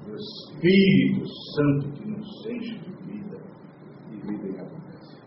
[0.05, 1.27] do Espírito
[1.57, 3.43] Santo que nos enche de vida
[4.13, 5.23] e vida em abundância.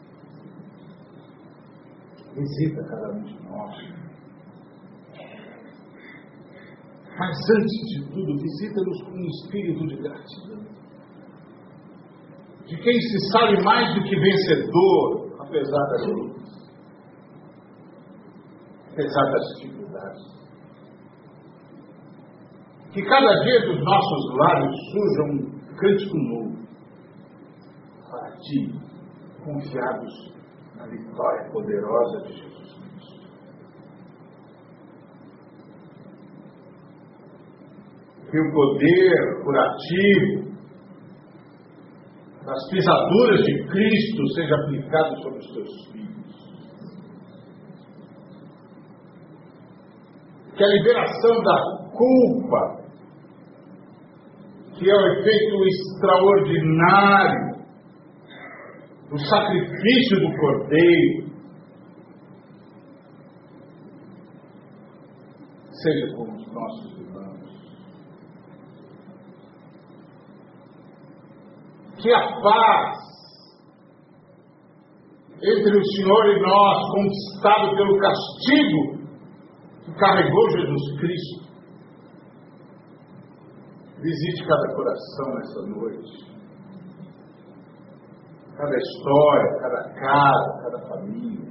[2.35, 3.98] Visita cada um de nós.
[7.19, 10.63] Mas antes de tudo, visita-nos com um espírito de gratidão.
[12.65, 16.71] De quem se sabe mais do que vencedor, apesar das lutas,
[18.91, 20.39] apesar das dificuldades
[22.91, 26.57] que cada dia dos nossos lábios surja um cântico novo
[28.09, 28.73] para ti,
[29.43, 30.33] confiados
[30.75, 32.48] na vitória poderosa de Jesus
[38.29, 40.49] Que o poder curativo
[42.45, 46.09] das pisaduras de Cristo seja aplicado sobre os teus filhos.
[50.55, 52.79] Que a liberação da culpa
[54.79, 57.49] que é o efeito extraordinário
[59.09, 61.29] do sacrifício do Cordeiro,
[65.83, 66.88] seja com os nossos
[72.01, 72.97] Que a paz
[75.41, 78.99] entre o Senhor e nós, conquistado pelo castigo
[79.85, 81.49] que carregou Jesus Cristo,
[84.01, 86.31] Visite cada coração nessa noite.
[88.55, 91.49] Cada história, cada casa, cada família.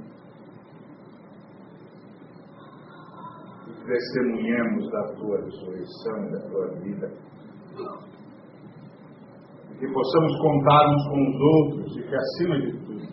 [3.67, 7.11] E testemunhemos da tua ressurreição e da tua vida.
[9.79, 13.07] Que possamos contar uns com os outros e que, acima de tudo,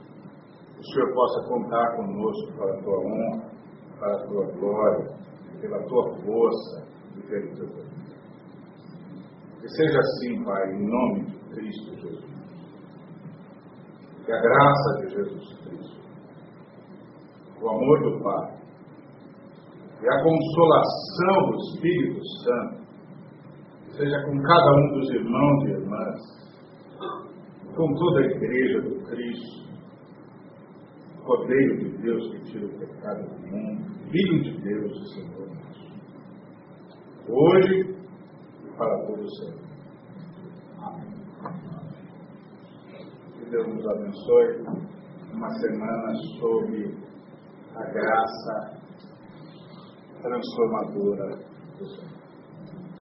[0.79, 3.51] o Senhor possa contar conosco para a tua honra,
[3.99, 5.17] para a tua glória,
[5.61, 6.87] pela tua força
[7.17, 7.87] e pelo teu poder.
[9.61, 12.37] Que seja assim, Pai, em nome de Cristo Jesus.
[14.25, 16.01] Que a graça de Jesus Cristo,
[17.63, 18.57] o amor do Pai
[20.03, 22.87] e a consolação do Espírito Santo
[23.97, 26.46] seja com cada um dos irmãos e irmãs,
[27.77, 29.67] com toda a igreja do Cristo,
[31.25, 35.87] Cordeiro de Deus que tira o pecado do mundo, Filho de Deus, Senhor nosso.
[37.29, 37.97] Hoje
[38.65, 39.67] e para todos sempre.
[40.79, 41.17] Amém.
[43.35, 44.87] Que Deus nos abençoe.
[45.35, 46.95] Uma semana sob
[47.75, 48.81] a graça
[50.23, 51.37] transformadora
[51.79, 52.16] do Senhor.